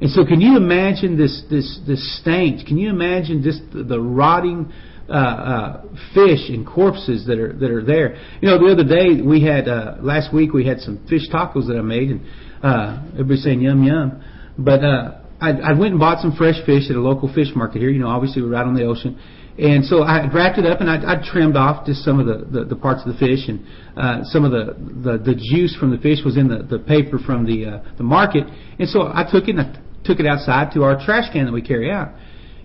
And 0.00 0.10
so 0.10 0.24
can 0.24 0.40
you 0.40 0.56
imagine 0.56 1.16
this, 1.16 1.42
this, 1.48 1.78
this 1.86 2.20
stench? 2.20 2.66
Can 2.66 2.76
you 2.76 2.90
imagine 2.90 3.42
just 3.42 3.60
the, 3.72 3.84
the 3.84 4.00
rotting 4.00 4.72
uh, 5.12 5.14
uh, 5.14 5.82
fish 6.14 6.48
and 6.48 6.66
corpses 6.66 7.26
that 7.26 7.38
are 7.38 7.52
that 7.52 7.70
are 7.70 7.84
there. 7.84 8.16
You 8.40 8.48
know, 8.48 8.58
the 8.58 8.72
other 8.72 8.84
day 8.84 9.20
we 9.20 9.44
had 9.44 9.68
uh, 9.68 9.96
last 10.00 10.32
week 10.32 10.52
we 10.52 10.66
had 10.66 10.80
some 10.80 11.06
fish 11.08 11.28
tacos 11.30 11.68
that 11.68 11.76
I 11.76 11.82
made, 11.82 12.08
and 12.10 12.20
uh, 12.62 13.02
everybody's 13.12 13.44
saying 13.44 13.60
yum 13.60 13.82
yum. 13.84 14.24
But 14.56 14.82
uh, 14.82 15.20
I, 15.40 15.50
I 15.50 15.72
went 15.72 15.92
and 15.92 16.00
bought 16.00 16.22
some 16.22 16.32
fresh 16.34 16.64
fish 16.64 16.88
at 16.88 16.96
a 16.96 17.00
local 17.00 17.32
fish 17.34 17.48
market 17.54 17.80
here. 17.80 17.90
You 17.90 18.00
know, 18.00 18.08
obviously 18.08 18.40
we're 18.40 18.50
right 18.50 18.64
on 18.64 18.74
the 18.74 18.84
ocean. 18.84 19.20
And 19.58 19.84
so 19.84 20.02
I 20.02 20.32
wrapped 20.32 20.56
it 20.58 20.64
up 20.64 20.80
and 20.80 20.88
I, 20.88 20.96
I 20.96 21.30
trimmed 21.30 21.56
off 21.56 21.84
just 21.84 22.02
some 22.04 22.18
of 22.18 22.26
the, 22.26 22.60
the, 22.60 22.64
the 22.64 22.76
parts 22.76 23.02
of 23.04 23.12
the 23.12 23.18
fish 23.18 23.48
and 23.48 23.66
uh, 23.98 24.24
some 24.24 24.46
of 24.46 24.50
the, 24.50 24.72
the, 24.78 25.18
the 25.18 25.34
juice 25.34 25.76
from 25.76 25.90
the 25.90 25.98
fish 25.98 26.20
was 26.24 26.38
in 26.38 26.48
the, 26.48 26.62
the 26.62 26.78
paper 26.78 27.18
from 27.18 27.44
the, 27.44 27.66
uh, 27.66 27.94
the 27.98 28.02
market. 28.02 28.44
And 28.78 28.88
so 28.88 29.12
I 29.12 29.28
took 29.30 29.48
it 29.48 29.56
and 29.56 29.60
I 29.60 29.78
took 30.04 30.20
it 30.20 30.26
outside 30.26 30.72
to 30.72 30.84
our 30.84 31.04
trash 31.04 31.30
can 31.34 31.44
that 31.44 31.52
we 31.52 31.60
carry 31.60 31.90
out. 31.90 32.14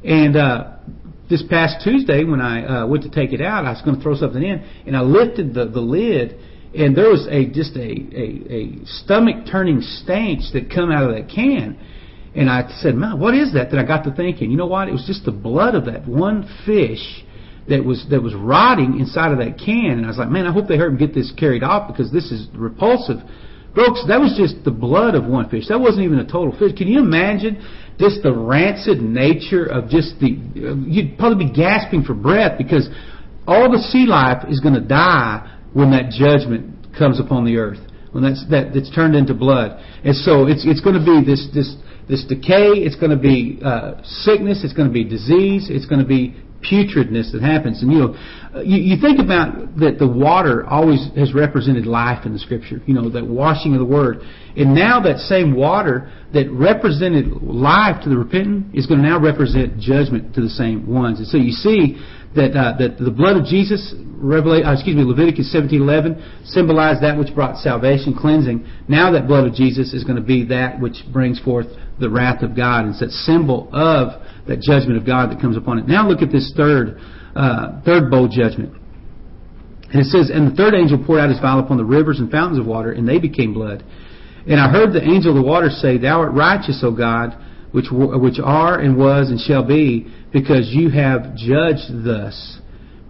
And 0.06 0.38
uh, 0.38 0.78
this 1.30 1.44
past 1.50 1.84
Tuesday 1.84 2.24
when 2.24 2.40
I 2.42 2.84
uh, 2.84 2.88
went 2.88 3.04
to 3.04 3.10
take 3.10 3.34
it 3.34 3.42
out, 3.42 3.66
I 3.66 3.72
was 3.72 3.82
going 3.82 3.98
to 3.98 4.02
throw 4.02 4.16
something 4.16 4.42
in, 4.42 4.64
and 4.86 4.96
I 4.96 5.02
lifted 5.02 5.54
the, 5.54 5.66
the 5.66 5.82
lid, 5.82 6.40
and 6.76 6.96
there 6.96 7.10
was 7.10 7.28
a 7.30 7.46
just 7.48 7.76
a, 7.76 7.80
a, 7.80 8.54
a 8.54 8.86
stomach 8.86 9.46
turning 9.50 9.82
stench 9.82 10.52
that 10.54 10.72
come 10.74 10.92
out 10.92 11.10
of 11.10 11.16
that 11.16 11.30
can. 11.34 11.78
And 12.36 12.50
I 12.50 12.70
said, 12.82 12.96
"Man, 12.96 13.20
what 13.20 13.34
is 13.34 13.54
that?" 13.54 13.72
Then 13.72 13.80
I 13.80 13.86
got 13.86 14.04
to 14.04 14.14
thinking, 14.14 14.52
you 14.52 14.58
know 14.58 14.68
what? 14.68 14.88
It 14.88 14.92
was 14.92 15.06
just 15.06 15.26
the 15.26 15.32
blood 15.32 15.76
of 15.76 15.86
that 15.86 16.08
one 16.08 16.48
fish 16.66 17.24
that 17.68 17.84
was 17.84 18.06
that 18.10 18.22
was 18.22 18.34
rotting 18.36 19.00
inside 19.00 19.32
of 19.32 19.40
that 19.40 19.58
can. 19.58 19.98
And 19.98 20.06
I 20.06 20.10
was 20.10 20.18
like, 20.18 20.30
"Man, 20.30 20.46
I 20.46 20.52
hope 20.52 20.68
they 20.68 20.78
hurt 20.78 20.92
and 20.92 21.00
get 21.00 21.14
this 21.14 21.32
carried 21.38 21.64
off 21.64 21.88
because 21.88 22.12
this 22.12 22.32
is 22.32 22.48
repulsive." 22.54 23.18
Folks, 23.78 24.02
that 24.08 24.20
was 24.20 24.34
just 24.34 24.66
the 24.66 24.72
blood 24.72 25.14
of 25.14 25.26
one 25.26 25.50
fish. 25.50 25.68
That 25.70 25.80
wasn't 25.80 26.06
even 26.06 26.18
a 26.18 26.26
total 26.26 26.50
fish. 26.58 26.74
Can 26.76 26.88
you 26.88 26.98
imagine 26.98 27.62
just 28.00 28.24
the 28.24 28.34
rancid 28.34 29.06
nature 29.06 29.66
of 29.66 29.88
just 29.88 30.18
the, 30.20 30.34
you'd 30.90 31.16
probably 31.20 31.46
be 31.46 31.54
gasping 31.54 32.02
for 32.02 32.16
breath 32.16 32.58
because 32.58 32.90
all 33.46 33.70
the 33.70 33.78
sea 33.78 34.08
life 34.10 34.50
is 34.50 34.60
going 34.62 34.74
to 34.74 34.82
die 34.82 35.62
when 35.74 35.92
that 35.92 36.10
judgment 36.10 36.90
comes 36.98 37.20
upon 37.20 37.46
the 37.46 37.58
earth, 37.58 37.78
when 38.14 38.24
that's, 38.24 38.44
that, 38.50 38.74
that's 38.74 38.90
turned 38.96 39.14
into 39.14 39.36
blood. 39.36 39.78
And 40.04 40.16
so 40.16 40.48
it's, 40.48 40.66
it's 40.66 40.82
going 40.82 40.98
to 40.98 41.06
be 41.06 41.22
this, 41.22 41.46
this, 41.54 41.78
this 42.10 42.26
decay, 42.26 42.82
it's 42.82 42.96
going 42.96 43.14
to 43.14 43.22
be 43.22 43.62
uh, 43.64 44.02
sickness, 44.26 44.64
it's 44.64 44.74
going 44.74 44.90
to 44.90 44.94
be 44.94 45.04
disease, 45.04 45.70
it's 45.70 45.86
going 45.86 46.02
to 46.02 46.08
be 46.08 46.34
putridness 46.62 47.32
that 47.32 47.42
happens. 47.42 47.82
And 47.82 47.92
you 47.92 48.00
know, 48.00 48.62
you, 48.64 48.96
you 48.96 49.02
think 49.02 49.20
about 49.20 49.78
that 49.78 49.98
the 50.00 50.08
water 50.08 50.66
always 50.66 51.10
has 51.16 51.34
represented 51.34 51.86
life 51.86 52.26
in 52.26 52.34
the 52.34 52.40
Scripture. 52.40 52.82
You 52.86 52.94
know, 52.94 53.10
that 53.10 53.26
washing 53.26 53.74
of 53.74 53.80
the 53.80 53.86
Word, 53.86 54.22
and 54.56 54.74
now 54.74 55.00
that 55.02 55.20
same 55.20 55.56
water 55.56 56.12
that 56.34 56.50
represented 56.52 57.42
life 57.42 58.04
to 58.04 58.10
the 58.10 58.18
repentant 58.18 58.76
is 58.76 58.86
going 58.86 59.02
to 59.02 59.08
now 59.08 59.20
represent 59.20 59.80
judgment 59.80 60.34
to 60.36 60.42
the 60.42 60.50
same 60.50 60.88
ones. 60.88 61.20
And 61.20 61.28
so 61.28 61.38
you 61.38 61.52
see 61.52 61.98
that 62.36 62.56
uh, 62.56 62.78
that 62.78 62.98
the 62.98 63.12
blood 63.12 63.38
of 63.38 63.46
Jesus, 63.46 63.94
uh, 63.94 64.74
excuse 64.74 64.96
me, 64.96 65.04
Leviticus 65.04 65.54
17:11 65.54 66.46
symbolized 66.46 67.02
that 67.02 67.18
which 67.18 67.34
brought 67.34 67.58
salvation, 67.58 68.14
cleansing. 68.14 68.66
Now 68.88 69.12
that 69.12 69.28
blood 69.28 69.48
of 69.48 69.54
Jesus 69.54 69.94
is 69.94 70.04
going 70.04 70.18
to 70.18 70.26
be 70.26 70.46
that 70.46 70.80
which 70.80 71.04
brings 71.12 71.40
forth 71.40 71.68
the 72.00 72.10
wrath 72.10 72.44
of 72.44 72.56
God. 72.56 72.88
It's 72.88 73.00
that 73.00 73.12
symbol 73.12 73.70
of 73.74 74.22
that 74.48 74.62
judgment 74.62 74.98
of 74.98 75.06
God 75.06 75.32
that 75.32 75.42
comes 75.42 75.58
upon 75.58 75.80
it. 75.80 75.88
Now 75.88 76.08
look 76.08 76.22
at 76.22 76.32
this 76.32 76.54
third 76.56 77.00
uh, 77.36 77.82
third 77.82 78.10
bowl 78.10 78.28
judgment. 78.28 78.74
And 79.92 80.02
it 80.02 80.06
says, 80.06 80.30
And 80.34 80.52
the 80.52 80.56
third 80.56 80.74
angel 80.74 81.02
poured 81.04 81.22
out 81.22 81.30
his 81.30 81.40
vial 81.40 81.60
upon 81.60 81.78
the 81.78 81.86
rivers 81.86 82.20
and 82.20 82.30
fountains 82.30 82.60
of 82.60 82.66
water, 82.66 82.92
and 82.92 83.08
they 83.08 83.20
became 83.20 83.54
blood. 83.54 83.84
And 84.48 84.60
I 84.60 84.70
heard 84.70 84.94
the 84.94 85.04
angel 85.04 85.32
of 85.32 85.44
the 85.44 85.48
water 85.48 85.70
say, 85.70 85.98
Thou 85.98 86.22
art 86.22 86.34
righteous, 86.34 86.82
O 86.84 86.92
God, 86.92 87.36
which, 87.78 87.86
which 87.92 88.40
are 88.44 88.80
and 88.80 88.98
was 88.98 89.30
and 89.30 89.40
shall 89.40 89.64
be, 89.64 90.12
because 90.34 90.72
you 90.74 90.90
have 90.90 91.36
judged 91.36 92.04
thus. 92.04 92.60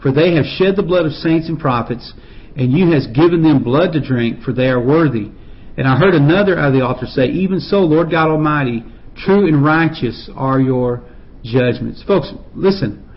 For 0.01 0.11
they 0.11 0.35
have 0.35 0.43
shed 0.43 0.75
the 0.75 0.83
blood 0.83 1.05
of 1.05 1.13
saints 1.13 1.47
and 1.47 1.57
prophets, 1.57 2.11
and 2.57 2.73
you 2.73 2.91
has 2.91 3.07
given 3.07 3.43
them 3.43 3.63
blood 3.63 3.93
to 3.93 4.05
drink, 4.05 4.43
for 4.43 4.51
they 4.51 4.67
are 4.67 4.85
worthy. 4.85 5.31
And 5.77 5.87
I 5.87 5.95
heard 5.95 6.13
another 6.15 6.59
out 6.59 6.67
of 6.67 6.73
the 6.73 6.85
altar 6.85 7.05
say, 7.05 7.27
Even 7.27 7.61
so, 7.61 7.77
Lord 7.77 8.11
God 8.11 8.29
Almighty, 8.29 8.83
true 9.15 9.47
and 9.47 9.63
righteous 9.63 10.29
are 10.35 10.59
your 10.59 11.01
judgments. 11.45 12.03
Folks, 12.05 12.29
listen. 12.53 13.09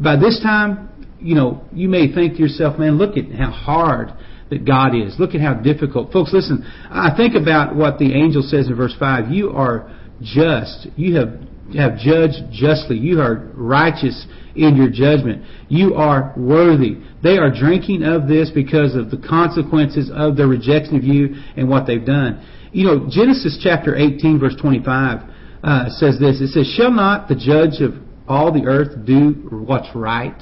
By 0.00 0.16
this 0.16 0.40
time, 0.42 0.88
you 1.20 1.36
know, 1.36 1.62
you 1.72 1.88
may 1.88 2.12
think 2.12 2.34
to 2.34 2.38
yourself, 2.40 2.76
man, 2.76 2.98
look 2.98 3.16
at 3.16 3.30
how 3.30 3.52
hard 3.52 4.12
that 4.50 4.64
God 4.64 4.96
is. 4.96 5.14
Look 5.16 5.36
at 5.36 5.40
how 5.40 5.54
difficult. 5.54 6.12
Folks, 6.12 6.32
listen. 6.32 6.64
I 6.90 7.14
think 7.16 7.36
about 7.36 7.76
what 7.76 7.98
the 7.98 8.14
angel 8.14 8.42
says 8.42 8.66
in 8.66 8.74
verse 8.74 8.96
5. 8.98 9.30
You 9.30 9.50
are 9.50 9.94
just. 10.22 10.88
You 10.96 11.16
have, 11.16 11.28
have 11.74 11.98
judged 11.98 12.50
justly. 12.52 12.98
You 12.98 13.20
are 13.20 13.50
righteous 13.54 14.26
in 14.54 14.76
your 14.76 14.90
judgment. 14.90 15.44
You 15.68 15.94
are 15.94 16.34
worthy. 16.36 16.98
They 17.22 17.38
are 17.38 17.50
drinking 17.50 18.02
of 18.02 18.28
this 18.28 18.50
because 18.50 18.94
of 18.94 19.10
the 19.10 19.18
consequences 19.18 20.10
of 20.12 20.36
their 20.36 20.48
rejection 20.48 20.96
of 20.96 21.04
you 21.04 21.36
and 21.56 21.68
what 21.68 21.86
they've 21.86 22.04
done. 22.04 22.44
You 22.72 22.84
know, 22.84 23.08
Genesis 23.10 23.58
chapter 23.62 23.96
18, 23.96 24.38
verse 24.38 24.54
25 24.60 25.30
uh, 25.62 25.88
says 25.90 26.18
this. 26.18 26.40
It 26.40 26.48
says, 26.48 26.72
Shall 26.76 26.92
not 26.92 27.28
the 27.28 27.34
judge 27.34 27.80
of 27.80 27.94
all 28.28 28.52
the 28.52 28.66
earth 28.66 29.06
do 29.06 29.48
what's 29.50 29.88
right? 29.94 30.40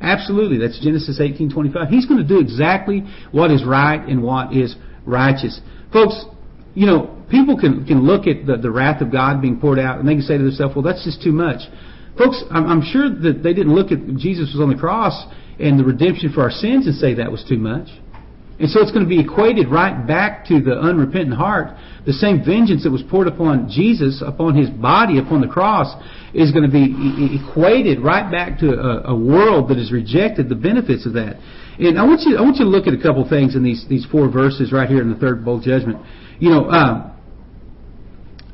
Absolutely. 0.00 0.58
That's 0.58 0.80
Genesis 0.80 1.20
18:25. 1.20 1.88
He's 1.88 2.06
going 2.06 2.20
to 2.20 2.26
do 2.26 2.40
exactly 2.40 3.04
what 3.32 3.50
is 3.50 3.64
right 3.64 4.00
and 4.00 4.22
what 4.22 4.54
is 4.54 4.74
righteous. 5.04 5.60
Folks, 5.92 6.24
you 6.74 6.86
know, 6.86 7.19
people 7.30 7.56
can, 7.58 7.86
can 7.86 8.02
look 8.02 8.26
at 8.26 8.46
the, 8.46 8.56
the 8.56 8.70
wrath 8.70 9.00
of 9.00 9.10
God 9.10 9.40
being 9.40 9.58
poured 9.60 9.78
out 9.78 9.98
and 9.98 10.08
they 10.08 10.14
can 10.14 10.22
say 10.22 10.36
to 10.36 10.44
themselves, 10.44 10.74
well, 10.74 10.84
that's 10.84 11.04
just 11.04 11.22
too 11.22 11.32
much. 11.32 11.62
Folks, 12.18 12.42
I'm, 12.50 12.66
I'm 12.66 12.82
sure 12.82 13.08
that 13.08 13.42
they 13.42 13.54
didn't 13.54 13.74
look 13.74 13.92
at 13.92 13.98
Jesus 14.16 14.52
was 14.52 14.60
on 14.60 14.68
the 14.68 14.78
cross 14.78 15.14
and 15.58 15.78
the 15.78 15.84
redemption 15.84 16.32
for 16.32 16.42
our 16.42 16.50
sins 16.50 16.86
and 16.86 16.94
say 16.96 17.14
that 17.14 17.30
was 17.30 17.44
too 17.48 17.58
much. 17.58 17.88
And 18.60 18.68
so 18.68 18.82
it's 18.82 18.92
going 18.92 19.04
to 19.04 19.08
be 19.08 19.18
equated 19.18 19.68
right 19.68 20.06
back 20.06 20.44
to 20.48 20.60
the 20.60 20.76
unrepentant 20.76 21.32
heart. 21.32 21.78
The 22.04 22.12
same 22.12 22.44
vengeance 22.44 22.84
that 22.84 22.90
was 22.90 23.02
poured 23.08 23.26
upon 23.26 23.70
Jesus, 23.70 24.22
upon 24.24 24.54
his 24.54 24.68
body, 24.68 25.18
upon 25.18 25.40
the 25.40 25.48
cross, 25.48 25.88
is 26.34 26.52
going 26.52 26.68
to 26.68 26.70
be 26.70 27.40
equated 27.40 28.04
right 28.04 28.30
back 28.30 28.58
to 28.60 28.68
a, 28.68 29.12
a 29.12 29.16
world 29.16 29.70
that 29.70 29.78
has 29.78 29.90
rejected 29.90 30.50
the 30.50 30.54
benefits 30.54 31.06
of 31.06 31.14
that. 31.14 31.40
And 31.80 31.98
I 31.98 32.04
want 32.04 32.20
you, 32.28 32.36
I 32.36 32.42
want 32.42 32.56
you 32.56 32.64
to 32.66 32.70
look 32.70 32.86
at 32.86 32.92
a 32.92 33.00
couple 33.00 33.26
things 33.26 33.56
in 33.56 33.64
these, 33.64 33.86
these 33.88 34.04
four 34.12 34.28
verses 34.28 34.72
right 34.72 34.88
here 34.88 35.00
in 35.00 35.08
the 35.08 35.18
third 35.18 35.42
bowl 35.42 35.58
judgment. 35.58 36.04
You 36.38 36.50
know, 36.50 36.68
um, 36.68 37.16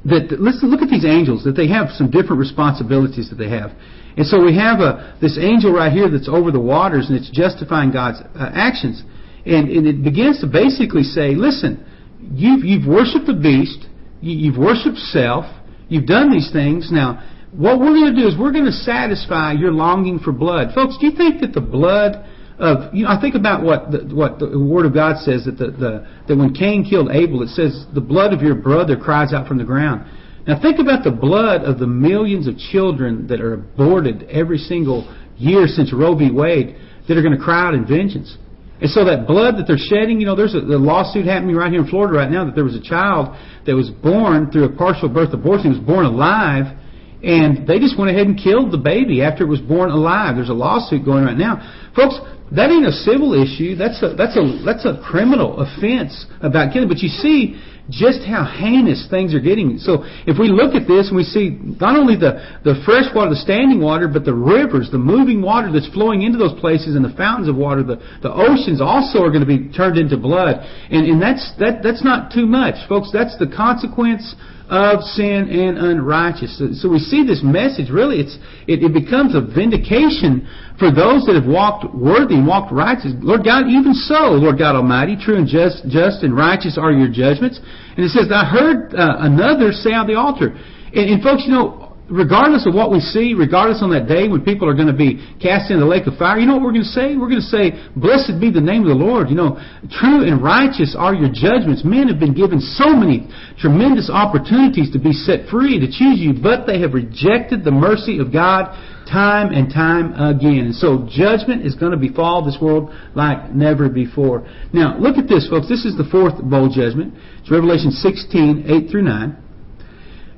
that 0.07 0.39
let's 0.39 0.63
look 0.63 0.83
at 0.83 0.89
these 0.89 1.05
angels 1.05 1.45
that 1.45 1.57
they 1.57 1.69
have 1.69 1.91
some 1.91 2.11
different 2.11 2.39
responsibilities 2.39 3.29
that 3.31 3.37
they 3.37 3.51
have 3.51 3.71
and 4.17 4.27
so 4.27 4.43
we 4.43 4.57
have 4.57 4.81
a, 4.81 5.19
this 5.21 5.37
angel 5.37 5.73
right 5.73 5.93
here 5.93 6.09
that's 6.09 6.29
over 6.29 6.51
the 6.51 6.61
waters 6.61 7.09
and 7.09 7.19
it's 7.19 7.31
justifying 7.31 7.91
god's 7.91 8.21
uh, 8.35 8.51
actions 8.55 9.03
and, 9.47 9.71
and 9.71 9.87
it 9.87 10.03
begins 10.03 10.41
to 10.41 10.49
basically 10.49 11.05
say, 11.05 11.37
listen, 11.37 11.87
you've, 12.19 12.65
you've 12.65 12.87
worshiped 12.87 13.27
the 13.27 13.39
beast, 13.39 13.87
you, 14.21 14.35
you've 14.37 14.59
worshiped 14.59 14.99
self, 14.99 15.47
you've 15.89 16.07
done 16.07 16.33
these 16.33 16.51
things. 16.53 16.91
Now, 16.91 17.23
what 17.53 17.79
we're 17.79 17.95
going 17.95 18.13
to 18.13 18.21
do 18.21 18.27
is 18.27 18.35
we're 18.37 18.53
going 18.53 18.67
to 18.67 18.73
satisfy 18.73 19.53
your 19.53 19.71
longing 19.71 20.19
for 20.19 20.33
blood. 20.33 20.75
Folks, 20.75 20.99
do 20.99 21.07
you 21.07 21.17
think 21.17 21.41
that 21.41 21.55
the 21.55 21.61
blood 21.61 22.27
of 22.59 22.95
you 22.95 23.05
know 23.05 23.11
I 23.11 23.21
think 23.21 23.35
about 23.35 23.63
what 23.63 23.91
the, 23.91 24.15
what 24.15 24.39
the 24.39 24.59
Word 24.59 24.87
of 24.87 24.95
God 24.95 25.19
says 25.19 25.45
that 25.45 25.59
the, 25.59 25.71
the 25.71 26.07
that 26.29 26.37
when 26.37 26.55
Cain 26.55 26.85
killed 26.89 27.11
Abel, 27.11 27.43
it 27.43 27.49
says 27.51 27.87
the 27.95 28.01
blood 28.01 28.33
of 28.33 28.41
your 28.41 28.55
brother 28.55 28.97
cries 28.97 29.33
out 29.33 29.47
from 29.47 29.59
the 29.59 29.65
ground. 29.65 30.07
Now 30.47 30.61
think 30.61 30.79
about 30.79 31.03
the 31.05 31.11
blood 31.11 31.63
of 31.63 31.79
the 31.79 31.87
millions 31.87 32.47
of 32.47 32.57
children 32.57 33.27
that 33.27 33.41
are 33.41 33.55
aborted 33.55 34.25
every 34.31 34.59
single 34.59 35.05
year 35.37 35.67
since 35.67 35.93
Roe 35.93 36.15
v. 36.17 36.31
Wade 36.31 36.77
that 37.09 37.17
are 37.17 37.23
going 37.23 37.37
to 37.37 37.43
cry 37.43 37.67
out 37.67 37.75
in 37.75 37.87
vengeance. 37.87 38.37
And 38.81 38.91
so 38.91 39.05
that 39.07 39.27
blood 39.27 39.57
that 39.57 39.65
they're 39.67 39.81
shedding, 39.81 40.21
you 40.21 40.27
know, 40.27 40.37
there's 40.37 40.55
a, 40.55 40.59
a 40.59 40.77
lawsuit 40.77 41.25
happening 41.25 41.57
right 41.57 41.73
here 41.73 41.81
in 41.81 41.89
Florida 41.89 42.13
right 42.13 42.31
now 42.31 42.45
that 42.45 42.55
there 42.55 42.65
was 42.65 42.77
a 42.77 42.83
child 42.83 43.35
that 43.65 43.75
was 43.75 43.91
born 43.91 44.51
through 44.51 44.65
a 44.65 44.73
partial 44.77 45.09
birth 45.09 45.33
abortion. 45.33 45.71
Was 45.71 45.81
born 45.81 46.05
alive, 46.05 46.77
and 47.23 47.67
they 47.67 47.79
just 47.79 47.99
went 47.99 48.11
ahead 48.11 48.27
and 48.27 48.39
killed 48.39 48.73
the 48.73 48.79
baby 48.79 49.23
after 49.23 49.45
it 49.45 49.49
was 49.49 49.61
born 49.61 49.91
alive. 49.91 50.37
There's 50.37 50.51
a 50.51 50.55
lawsuit 50.55 51.05
going 51.05 51.25
right 51.25 51.37
now, 51.37 51.91
folks. 51.95 52.19
That 52.55 52.71
ain't 52.71 52.87
a 52.87 52.93
civil 52.93 53.35
issue. 53.35 53.75
That's 53.75 53.99
a 54.03 54.15
that's 54.15 54.37
a 54.37 54.63
that's 54.65 54.87
a 54.87 55.03
criminal 55.03 55.59
offense 55.59 56.27
about 56.41 56.73
killing. 56.73 56.89
But 56.89 56.99
you 56.99 57.09
see 57.09 57.59
just 57.89 58.27
how 58.27 58.43
heinous 58.45 59.07
things 59.11 59.35
are 59.35 59.41
getting. 59.41 59.79
So 59.79 60.03
if 60.27 60.39
we 60.39 60.49
look 60.51 60.75
at 60.75 60.89
this 60.89 61.09
and 61.09 61.17
we 61.17 61.23
see 61.23 61.55
not 61.55 61.95
only 61.97 62.17
the, 62.17 62.43
the 62.65 62.83
fresh 62.85 63.07
water, 63.15 63.31
the 63.31 63.43
standing 63.43 63.81
water, 63.81 64.09
but 64.09 64.25
the 64.25 64.35
rivers, 64.35 64.91
the 64.91 64.99
moving 64.99 65.41
water 65.41 65.71
that's 65.71 65.89
flowing 65.95 66.23
into 66.23 66.39
those 66.39 66.59
places 66.59 66.97
and 66.97 67.05
the 67.05 67.15
fountains 67.15 67.49
of 67.49 67.55
water, 67.55 67.83
the, 67.83 68.03
the 68.23 68.33
oceans 68.33 68.81
also 68.81 69.23
are 69.23 69.31
going 69.31 69.47
to 69.47 69.51
be 69.51 69.71
turned 69.71 69.99
into 69.99 70.17
blood. 70.17 70.57
And, 70.91 71.07
and 71.07 71.23
that's, 71.23 71.53
that, 71.59 71.83
that's 71.83 72.03
not 72.03 72.33
too 72.33 72.47
much, 72.47 72.75
folks. 72.89 73.11
That's 73.13 73.39
the 73.39 73.47
consequence 73.47 74.35
of 74.69 75.03
sin 75.15 75.47
and 75.47 75.79
unrighteousness. 75.79 76.83
So 76.83 76.91
we 76.91 76.99
see 76.99 77.23
this 77.23 77.41
message 77.43 77.91
really 77.91 78.19
it's 78.19 78.35
it, 78.67 78.83
it, 78.83 78.93
becomes 78.93 79.35
a 79.35 79.41
vindication 79.41 80.43
for 80.79 80.91
those 80.91 81.23
that 81.31 81.39
have 81.39 81.47
walked 81.47 81.87
worthy 81.95 82.35
and 82.35 82.47
walked 82.47 82.73
righteous. 82.73 83.15
Lord 83.23 83.45
God, 83.45 83.71
even 83.71 83.95
so, 83.95 84.35
Lord 84.35 84.59
God 84.59 84.75
Almighty, 84.75 85.15
true 85.15 85.39
and 85.39 85.47
just, 85.47 85.87
just 85.87 86.27
and 86.27 86.35
righteous 86.35 86.77
are 86.79 86.91
your 86.91 87.07
judgments. 87.07 87.63
And 87.97 88.05
it 88.05 88.11
says, 88.11 88.27
I 88.35 88.45
heard 88.45 88.91
uh, 88.91 89.23
another 89.23 89.71
say 89.71 89.95
on 89.95 90.07
the 90.07 90.19
altar. 90.19 90.51
And, 90.51 91.07
and 91.15 91.23
folks, 91.23 91.45
you 91.47 91.55
know, 91.55 91.86
regardless 92.09 92.67
of 92.67 92.75
what 92.75 92.91
we 92.91 93.01
see, 93.01 93.35
regardless 93.35 93.83
on 93.83 93.91
that 93.91 94.07
day 94.07 94.29
when 94.29 94.45
people 94.45 94.69
are 94.69 94.75
going 94.75 94.91
to 94.91 94.97
be 94.97 95.19
cast 95.43 95.71
into 95.71 95.83
the 95.83 95.91
lake 95.91 96.07
of 96.07 96.15
fire, 96.17 96.39
you 96.39 96.47
know 96.47 96.55
what 96.55 96.63
we're 96.63 96.77
going 96.77 96.87
to 96.87 96.97
say? 96.97 97.17
We're 97.19 97.31
going 97.31 97.43
to 97.43 97.53
say, 97.53 97.75
Blessed 97.99 98.39
be 98.39 98.51
the 98.51 98.63
name 98.63 98.87
of 98.87 98.91
the 98.95 98.99
Lord. 98.99 99.29
You 99.29 99.37
know, 99.37 99.59
true 99.91 100.23
and 100.23 100.39
righteous 100.43 100.95
are 100.95 101.15
your 101.15 101.31
judgments. 101.33 101.83
Men 101.83 102.07
have 102.09 102.23
been 102.23 102.35
given 102.35 102.61
so 102.61 102.95
many 102.95 103.27
tremendous 103.59 104.11
opportunities 104.11 104.93
to 104.95 105.01
be 105.03 105.13
set 105.13 105.51
free, 105.51 105.83
to 105.83 105.87
choose 105.87 106.23
you, 106.23 106.35
but 106.35 106.67
they 106.67 106.79
have 106.81 106.95
rejected 106.95 107.67
the 107.67 107.75
mercy 107.75 108.19
of 108.19 108.33
God 108.33 108.71
time 109.11 109.55
and 109.55 109.71
time 109.71 110.15
again. 110.15 110.71
And 110.71 110.75
so 110.75 111.07
judgment 111.11 111.67
is 111.67 111.75
going 111.75 111.93
to 111.93 111.99
befall 111.99 112.45
this 112.45 112.59
world 112.61 112.95
like 113.15 113.55
never 113.55 113.89
before. 113.89 114.47
Now, 114.73 114.99
look 114.99 115.19
at 115.19 115.29
this, 115.29 115.47
folks. 115.49 115.69
This 115.69 115.85
is 115.85 115.97
the 115.97 116.07
fourth 116.11 116.39
bowl 116.43 116.71
judgment. 116.71 117.15
It's 117.43 117.51
Revelation 117.51 117.91
16, 117.91 118.67
8 118.67 118.91
through 118.91 119.03
9. 119.03 119.46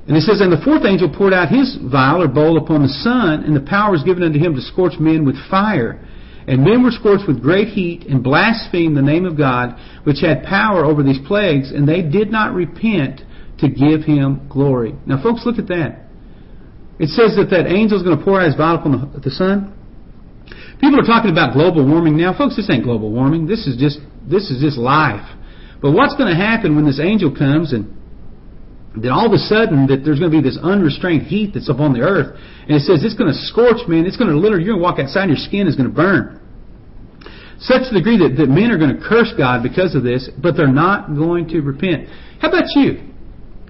And 0.07 0.17
it 0.17 0.21
says, 0.21 0.41
And 0.41 0.51
the 0.51 0.63
fourth 0.63 0.85
angel 0.85 1.09
poured 1.09 1.33
out 1.33 1.49
his 1.49 1.77
vial 1.91 2.23
or 2.23 2.27
bowl 2.27 2.57
upon 2.57 2.81
the 2.81 2.89
sun, 2.89 3.43
and 3.43 3.55
the 3.55 3.67
power 3.67 3.91
was 3.91 4.03
given 4.03 4.23
unto 4.23 4.39
him 4.39 4.55
to 4.55 4.61
scorch 4.61 4.93
men 4.99 5.25
with 5.25 5.35
fire. 5.49 5.99
And 6.47 6.63
men 6.63 6.83
were 6.83 6.91
scorched 6.91 7.27
with 7.27 7.41
great 7.41 7.67
heat, 7.67 8.07
and 8.07 8.23
blasphemed 8.23 8.97
the 8.97 9.03
name 9.05 9.25
of 9.25 9.37
God, 9.37 9.77
which 10.03 10.21
had 10.21 10.43
power 10.43 10.83
over 10.83 11.03
these 11.03 11.19
plagues, 11.27 11.71
and 11.71 11.87
they 11.87 12.01
did 12.01 12.31
not 12.31 12.53
repent 12.53 13.21
to 13.59 13.69
give 13.69 14.03
him 14.03 14.47
glory. 14.49 14.95
Now, 15.05 15.21
folks, 15.21 15.45
look 15.45 15.59
at 15.59 15.67
that. 15.67 16.09
It 16.97 17.09
says 17.09 17.35
that 17.37 17.49
that 17.51 17.67
angel 17.67 17.97
is 17.97 18.03
going 18.03 18.17
to 18.17 18.23
pour 18.23 18.41
out 18.41 18.47
his 18.47 18.55
vial 18.55 18.75
upon 18.75 19.13
the, 19.13 19.19
the 19.19 19.31
sun. 19.31 19.75
People 20.81 20.99
are 20.99 21.07
talking 21.07 21.31
about 21.31 21.53
global 21.53 21.85
warming 21.85 22.17
now. 22.17 22.35
Folks, 22.35 22.55
this 22.55 22.69
ain't 22.69 22.83
global 22.83 23.11
warming. 23.11 23.45
This 23.45 23.67
is 23.67 23.75
just 23.77 23.99
this 24.23 24.49
is 24.49 24.61
just 24.61 24.77
life. 24.77 25.27
But 25.81 25.91
what's 25.91 26.15
going 26.15 26.29
to 26.29 26.35
happen 26.35 26.75
when 26.75 26.85
this 26.85 26.99
angel 26.99 27.35
comes 27.35 27.73
and 27.73 27.98
then 28.95 29.11
all 29.11 29.25
of 29.25 29.33
a 29.33 29.37
sudden 29.37 29.85
that 29.87 30.01
there's 30.03 30.17
going 30.19 30.31
to 30.31 30.37
be 30.37 30.41
this 30.41 30.57
unrestrained 30.61 31.23
heat 31.23 31.53
that's 31.53 31.69
upon 31.69 31.93
the 31.93 32.01
earth, 32.01 32.33
and 32.67 32.73
it 32.73 32.81
says 32.81 33.05
it's 33.05 33.13
going 33.13 33.31
to 33.31 33.37
scorch, 33.47 33.85
man. 33.87 34.05
It's 34.05 34.17
going 34.17 34.31
to 34.31 34.37
literally 34.37 34.65
you're 34.65 34.73
going 34.73 34.81
to 34.81 34.89
walk 34.89 34.99
outside, 34.99 35.29
and 35.29 35.37
your 35.37 35.45
skin 35.45 35.67
is 35.67 35.75
going 35.75 35.89
to 35.89 35.95
burn. 35.95 36.41
Such 37.59 37.91
a 37.91 37.93
degree 37.93 38.17
that, 38.17 38.39
that 38.39 38.49
men 38.49 38.71
are 38.71 38.79
going 38.79 38.95
to 38.95 39.01
curse 39.03 39.33
God 39.37 39.61
because 39.61 39.93
of 39.93 40.01
this, 40.01 40.29
but 40.41 40.55
they're 40.55 40.71
not 40.71 41.13
going 41.13 41.47
to 41.49 41.61
repent. 41.61 42.09
How 42.41 42.49
about 42.49 42.71
you? 42.73 43.13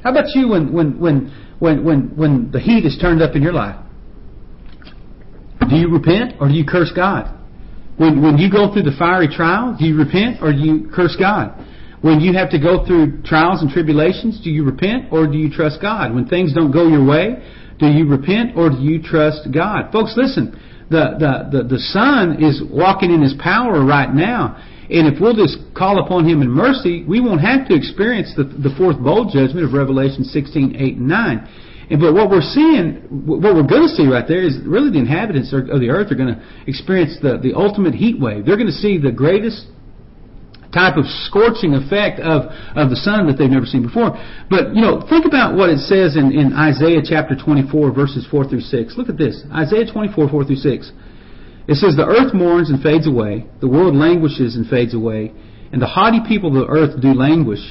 How 0.04 0.12
about 0.12 0.32
you 0.36 0.48
when 0.48 0.72
when 0.72 1.00
when 1.00 1.34
when 1.60 1.84
when 1.84 2.16
when 2.16 2.52
the 2.52 2.60
heat 2.60 2.86
is 2.86 2.98
turned 3.02 3.22
up 3.22 3.36
in 3.36 3.42
your 3.42 3.54
life? 3.54 3.76
Do 5.68 5.76
you 5.76 5.90
repent 5.90 6.40
or 6.40 6.48
do 6.48 6.54
you 6.54 6.66
curse 6.66 6.94
God? 6.96 7.36
When 7.98 8.22
when 8.22 8.38
you 8.38 8.50
go 8.50 8.72
through 8.72 8.84
the 8.84 8.96
fiery 8.98 9.28
trial, 9.28 9.76
do 9.78 9.86
you 9.86 9.98
repent 9.98 10.42
or 10.42 10.54
do 10.54 10.60
you 10.60 10.90
curse 10.94 11.18
God? 11.20 11.58
When 12.02 12.22
you 12.22 12.34
have 12.34 12.50
to 12.52 12.60
go 12.60 12.86
through 12.86 13.24
trials 13.24 13.62
and 13.62 13.70
tribulations, 13.70 14.40
do 14.42 14.50
you 14.50 14.64
repent 14.64 15.12
or 15.12 15.28
do 15.28 15.38
you 15.38 15.50
trust 15.50 15.82
God? 15.82 16.16
When 16.16 16.28
things 16.28 16.54
don't 16.54 16.72
go 16.72 16.88
your 16.88 17.04
way, 17.04 17.44
do 17.78 17.88
you 17.88 18.08
repent 18.08 18.56
or 18.56 18.70
do 18.70 18.80
you 18.80 19.02
trust 19.02 19.52
God? 19.52 19.92
Folks, 19.92 20.14
listen, 20.16 20.56
the, 20.90 21.20
the, 21.20 21.34
the, 21.58 21.64
the 21.76 21.80
Son 21.92 22.42
is 22.44 22.64
walking 22.72 23.12
in 23.12 23.22
His 23.22 23.36
power 23.40 23.84
right 23.84 24.14
now. 24.14 24.56
And 24.90 25.06
if 25.06 25.22
we'll 25.22 25.36
just 25.36 25.60
call 25.76 26.04
upon 26.04 26.28
Him 26.28 26.42
in 26.42 26.50
mercy, 26.50 27.04
we 27.04 27.20
won't 27.20 27.42
have 27.42 27.68
to 27.68 27.76
experience 27.76 28.34
the, 28.36 28.44
the 28.44 28.74
fourth 28.78 28.98
bowl 28.98 29.30
judgment 29.30 29.68
of 29.68 29.74
Revelation 29.74 30.24
16, 30.24 30.76
8, 30.76 30.98
and 30.98 31.08
9. 31.08 31.50
And, 31.92 32.00
but 32.00 32.14
what 32.14 32.30
we're 32.30 32.42
seeing, 32.42 33.06
what 33.28 33.54
we're 33.54 33.68
going 33.68 33.86
to 33.86 33.94
see 33.94 34.08
right 34.08 34.26
there 34.28 34.42
is 34.42 34.58
really 34.66 34.90
the 34.90 35.00
inhabitants 35.00 35.54
of 35.54 35.68
the 35.68 35.90
earth 35.90 36.12
are 36.12 36.16
going 36.16 36.34
to 36.34 36.42
experience 36.66 37.18
the, 37.22 37.38
the 37.38 37.54
ultimate 37.54 37.94
heat 37.94 38.20
wave. 38.20 38.46
They're 38.46 38.58
going 38.58 38.72
to 38.72 38.82
see 38.82 38.98
the 38.98 39.12
greatest 39.12 39.68
type 40.74 40.98
of 40.98 41.06
scorching 41.26 41.74
effect 41.74 42.20
of, 42.20 42.50
of 42.78 42.90
the 42.90 42.96
sun 42.96 43.26
that 43.28 43.38
they've 43.38 43.50
never 43.50 43.66
seen 43.66 43.82
before. 43.82 44.14
But, 44.50 44.76
you 44.76 44.82
know, 44.82 45.02
think 45.10 45.26
about 45.26 45.58
what 45.58 45.70
it 45.70 45.80
says 45.80 46.16
in, 46.16 46.32
in 46.32 46.54
Isaiah 46.54 47.02
chapter 47.02 47.34
24, 47.34 47.92
verses 47.92 48.28
4 48.30 48.48
through 48.50 48.62
6. 48.62 48.98
Look 48.98 49.10
at 49.10 49.18
this. 49.18 49.42
Isaiah 49.52 49.90
24, 49.92 50.30
4 50.30 50.46
through 50.46 50.62
6. 50.62 50.92
It 51.70 51.76
says, 51.76 51.96
The 51.96 52.06
earth 52.06 52.34
mourns 52.34 52.70
and 52.70 52.82
fades 52.82 53.08
away, 53.08 53.46
the 53.62 53.68
world 53.68 53.96
languishes 53.96 54.56
and 54.56 54.68
fades 54.68 54.94
away, 54.94 55.34
and 55.72 55.82
the 55.82 55.88
haughty 55.88 56.22
people 56.28 56.50
of 56.50 56.66
the 56.66 56.72
earth 56.72 57.02
do 57.02 57.14
languish. 57.14 57.62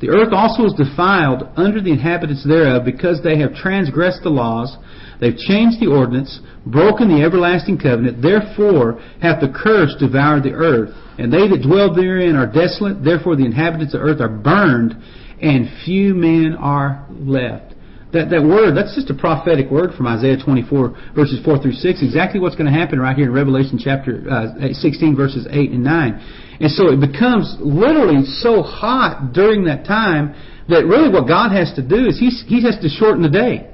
The 0.00 0.10
earth 0.10 0.32
also 0.32 0.64
is 0.64 0.74
defiled 0.74 1.48
under 1.56 1.80
the 1.80 1.90
inhabitants 1.90 2.46
thereof, 2.46 2.84
because 2.84 3.22
they 3.22 3.38
have 3.38 3.54
transgressed 3.54 4.22
the 4.22 4.30
laws, 4.30 4.76
they've 5.20 5.36
changed 5.36 5.80
the 5.80 5.90
ordinance, 5.90 6.38
broken 6.66 7.08
the 7.08 7.22
everlasting 7.24 7.78
covenant, 7.78 8.22
therefore 8.22 9.00
hath 9.20 9.40
the 9.40 9.50
curse 9.50 9.94
devoured 9.98 10.44
the 10.44 10.54
earth. 10.54 10.94
And 11.18 11.32
they 11.32 11.48
that 11.48 11.66
dwell 11.66 11.92
therein 11.92 12.36
are 12.36 12.46
desolate, 12.46 13.02
therefore 13.02 13.34
the 13.34 13.46
inhabitants 13.46 13.94
of 13.94 14.00
the 14.00 14.06
earth 14.06 14.20
are 14.20 14.28
burned, 14.28 14.94
and 15.42 15.66
few 15.84 16.14
men 16.14 16.54
are 16.58 17.06
left. 17.10 17.74
That, 18.12 18.30
that 18.30 18.40
word, 18.40 18.72
that's 18.74 18.94
just 18.94 19.10
a 19.10 19.14
prophetic 19.14 19.68
word 19.70 19.92
from 19.92 20.06
Isaiah 20.06 20.38
24, 20.42 21.12
verses 21.14 21.44
4 21.44 21.60
through 21.60 21.76
6. 21.76 22.02
Exactly 22.02 22.40
what's 22.40 22.56
going 22.56 22.72
to 22.72 22.78
happen 22.78 22.98
right 22.98 23.14
here 23.14 23.26
in 23.26 23.32
Revelation 23.32 23.78
chapter 23.82 24.24
uh, 24.30 24.72
16, 24.72 25.14
verses 25.14 25.46
8 25.50 25.70
and 25.72 25.84
9. 25.84 26.47
And 26.60 26.70
so 26.70 26.90
it 26.90 27.00
becomes 27.00 27.56
literally 27.60 28.26
so 28.26 28.62
hot 28.62 29.32
during 29.32 29.64
that 29.64 29.86
time 29.86 30.34
that 30.68 30.84
really 30.84 31.08
what 31.08 31.28
God 31.28 31.54
has 31.54 31.72
to 31.76 31.82
do 31.82 32.06
is 32.06 32.18
He, 32.18 32.30
he 32.46 32.62
has 32.64 32.76
to 32.82 32.88
shorten 32.88 33.22
the 33.22 33.30
day. 33.30 33.70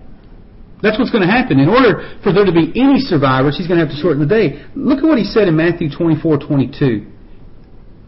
That's 0.82 0.98
what's 0.98 1.10
going 1.10 1.24
to 1.24 1.32
happen. 1.32 1.58
In 1.58 1.68
order 1.68 2.20
for 2.22 2.32
there 2.32 2.44
to 2.44 2.52
be 2.52 2.68
any 2.76 3.00
survivors, 3.00 3.56
He's 3.56 3.66
going 3.66 3.80
to 3.80 3.86
have 3.86 3.94
to 3.94 4.00
shorten 4.00 4.20
the 4.20 4.28
day. 4.28 4.62
Look 4.76 4.98
at 4.98 5.04
what 5.04 5.18
He 5.18 5.24
said 5.24 5.48
in 5.48 5.56
Matthew 5.56 5.88
24, 5.88 6.44
22. 6.44 7.10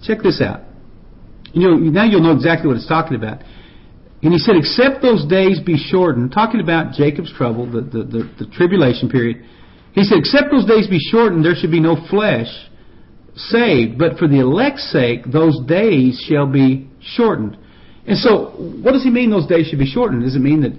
Check 0.04 0.22
this 0.22 0.42
out. 0.44 0.60
You 1.52 1.70
know, 1.70 1.76
now 1.76 2.04
you'll 2.04 2.22
know 2.22 2.36
exactly 2.36 2.68
what 2.68 2.76
it's 2.76 2.86
talking 2.86 3.16
about. 3.16 3.40
And 4.22 4.32
he 4.32 4.38
said, 4.38 4.56
except 4.56 5.02
those 5.02 5.24
days 5.26 5.60
be 5.60 5.76
shortened, 5.76 6.32
talking 6.32 6.60
about 6.60 6.92
Jacob's 6.92 7.32
trouble, 7.32 7.70
the, 7.70 7.80
the, 7.80 8.02
the, 8.04 8.44
the 8.44 8.46
tribulation 8.52 9.08
period. 9.08 9.44
He 9.92 10.04
said, 10.04 10.18
except 10.18 10.50
those 10.50 10.66
days 10.66 10.86
be 10.86 10.98
shortened, 10.98 11.44
there 11.44 11.54
should 11.54 11.70
be 11.70 11.80
no 11.80 11.96
flesh 12.10 12.48
saved, 13.36 13.98
but 13.98 14.18
for 14.18 14.26
the 14.26 14.40
elect's 14.40 14.90
sake, 14.90 15.24
those 15.30 15.60
days 15.66 16.22
shall 16.28 16.46
be 16.46 16.88
shortened. 17.00 17.56
And 18.06 18.16
so, 18.16 18.50
what 18.82 18.92
does 18.92 19.02
he 19.02 19.10
mean 19.10 19.30
those 19.30 19.46
days 19.46 19.66
should 19.66 19.78
be 19.78 19.86
shortened? 19.86 20.22
Does 20.22 20.36
it 20.36 20.40
mean 20.40 20.62
that, 20.62 20.72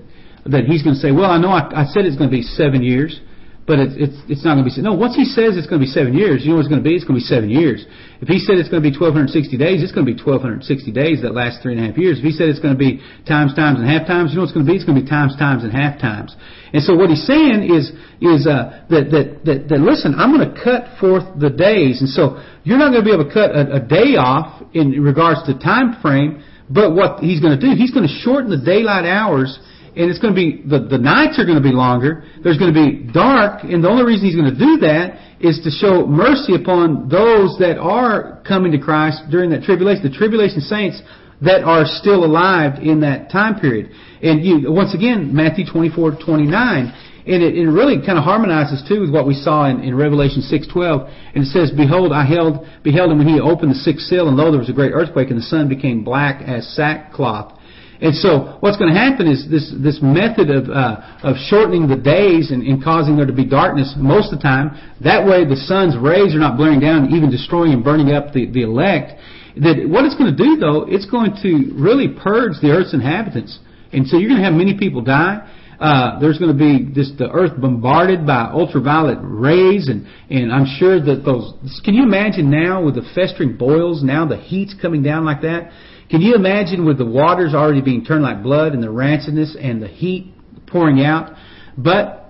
that 0.50 0.66
he's 0.66 0.84
going 0.84 0.96
to 0.96 1.02
say, 1.02 1.12
well, 1.12 1.30
I 1.30 1.38
know 1.38 1.50
I, 1.50 1.84
I 1.84 1.86
said 1.86 2.06
it's 2.06 2.18
going 2.18 2.30
to 2.30 2.36
be 2.36 2.42
seven 2.42 2.82
years, 2.82 3.20
but 3.68 3.84
it's, 3.84 4.00
it's, 4.00 4.20
it's 4.32 4.44
not 4.48 4.56
going 4.56 4.64
to 4.64 4.72
be, 4.72 4.80
no, 4.80 4.96
once 4.96 5.20
he 5.20 5.28
says 5.28 5.60
it's 5.60 5.68
going 5.68 5.84
to 5.84 5.86
be 5.86 5.92
seven 5.92 6.16
years, 6.16 6.48
you 6.48 6.56
know 6.56 6.56
what 6.56 6.64
it's 6.64 6.72
going 6.72 6.80
to 6.80 6.88
be? 6.88 6.96
It's 6.96 7.04
going 7.04 7.20
to 7.20 7.22
be 7.22 7.28
seven 7.28 7.52
years. 7.52 7.84
If 8.24 8.32
he 8.32 8.40
said 8.40 8.56
it's 8.64 8.72
going 8.72 8.80
to 8.80 8.88
be 8.88 8.96
1260 8.96 9.28
days, 9.60 9.84
it's 9.84 9.92
going 9.92 10.08
to 10.08 10.12
be 10.12 10.16
1260 10.16 10.64
days 10.96 11.20
that 11.28 11.36
last 11.36 11.60
three 11.60 11.76
and 11.76 11.84
a 11.84 11.92
half 11.92 12.00
years. 12.00 12.24
If 12.24 12.24
he 12.24 12.32
said 12.32 12.48
it's 12.48 12.64
going 12.64 12.72
to 12.72 12.80
be 12.80 13.04
times, 13.28 13.52
times, 13.60 13.84
and 13.84 13.84
half 13.84 14.08
times, 14.08 14.32
you 14.32 14.40
know 14.40 14.48
what 14.48 14.56
it's 14.56 14.56
going 14.56 14.64
to 14.64 14.72
be? 14.72 14.80
It's 14.80 14.88
going 14.88 14.96
to 14.96 15.04
be 15.04 15.12
times, 15.12 15.36
times, 15.36 15.68
and 15.68 15.76
half 15.76 16.00
times. 16.00 16.32
And 16.72 16.80
so 16.80 16.96
what 16.96 17.12
he's 17.12 17.28
saying 17.28 17.68
is, 17.68 17.92
is, 18.24 18.48
uh, 18.48 18.88
that, 18.88 19.12
that, 19.12 19.28
that, 19.44 19.60
that 19.68 19.80
listen, 19.84 20.16
I'm 20.16 20.32
going 20.32 20.48
to 20.48 20.56
cut 20.56 20.96
forth 21.04 21.28
the 21.36 21.52
days. 21.52 22.00
And 22.00 22.08
so 22.08 22.40
you're 22.64 22.80
not 22.80 22.96
going 22.96 23.04
to 23.04 23.08
be 23.08 23.12
able 23.12 23.28
to 23.28 23.36
cut 23.36 23.52
a, 23.52 23.78
a 23.78 23.82
day 23.84 24.16
off 24.16 24.64
in 24.72 24.96
regards 25.04 25.44
to 25.52 25.60
time 25.60 26.00
frame, 26.00 26.40
but 26.72 26.96
what 26.96 27.20
he's 27.20 27.44
going 27.44 27.60
to 27.60 27.60
do, 27.60 27.76
he's 27.76 27.92
going 27.92 28.08
to 28.08 28.16
shorten 28.24 28.48
the 28.48 28.64
daylight 28.64 29.04
hours 29.04 29.60
and 29.98 30.10
it's 30.10 30.20
going 30.20 30.34
to 30.34 30.38
be 30.38 30.62
the, 30.62 30.86
the 30.86 30.98
nights 30.98 31.40
are 31.40 31.46
going 31.46 31.58
to 31.58 31.64
be 31.64 31.74
longer. 31.74 32.24
There's 32.44 32.58
going 32.58 32.74
to 32.74 32.80
be 32.80 33.12
dark, 33.12 33.64
and 33.64 33.84
the 33.84 33.90
only 33.90 34.06
reason 34.06 34.26
he's 34.28 34.36
going 34.38 34.54
to 34.54 34.60
do 34.60 34.78
that 34.86 35.18
is 35.40 35.60
to 35.64 35.70
show 35.70 36.06
mercy 36.06 36.56
upon 36.56 37.10
those 37.10 37.58
that 37.60 37.78
are 37.78 38.42
coming 38.48 38.72
to 38.72 38.80
Christ 38.80 39.24
during 39.30 39.50
that 39.52 39.64
tribulation. 39.64 40.04
The 40.04 40.16
tribulation 40.16 40.62
saints 40.62 41.02
that 41.42 41.64
are 41.64 41.86
still 41.86 42.26
alive 42.26 42.82
in 42.82 43.02
that 43.02 43.30
time 43.30 43.60
period. 43.60 43.92
And 44.22 44.44
you, 44.44 44.72
once 44.72 44.96
again, 44.96 45.36
Matthew 45.36 45.66
24, 45.66 46.18
29, 46.26 46.94
and 47.28 47.44
it, 47.44 47.56
it 47.58 47.68
really 47.68 47.98
kind 48.04 48.18
of 48.18 48.24
harmonizes 48.24 48.82
too 48.88 49.02
with 49.02 49.12
what 49.12 49.28
we 49.28 49.34
saw 49.34 49.70
in, 49.70 49.82
in 49.82 49.94
Revelation 49.94 50.42
6:12. 50.42 51.12
And 51.36 51.44
it 51.44 51.48
says, 51.48 51.72
"Behold, 51.76 52.14
I 52.14 52.26
held, 52.26 52.66
beheld 52.84 53.12
him 53.12 53.20
when 53.20 53.28
he 53.28 53.40
opened 53.40 53.72
the 53.72 53.82
sixth 53.84 54.08
seal, 54.08 54.28
and 54.28 54.38
lo, 54.38 54.50
there 54.50 54.60
was 54.60 54.70
a 54.70 54.74
great 54.74 54.94
earthquake, 54.94 55.30
and 55.30 55.38
the 55.38 55.44
sun 55.44 55.68
became 55.68 56.04
black 56.04 56.42
as 56.42 56.68
sackcloth." 56.76 57.57
And 58.00 58.14
so, 58.14 58.58
what's 58.60 58.78
going 58.78 58.94
to 58.94 59.00
happen 59.00 59.26
is 59.26 59.50
this 59.50 59.74
this 59.82 60.00
method 60.02 60.52
of 60.52 60.70
uh, 60.70 61.02
of 61.24 61.36
shortening 61.50 61.88
the 61.88 61.98
days 61.98 62.52
and, 62.52 62.62
and 62.62 62.84
causing 62.84 63.18
there 63.18 63.26
to 63.26 63.34
be 63.34 63.46
darkness 63.46 63.96
most 63.98 64.32
of 64.32 64.38
the 64.38 64.44
time. 64.44 64.78
That 65.02 65.26
way, 65.26 65.46
the 65.46 65.56
sun's 65.56 65.98
rays 65.98 66.36
are 66.36 66.40
not 66.40 66.58
blaring 66.58 66.80
down, 66.80 67.10
even 67.10 67.32
destroying 67.32 67.74
and 67.74 67.84
burning 67.84 68.12
up 68.14 68.34
the 68.34 68.46
the 68.46 68.62
elect. 68.62 69.18
That 69.58 69.90
what 69.90 70.06
it's 70.06 70.16
going 70.16 70.30
to 70.30 70.38
do 70.38 70.58
though, 70.58 70.86
it's 70.88 71.10
going 71.10 71.34
to 71.42 71.74
really 71.74 72.10
purge 72.10 72.62
the 72.62 72.70
earth's 72.70 72.94
inhabitants. 72.94 73.58
And 73.92 74.06
so 74.06 74.18
you're 74.18 74.30
going 74.30 74.42
to 74.42 74.46
have 74.46 74.54
many 74.54 74.78
people 74.78 75.02
die. 75.02 75.42
Uh, 75.80 76.20
there's 76.20 76.40
going 76.40 76.52
to 76.52 76.58
be 76.58 76.92
just 76.94 77.18
the 77.18 77.30
earth 77.30 77.60
bombarded 77.62 78.26
by 78.26 78.50
ultraviolet 78.52 79.20
rays, 79.22 79.90
and 79.90 80.08
and 80.30 80.52
I'm 80.52 80.66
sure 80.78 81.00
that 81.00 81.24
those. 81.24 81.54
Can 81.86 81.94
you 81.94 82.04
imagine 82.04 82.50
now 82.50 82.84
with 82.84 82.96
the 82.96 83.06
festering 83.14 83.58
boils? 83.58 84.04
Now 84.04 84.26
the 84.26 84.38
heat's 84.38 84.76
coming 84.80 85.04
down 85.04 85.26
like 85.26 85.42
that. 85.42 85.72
Can 86.10 86.22
you 86.22 86.36
imagine 86.36 86.86
with 86.86 86.98
the 86.98 87.06
waters 87.06 87.54
already 87.54 87.82
being 87.82 88.06
turned 88.06 88.24
like 88.24 88.42
blood 88.42 88.74
and 88.74 88.82
the 88.82 88.88
rancidness 88.88 89.56
and 89.60 89.82
the 89.82 89.88
heat 89.88 90.34
pouring 90.66 91.04
out? 91.04 91.34
But 91.78 92.27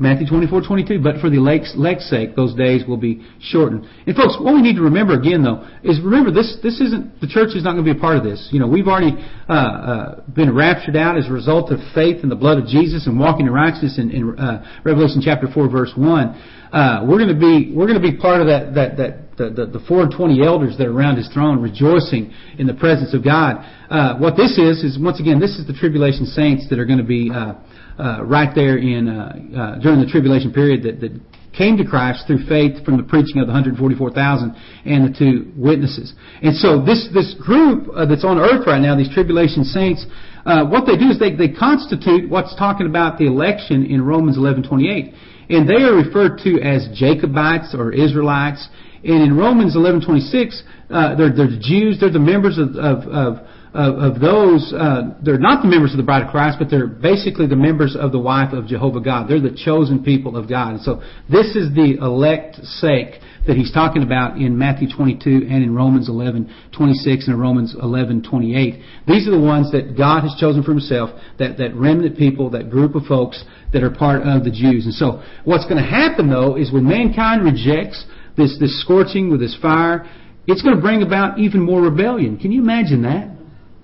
Matthew 0.00 0.26
24, 0.26 0.62
22. 0.62 0.98
But 0.98 1.20
for 1.20 1.28
the 1.28 1.38
lake's, 1.38 1.74
lake's 1.76 2.08
sake, 2.08 2.34
those 2.34 2.54
days 2.54 2.82
will 2.88 2.96
be 2.96 3.20
shortened. 3.38 3.84
And 4.06 4.16
folks, 4.16 4.34
what 4.40 4.54
we 4.54 4.62
need 4.62 4.76
to 4.76 4.82
remember 4.82 5.12
again, 5.12 5.44
though, 5.44 5.68
is 5.84 6.00
remember 6.00 6.32
this. 6.32 6.56
This 6.62 6.80
isn't 6.80 7.20
the 7.20 7.28
church 7.28 7.52
is 7.54 7.62
not 7.62 7.76
going 7.76 7.84
to 7.84 7.92
be 7.92 7.96
a 7.96 8.00
part 8.00 8.16
of 8.16 8.24
this. 8.24 8.48
You 8.50 8.58
know, 8.58 8.66
we've 8.66 8.88
already 8.88 9.12
uh, 9.46 9.52
uh, 9.52 10.20
been 10.32 10.56
raptured 10.56 10.96
out 10.96 11.18
as 11.18 11.28
a 11.28 11.32
result 11.32 11.70
of 11.70 11.78
faith 11.94 12.24
in 12.24 12.30
the 12.30 12.40
blood 12.40 12.58
of 12.58 12.66
Jesus 12.66 13.06
and 13.06 13.20
walking 13.20 13.46
in 13.46 13.52
righteousness 13.52 13.98
in, 13.98 14.10
in 14.10 14.38
uh, 14.40 14.64
Revelation 14.84 15.20
chapter 15.22 15.46
4, 15.52 15.68
verse 15.68 15.92
1. 15.94 16.58
Uh, 16.72 17.04
we're 17.04 17.18
going 17.18 17.34
to 17.34 17.38
be 17.38 17.74
we're 17.74 17.86
going 17.86 18.00
to 18.00 18.04
be 18.04 18.16
part 18.16 18.40
of 18.40 18.46
that 18.46 18.72
that 18.74 18.96
that 18.96 19.36
the, 19.36 19.50
the, 19.50 19.78
the 19.78 19.84
four 19.88 20.02
and 20.02 20.12
twenty 20.14 20.44
elders 20.44 20.76
that 20.78 20.86
are 20.86 20.92
around 20.92 21.16
his 21.16 21.28
throne 21.34 21.60
rejoicing 21.60 22.32
in 22.58 22.66
the 22.66 22.74
presence 22.74 23.12
of 23.12 23.24
God. 23.24 23.58
Uh, 23.90 24.16
what 24.18 24.36
this 24.36 24.56
is 24.56 24.84
is 24.84 24.96
once 24.96 25.18
again 25.18 25.40
this 25.40 25.58
is 25.58 25.66
the 25.66 25.72
tribulation 25.72 26.26
saints 26.26 26.68
that 26.70 26.78
are 26.78 26.86
going 26.86 27.02
to 27.02 27.04
be 27.04 27.28
uh, 27.34 27.54
uh, 28.00 28.24
right 28.24 28.54
there 28.54 28.78
in 28.78 29.08
uh, 29.08 29.12
uh, 29.12 29.78
during 29.80 30.00
the 30.00 30.08
tribulation 30.10 30.52
period 30.52 30.82
that, 30.84 31.00
that 31.00 31.12
came 31.52 31.76
to 31.76 31.84
Christ 31.84 32.26
through 32.26 32.46
faith 32.46 32.84
from 32.84 32.96
the 32.96 33.02
preaching 33.02 33.42
of 33.42 33.46
the 33.46 33.52
144,000 33.52 34.56
and 34.86 35.04
the 35.04 35.18
two 35.18 35.52
witnesses. 35.56 36.14
And 36.42 36.56
so 36.56 36.80
this 36.80 37.08
this 37.12 37.34
group 37.34 37.88
uh, 37.94 38.06
that's 38.06 38.24
on 38.24 38.38
earth 38.38 38.66
right 38.66 38.80
now, 38.80 38.96
these 38.96 39.12
tribulation 39.12 39.64
saints, 39.64 40.06
uh, 40.46 40.64
what 40.64 40.86
they 40.86 40.96
do 40.96 41.10
is 41.10 41.18
they, 41.18 41.34
they 41.34 41.52
constitute 41.52 42.30
what's 42.30 42.54
talking 42.56 42.86
about 42.86 43.18
the 43.18 43.26
election 43.26 43.84
in 43.84 44.00
Romans 44.02 44.38
11:28, 44.38 45.12
and 45.50 45.68
they 45.68 45.82
are 45.82 45.94
referred 45.94 46.38
to 46.44 46.60
as 46.62 46.88
Jacobites 46.94 47.74
or 47.74 47.92
Israelites. 47.92 48.68
And 49.02 49.22
in 49.22 49.36
Romans 49.36 49.76
11:26, 49.76 50.62
uh, 50.90 51.14
they're, 51.16 51.32
they're 51.34 51.50
the 51.50 51.60
Jews, 51.60 51.98
they're 52.00 52.10
the 52.12 52.18
members 52.18 52.58
of, 52.58 52.76
of, 52.76 53.08
of 53.08 53.46
of, 53.72 54.14
of 54.16 54.20
those, 54.20 54.72
uh, 54.76 55.14
they're 55.22 55.38
not 55.38 55.62
the 55.62 55.68
members 55.68 55.92
of 55.92 55.96
the 55.96 56.02
bride 56.02 56.24
of 56.24 56.30
Christ, 56.30 56.58
but 56.58 56.70
they're 56.70 56.88
basically 56.88 57.46
the 57.46 57.56
members 57.56 57.96
of 57.98 58.10
the 58.10 58.18
wife 58.18 58.52
of 58.52 58.66
Jehovah 58.66 59.00
God. 59.00 59.28
They're 59.28 59.40
the 59.40 59.56
chosen 59.64 60.02
people 60.02 60.36
of 60.36 60.48
God. 60.48 60.74
And 60.74 60.82
so 60.82 61.02
this 61.30 61.54
is 61.54 61.72
the 61.74 61.98
elect 62.02 62.56
sake 62.82 63.22
that 63.46 63.56
he's 63.56 63.72
talking 63.72 64.02
about 64.02 64.36
in 64.36 64.58
Matthew 64.58 64.88
22 64.94 65.46
and 65.48 65.62
in 65.62 65.74
Romans 65.74 66.08
11, 66.08 66.52
26 66.76 67.26
and 67.26 67.34
in 67.34 67.40
Romans 67.40 67.74
11, 67.80 68.22
28. 68.22 68.82
These 69.06 69.28
are 69.28 69.30
the 69.30 69.40
ones 69.40 69.70
that 69.72 69.96
God 69.96 70.22
has 70.22 70.34
chosen 70.38 70.62
for 70.62 70.72
himself, 70.72 71.10
that, 71.38 71.56
that 71.58 71.74
remnant 71.74 72.18
people, 72.18 72.50
that 72.50 72.70
group 72.70 72.94
of 72.96 73.04
folks 73.04 73.42
that 73.72 73.82
are 73.82 73.90
part 73.90 74.22
of 74.22 74.44
the 74.44 74.50
Jews. 74.50 74.84
And 74.84 74.94
so 74.94 75.22
what's 75.44 75.64
going 75.64 75.82
to 75.82 75.88
happen 75.88 76.28
though 76.28 76.56
is 76.56 76.72
when 76.72 76.86
mankind 76.86 77.44
rejects 77.44 78.04
this, 78.36 78.58
this 78.58 78.80
scorching 78.82 79.30
with 79.30 79.40
this 79.40 79.56
fire, 79.62 80.10
it's 80.46 80.62
going 80.62 80.74
to 80.74 80.82
bring 80.82 81.02
about 81.02 81.38
even 81.38 81.60
more 81.60 81.82
rebellion. 81.82 82.36
Can 82.36 82.50
you 82.50 82.60
imagine 82.60 83.02
that? 83.02 83.39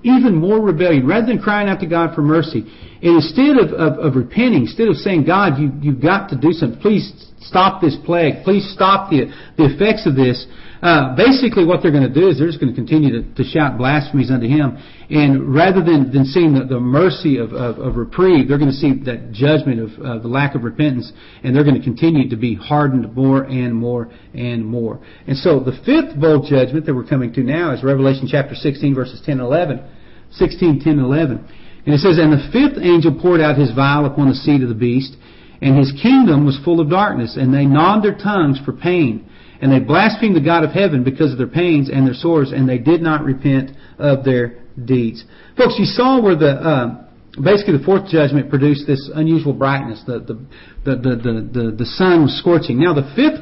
Even 0.06 0.36
more 0.36 0.60
rebellion. 0.60 1.04
Rather 1.04 1.26
than 1.26 1.42
crying 1.42 1.68
out 1.68 1.80
to 1.80 1.86
God 1.86 2.14
for 2.14 2.22
mercy, 2.22 2.62
and 3.02 3.16
instead 3.16 3.58
of, 3.58 3.74
of, 3.74 3.98
of 3.98 4.14
repenting, 4.14 4.62
instead 4.62 4.86
of 4.86 4.94
saying, 4.96 5.26
God, 5.26 5.58
you, 5.58 5.72
you've 5.82 6.00
got 6.00 6.30
to 6.30 6.36
do 6.36 6.52
something, 6.52 6.80
please 6.80 7.10
stop 7.40 7.82
this 7.82 7.96
plague, 8.06 8.44
please 8.44 8.70
stop 8.72 9.10
the, 9.10 9.26
the 9.56 9.66
effects 9.74 10.06
of 10.06 10.14
this, 10.14 10.46
uh, 10.82 11.16
basically 11.16 11.64
what 11.64 11.82
they're 11.82 11.92
going 11.92 12.06
to 12.06 12.12
do 12.12 12.28
is 12.28 12.38
they're 12.38 12.46
just 12.46 12.60
going 12.60 12.72
to 12.72 12.76
continue 12.76 13.10
to, 13.10 13.34
to 13.34 13.44
shout 13.44 13.78
blasphemies 13.78 14.30
unto 14.30 14.46
Him. 14.46 14.76
And 15.08 15.54
rather 15.54 15.82
than, 15.82 16.12
than 16.12 16.24
seeing 16.24 16.54
the, 16.54 16.64
the 16.64 16.80
mercy 16.80 17.38
of, 17.38 17.52
of, 17.52 17.78
of 17.78 17.96
reprieve, 17.96 18.48
they're 18.48 18.58
going 18.58 18.70
to 18.70 18.76
see 18.76 18.92
that 19.04 19.32
judgment 19.32 19.80
of 19.80 19.90
uh, 20.04 20.18
the 20.18 20.28
lack 20.28 20.54
of 20.54 20.64
repentance, 20.64 21.12
and 21.42 21.54
they're 21.54 21.64
going 21.64 21.78
to 21.78 21.84
continue 21.84 22.28
to 22.28 22.36
be 22.36 22.54
hardened 22.54 23.14
more 23.14 23.44
and 23.44 23.74
more 23.74 24.10
and 24.34 24.64
more. 24.64 25.00
And 25.26 25.36
so 25.36 25.60
the 25.60 25.78
fifth 25.84 26.20
bowl 26.20 26.46
judgment 26.48 26.86
that 26.86 26.94
we're 26.94 27.06
coming 27.06 27.32
to 27.34 27.40
now 27.40 27.72
is 27.72 27.82
Revelation 27.82 28.28
chapter 28.30 28.54
16, 28.54 28.94
verses 28.94 29.22
10 29.24 29.40
and 29.40 29.42
11. 29.42 29.95
16, 30.36 30.80
10, 30.80 30.98
11. 30.98 31.48
And 31.86 31.94
it 31.94 31.98
says, 31.98 32.18
And 32.18 32.32
the 32.32 32.48
fifth 32.52 32.82
angel 32.82 33.18
poured 33.20 33.40
out 33.40 33.56
his 33.58 33.72
vial 33.72 34.06
upon 34.06 34.28
the 34.28 34.34
seat 34.34 34.62
of 34.62 34.68
the 34.68 34.74
beast, 34.74 35.16
and 35.62 35.78
his 35.78 35.92
kingdom 36.02 36.44
was 36.44 36.58
full 36.64 36.80
of 36.80 36.90
darkness, 36.90 37.36
and 37.38 37.54
they 37.54 37.64
gnawed 37.64 38.04
their 38.04 38.16
tongues 38.16 38.60
for 38.64 38.72
pain. 38.72 39.30
And 39.60 39.72
they 39.72 39.80
blasphemed 39.80 40.36
the 40.36 40.44
God 40.44 40.64
of 40.64 40.70
heaven 40.70 41.02
because 41.02 41.32
of 41.32 41.38
their 41.38 41.46
pains 41.46 41.88
and 41.88 42.06
their 42.06 42.14
sores, 42.14 42.52
and 42.52 42.68
they 42.68 42.78
did 42.78 43.00
not 43.00 43.24
repent 43.24 43.70
of 43.98 44.24
their 44.24 44.58
deeds. 44.84 45.24
Folks, 45.56 45.76
you 45.78 45.86
saw 45.86 46.20
where 46.20 46.36
the 46.36 46.50
uh, 46.50 47.06
basically 47.42 47.78
the 47.78 47.84
fourth 47.84 48.06
judgment 48.08 48.50
produced 48.50 48.86
this 48.86 49.10
unusual 49.14 49.54
brightness. 49.54 50.02
The 50.06 50.18
the 50.20 50.34
the 50.84 50.96
the 50.96 51.16
the, 51.16 51.32
the, 51.52 51.76
the 51.78 51.86
sun 51.86 52.22
was 52.22 52.38
scorching. 52.38 52.78
Now 52.78 52.92
the 52.92 53.08
fifth 53.16 53.40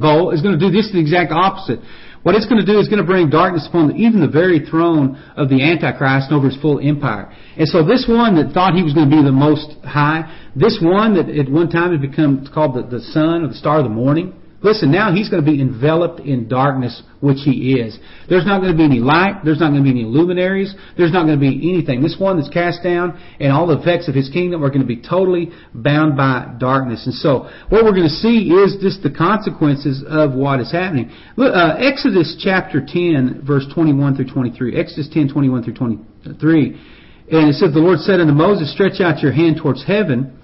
bowl 0.00 0.32
is 0.32 0.42
going 0.42 0.58
to 0.58 0.60
do 0.60 0.74
just 0.74 0.92
the 0.92 1.00
exact 1.00 1.30
opposite. 1.30 1.78
What 2.26 2.34
it's 2.34 2.46
going 2.46 2.58
to 2.58 2.66
do 2.66 2.80
is 2.80 2.88
going 2.88 2.98
to 2.98 3.06
bring 3.06 3.30
darkness 3.30 3.68
upon 3.68 3.94
even 3.94 4.18
the 4.18 4.26
very 4.26 4.58
throne 4.58 5.14
of 5.36 5.48
the 5.48 5.62
Antichrist 5.62 6.32
over 6.32 6.50
his 6.50 6.60
full 6.60 6.80
empire. 6.82 7.32
And 7.56 7.68
so 7.68 7.86
this 7.86 8.06
one 8.08 8.34
that 8.34 8.52
thought 8.52 8.74
he 8.74 8.82
was 8.82 8.94
going 8.94 9.08
to 9.08 9.16
be 9.16 9.22
the 9.22 9.30
most 9.30 9.76
high, 9.84 10.26
this 10.56 10.80
one 10.82 11.14
that 11.14 11.30
at 11.30 11.48
one 11.48 11.70
time 11.70 11.92
had 11.92 12.00
become 12.00 12.44
called 12.52 12.74
the, 12.74 12.82
the 12.82 12.98
sun 13.14 13.44
or 13.44 13.46
the 13.46 13.54
star 13.54 13.78
of 13.78 13.84
the 13.84 13.94
morning, 13.94 14.34
Listen, 14.62 14.90
now 14.90 15.14
he's 15.14 15.28
going 15.28 15.44
to 15.44 15.50
be 15.50 15.60
enveloped 15.60 16.20
in 16.20 16.48
darkness, 16.48 17.02
which 17.20 17.38
he 17.44 17.74
is. 17.74 17.98
There's 18.28 18.46
not 18.46 18.60
going 18.60 18.72
to 18.72 18.76
be 18.76 18.84
any 18.84 19.00
light. 19.00 19.44
There's 19.44 19.60
not 19.60 19.68
going 19.70 19.84
to 19.84 19.84
be 19.84 19.90
any 19.90 20.04
luminaries. 20.08 20.74
There's 20.96 21.12
not 21.12 21.26
going 21.26 21.38
to 21.38 21.40
be 21.40 21.70
anything. 21.70 22.02
This 22.02 22.16
one 22.18 22.38
that's 22.40 22.48
cast 22.48 22.82
down 22.82 23.20
and 23.38 23.52
all 23.52 23.66
the 23.66 23.78
effects 23.78 24.08
of 24.08 24.14
his 24.14 24.30
kingdom 24.30 24.64
are 24.64 24.68
going 24.68 24.80
to 24.80 24.86
be 24.86 24.96
totally 24.96 25.52
bound 25.74 26.16
by 26.16 26.56
darkness. 26.58 27.04
And 27.04 27.14
so 27.14 27.50
what 27.68 27.84
we're 27.84 27.92
going 27.92 28.08
to 28.08 28.18
see 28.24 28.48
is 28.48 28.76
just 28.80 29.02
the 29.02 29.10
consequences 29.10 30.02
of 30.08 30.32
what 30.32 30.60
is 30.60 30.72
happening. 30.72 31.12
Look, 31.36 31.54
uh, 31.54 31.76
Exodus 31.78 32.40
chapter 32.40 32.80
10, 32.80 33.42
verse 33.46 33.66
21 33.74 34.16
through 34.16 34.32
23. 34.32 34.74
Exodus 34.74 35.08
10, 35.12 35.28
21 35.28 35.64
through 35.64 35.74
23. 35.74 36.80
And 37.28 37.50
it 37.50 37.54
says, 37.54 37.74
The 37.74 37.80
Lord 37.80 37.98
said 38.00 38.20
unto 38.20 38.32
Moses, 38.32 38.72
Stretch 38.72 39.00
out 39.00 39.20
your 39.20 39.32
hand 39.32 39.58
towards 39.60 39.84
heaven 39.84 40.38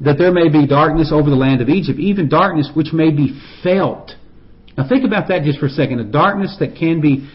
that 0.00 0.16
there 0.18 0.32
may 0.32 0.48
be 0.48 0.66
darkness 0.66 1.10
over 1.12 1.28
the 1.28 1.36
land 1.36 1.60
of 1.60 1.68
Egypt, 1.68 1.98
even 1.98 2.28
darkness 2.28 2.70
which 2.74 2.92
may 2.92 3.10
be 3.10 3.38
felt. 3.62 4.12
Now 4.76 4.88
think 4.88 5.04
about 5.04 5.28
that 5.28 5.42
just 5.42 5.58
for 5.58 5.66
a 5.66 5.70
second. 5.70 6.00
A 6.00 6.04
darkness 6.04 6.56
that 6.60 6.76
can 6.76 7.00
be 7.00 7.28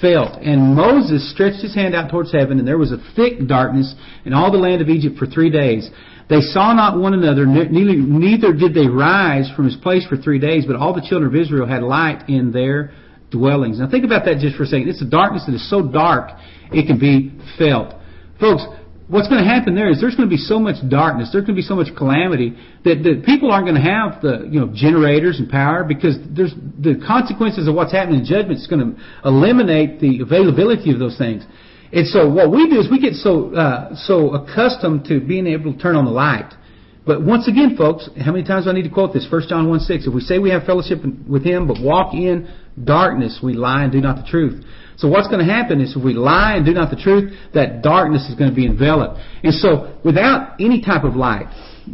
felt. 0.00 0.40
And 0.42 0.74
Moses 0.74 1.30
stretched 1.32 1.62
his 1.62 1.74
hand 1.74 1.94
out 1.94 2.10
towards 2.10 2.32
heaven, 2.32 2.58
and 2.58 2.66
there 2.66 2.78
was 2.78 2.92
a 2.92 2.98
thick 3.16 3.46
darkness 3.46 3.94
in 4.24 4.32
all 4.32 4.52
the 4.52 4.58
land 4.58 4.82
of 4.82 4.88
Egypt 4.88 5.18
for 5.18 5.26
three 5.26 5.50
days. 5.50 5.88
They 6.28 6.40
saw 6.40 6.72
not 6.72 6.98
one 6.98 7.14
another, 7.14 7.46
neither, 7.46 7.94
neither 7.94 8.52
did 8.52 8.74
they 8.74 8.86
rise 8.86 9.50
from 9.56 9.64
his 9.64 9.76
place 9.76 10.06
for 10.06 10.16
three 10.16 10.38
days, 10.38 10.64
but 10.66 10.76
all 10.76 10.94
the 10.94 11.06
children 11.06 11.34
of 11.34 11.40
Israel 11.40 11.66
had 11.66 11.82
light 11.82 12.28
in 12.28 12.52
their 12.52 12.92
dwellings. 13.30 13.78
Now 13.80 13.90
think 13.90 14.04
about 14.04 14.24
that 14.26 14.38
just 14.38 14.56
for 14.56 14.62
a 14.64 14.66
second. 14.66 14.88
It's 14.88 15.02
a 15.02 15.08
darkness 15.08 15.44
that 15.46 15.54
is 15.54 15.68
so 15.68 15.82
dark 15.82 16.30
it 16.70 16.86
can 16.86 16.98
be 16.98 17.32
felt. 17.58 17.94
Folks, 18.40 18.62
what's 19.08 19.28
going 19.28 19.42
to 19.42 19.48
happen 19.48 19.74
there 19.74 19.90
is 19.90 20.00
there's 20.00 20.14
going 20.14 20.28
to 20.28 20.34
be 20.34 20.40
so 20.40 20.58
much 20.58 20.76
darkness, 20.88 21.30
there's 21.32 21.44
going 21.44 21.56
to 21.56 21.60
be 21.60 21.66
so 21.66 21.74
much 21.74 21.88
calamity 21.96 22.56
that, 22.84 23.02
that 23.02 23.22
people 23.24 23.50
aren't 23.50 23.66
going 23.66 23.80
to 23.80 23.82
have 23.82 24.22
the 24.22 24.48
you 24.50 24.60
know 24.60 24.70
generators 24.74 25.38
and 25.38 25.48
power 25.48 25.84
because 25.84 26.16
there's 26.30 26.54
the 26.78 27.02
consequences 27.06 27.68
of 27.68 27.74
what's 27.74 27.92
happening 27.92 28.20
in 28.20 28.26
judgment 28.26 28.58
is 28.58 28.66
going 28.66 28.80
to 28.80 29.28
eliminate 29.28 30.00
the 30.00 30.20
availability 30.20 30.92
of 30.92 30.98
those 30.98 31.16
things. 31.18 31.44
And 31.92 32.06
so 32.08 32.28
what 32.28 32.50
we 32.50 32.70
do 32.70 32.80
is 32.80 32.90
we 32.90 33.00
get 33.00 33.14
so 33.14 33.54
uh, 33.54 33.94
so 34.06 34.34
accustomed 34.34 35.04
to 35.06 35.20
being 35.20 35.46
able 35.46 35.72
to 35.72 35.78
turn 35.78 35.96
on 35.96 36.04
the 36.04 36.10
light. 36.10 36.52
But 37.04 37.20
once 37.22 37.48
again, 37.48 37.76
folks, 37.76 38.08
how 38.16 38.30
many 38.30 38.44
times 38.44 38.64
do 38.64 38.70
I 38.70 38.74
need 38.74 38.84
to 38.84 38.90
quote 38.90 39.12
this? 39.12 39.26
1 39.28 39.42
John 39.48 39.68
1 39.68 39.80
6. 39.80 40.06
If 40.06 40.14
we 40.14 40.20
say 40.20 40.38
we 40.38 40.50
have 40.50 40.64
fellowship 40.64 41.00
with 41.28 41.44
Him, 41.44 41.66
but 41.66 41.78
walk 41.80 42.14
in 42.14 42.48
darkness 42.82 43.40
we 43.42 43.52
lie 43.52 43.82
and 43.82 43.92
do 43.92 44.00
not 44.00 44.24
the 44.24 44.30
truth. 44.30 44.64
So 44.96 45.08
what's 45.08 45.28
going 45.28 45.44
to 45.44 45.52
happen 45.52 45.80
is 45.80 45.96
if 45.96 46.04
we 46.04 46.14
lie 46.14 46.54
and 46.56 46.66
do 46.66 46.72
not 46.72 46.90
the 46.90 46.96
truth, 46.96 47.32
that 47.54 47.82
darkness 47.82 48.28
is 48.28 48.34
going 48.34 48.50
to 48.50 48.56
be 48.56 48.66
enveloped. 48.66 49.20
And 49.42 49.54
so 49.54 49.98
without 50.04 50.60
any 50.60 50.82
type 50.82 51.04
of 51.04 51.16
light, 51.16 51.46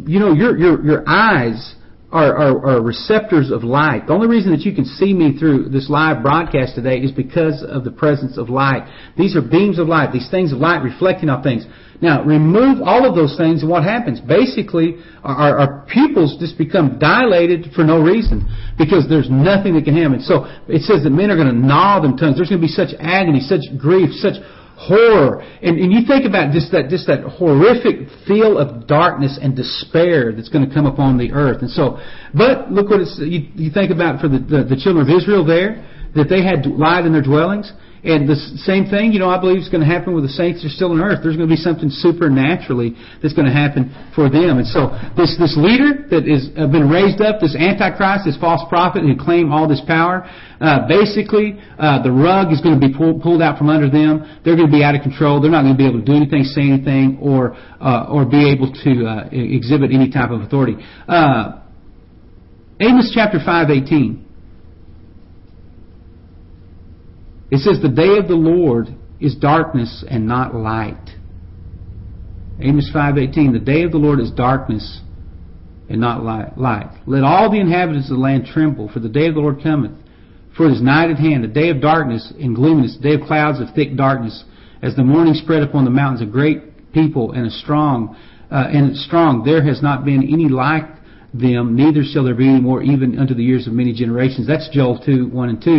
you 0.05 0.19
know, 0.19 0.33
your, 0.33 0.57
your, 0.57 0.85
your 0.85 1.03
eyes 1.07 1.75
are, 2.11 2.35
are, 2.35 2.65
are, 2.65 2.81
receptors 2.81 3.51
of 3.51 3.63
light. 3.63 4.07
The 4.07 4.13
only 4.13 4.27
reason 4.27 4.51
that 4.51 4.61
you 4.61 4.73
can 4.73 4.85
see 4.85 5.13
me 5.13 5.37
through 5.37 5.69
this 5.69 5.89
live 5.89 6.23
broadcast 6.23 6.73
today 6.73 6.97
is 6.97 7.11
because 7.11 7.63
of 7.67 7.83
the 7.83 7.91
presence 7.91 8.37
of 8.37 8.49
light. 8.49 8.89
These 9.15 9.35
are 9.35 9.41
beams 9.41 9.77
of 9.77 9.87
light, 9.87 10.11
these 10.11 10.29
things 10.31 10.51
of 10.51 10.57
light 10.57 10.81
reflecting 10.81 11.29
off 11.29 11.43
things. 11.43 11.67
Now, 12.01 12.23
remove 12.23 12.81
all 12.81 13.07
of 13.07 13.13
those 13.13 13.37
things 13.37 13.61
and 13.61 13.69
what 13.69 13.83
happens? 13.83 14.21
Basically, 14.21 14.97
our, 15.21 15.59
our 15.59 15.85
pupils 15.85 16.37
just 16.39 16.57
become 16.57 16.97
dilated 16.97 17.73
for 17.75 17.83
no 17.83 18.01
reason 18.01 18.47
because 18.77 19.05
there's 19.07 19.29
nothing 19.29 19.75
that 19.75 19.85
can 19.85 19.95
happen. 19.95 20.21
So 20.21 20.45
it 20.67 20.81
says 20.83 21.03
that 21.03 21.11
men 21.11 21.29
are 21.29 21.35
going 21.35 21.53
to 21.53 21.59
gnaw 21.59 21.99
them 22.01 22.17
tongues. 22.17 22.37
There's 22.37 22.49
going 22.49 22.61
to 22.61 22.67
be 22.67 22.73
such 22.73 22.95
agony, 22.99 23.41
such 23.41 23.69
grief, 23.77 24.09
such 24.17 24.41
horror. 24.79 25.41
And, 25.61 25.77
and 25.77 25.91
you 25.91 26.07
think 26.07 26.25
about 26.25 26.53
just 26.53 26.71
that, 26.71 26.87
just 26.89 27.05
that 27.07 27.21
horrific 27.23 28.07
feel 28.25 28.57
of 28.57 28.87
darkness 28.87 29.37
and 29.41 29.55
despair 29.55 30.31
that's 30.31 30.47
going 30.47 30.67
to 30.67 30.73
come 30.73 30.85
upon 30.85 31.17
the 31.17 31.33
earth. 31.33 31.61
And 31.61 31.69
so, 31.69 31.99
but 32.33 32.71
look 32.71 32.89
what 32.89 33.01
it's, 33.01 33.19
you, 33.19 33.51
you 33.55 33.71
think 33.71 33.91
about 33.91 34.21
for 34.21 34.29
the, 34.29 34.39
the, 34.39 34.63
the 34.63 34.79
children 34.79 35.03
of 35.03 35.11
Israel 35.11 35.45
there, 35.45 35.85
that 36.15 36.29
they 36.29 36.41
had 36.41 36.65
light 36.65 37.05
in 37.05 37.11
their 37.11 37.21
dwellings. 37.21 37.71
And 38.03 38.29
the 38.29 38.39
same 38.63 38.87
thing, 38.87 39.11
you 39.11 39.19
know, 39.19 39.27
I 39.27 39.39
believe 39.39 39.59
is 39.59 39.67
going 39.67 39.83
to 39.83 39.89
happen 39.89 40.15
with 40.15 40.23
the 40.23 40.31
saints 40.31 40.63
that 40.63 40.71
are 40.71 40.75
still 40.75 40.95
on 40.95 41.03
earth. 41.03 41.19
There's 41.19 41.35
going 41.35 41.49
to 41.49 41.55
be 41.55 41.59
something 41.59 41.91
supernaturally 41.91 42.95
that's 43.19 43.35
going 43.35 43.47
to 43.47 43.53
happen 43.53 43.91
for 44.15 44.31
them. 44.31 44.55
And 44.55 44.67
so 44.67 44.95
this, 45.19 45.35
this 45.35 45.59
leader 45.59 46.07
that 46.07 46.23
is 46.23 46.47
uh, 46.55 46.71
been 46.71 46.87
raised 46.87 47.19
up, 47.19 47.43
this 47.43 47.59
antichrist, 47.59 48.23
this 48.23 48.39
false 48.39 48.63
prophet 48.71 49.03
who 49.03 49.19
claim 49.19 49.51
all 49.51 49.67
this 49.67 49.83
power, 49.83 50.23
uh, 50.63 50.87
basically, 50.87 51.59
uh, 51.75 51.99
the 52.03 52.11
rug 52.11 52.55
is 52.55 52.63
going 52.63 52.79
to 52.79 52.83
be 52.83 52.91
pulled, 52.95 53.19
pulled 53.19 53.41
out 53.43 53.59
from 53.59 53.67
under 53.67 53.91
them. 53.91 54.23
They're 54.47 54.55
going 54.55 54.71
to 54.71 54.75
be 54.75 54.83
out 54.83 54.95
of 54.95 55.03
control. 55.03 55.43
They're 55.43 55.51
not 55.51 55.67
going 55.67 55.75
to 55.75 55.81
be 55.81 55.87
able 55.87 55.99
to 55.99 56.07
do 56.07 56.15
anything, 56.15 56.43
say 56.47 56.71
anything, 56.71 57.19
or, 57.19 57.55
uh, 57.83 58.07
or 58.07 58.23
be 58.23 58.51
able 58.51 58.71
to, 58.71 58.91
uh, 59.03 59.27
exhibit 59.31 59.91
any 59.91 60.11
type 60.11 60.31
of 60.31 60.41
authority. 60.41 60.79
Uh, 61.07 61.59
Amos 62.79 63.11
chapter 63.13 63.39
5, 63.43 63.69
18. 63.69 64.28
It 67.51 67.59
says, 67.59 67.81
The 67.81 67.89
day 67.89 68.17
of 68.17 68.27
the 68.27 68.35
Lord 68.35 68.95
is 69.19 69.35
darkness 69.35 70.03
and 70.07 70.27
not 70.27 70.55
light. 70.55 71.09
Amos 72.59 72.91
5.18, 72.93 73.53
The 73.53 73.59
day 73.59 73.83
of 73.83 73.91
the 73.91 73.97
Lord 73.97 74.19
is 74.19 74.31
darkness 74.31 75.01
and 75.89 75.99
not 75.99 76.23
light. 76.23 76.89
Let 77.07 77.23
all 77.23 77.49
the 77.49 77.59
inhabitants 77.59 78.09
of 78.09 78.17
the 78.17 78.21
land 78.21 78.45
tremble, 78.45 78.89
for 78.89 78.99
the 78.99 79.09
day 79.09 79.27
of 79.27 79.33
the 79.33 79.41
Lord 79.41 79.63
cometh. 79.63 79.93
For 80.55 80.67
it 80.67 80.73
is 80.73 80.81
night 80.81 81.09
at 81.09 81.17
hand, 81.17 81.45
a 81.45 81.47
day 81.47 81.69
of 81.69 81.81
darkness 81.81 82.33
and 82.39 82.55
gloominess, 82.55 82.97
a 82.97 83.01
day 83.01 83.13
of 83.13 83.21
clouds 83.21 83.59
of 83.59 83.73
thick 83.73 83.95
darkness, 83.95 84.43
as 84.81 84.95
the 84.95 85.03
morning 85.03 85.33
spread 85.33 85.63
upon 85.63 85.85
the 85.85 85.91
mountains, 85.91 86.21
a 86.21 86.31
great 86.31 86.91
people 86.91 87.31
and 87.31 87.47
a 87.47 87.49
strong, 87.49 88.15
uh, 88.51 88.67
and 88.67 88.95
strong. 88.95 89.43
There 89.43 89.63
has 89.63 89.81
not 89.81 90.05
been 90.05 90.23
any 90.23 90.49
like 90.49 90.98
them, 91.33 91.75
neither 91.75 92.03
shall 92.03 92.23
there 92.23 92.35
be 92.35 92.47
any 92.47 92.61
more 92.61 92.81
even 92.81 93.19
unto 93.19 93.33
the 93.33 93.43
years 93.43 93.67
of 93.67 93.73
many 93.73 93.93
generations. 93.93 94.47
That's 94.47 94.69
Joel 94.71 94.99
2, 95.03 95.29
1 95.29 95.49
and 95.49 95.61
2. 95.61 95.69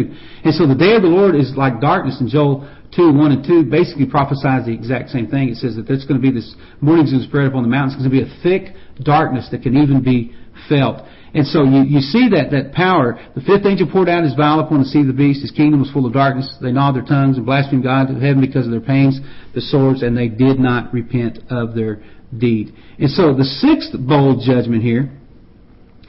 And 0.45 0.55
so 0.55 0.67
the 0.67 0.75
day 0.75 0.95
of 0.95 1.03
the 1.03 1.09
Lord 1.09 1.35
is 1.35 1.53
like 1.57 1.81
darkness, 1.81 2.19
and 2.21 2.29
Joel 2.29 2.69
2, 2.95 3.13
1 3.13 3.33
and 3.33 3.45
2 3.45 3.65
basically 3.71 4.07
prophesies 4.07 4.67
the 4.67 4.73
exact 4.73 5.11
same 5.11 5.27
thing. 5.27 5.49
It 5.49 5.57
says 5.57 5.77
that 5.77 5.87
there's 5.87 6.05
going 6.05 6.21
to 6.21 6.23
be 6.23 6.31
this 6.31 6.55
morning's 6.81 7.11
going 7.11 7.23
to 7.23 7.29
spread 7.29 7.47
upon 7.47 7.63
the 7.63 7.69
mountains. 7.69 7.95
It's 7.95 8.07
going 8.07 8.15
to 8.15 8.25
be 8.25 8.27
a 8.27 8.43
thick 8.43 8.75
darkness 9.03 9.49
that 9.51 9.63
can 9.63 9.77
even 9.77 10.03
be 10.03 10.35
felt. 10.69 11.03
And 11.33 11.47
so 11.47 11.63
you, 11.63 11.83
you 11.87 12.01
see 12.01 12.29
that, 12.31 12.51
that 12.51 12.73
power. 12.75 13.15
The 13.35 13.43
fifth 13.43 13.67
angel 13.67 13.87
poured 13.91 14.09
out 14.09 14.25
his 14.25 14.35
vial 14.35 14.59
upon 14.59 14.81
the 14.81 14.91
sea 14.91 15.01
of 15.01 15.07
the 15.07 15.15
beast. 15.15 15.43
His 15.43 15.53
kingdom 15.53 15.79
was 15.79 15.91
full 15.91 16.07
of 16.07 16.13
darkness. 16.13 16.51
They 16.61 16.73
gnawed 16.73 16.97
their 16.97 17.07
tongues 17.07 17.37
and 17.37 17.47
blasphemed 17.47 17.85
God 17.85 18.09
to 18.09 18.15
heaven 18.15 18.41
because 18.41 18.67
of 18.67 18.73
their 18.73 18.83
pains, 18.83 19.21
the 19.55 19.61
swords, 19.61 20.03
and 20.03 20.17
they 20.17 20.27
did 20.27 20.59
not 20.59 20.93
repent 20.93 21.39
of 21.49 21.75
their 21.75 22.03
deed. 22.37 22.75
And 22.99 23.11
so 23.11 23.35
the 23.35 23.45
sixth 23.45 23.95
bowl 23.95 24.43
judgment 24.43 24.83
here 24.83 25.11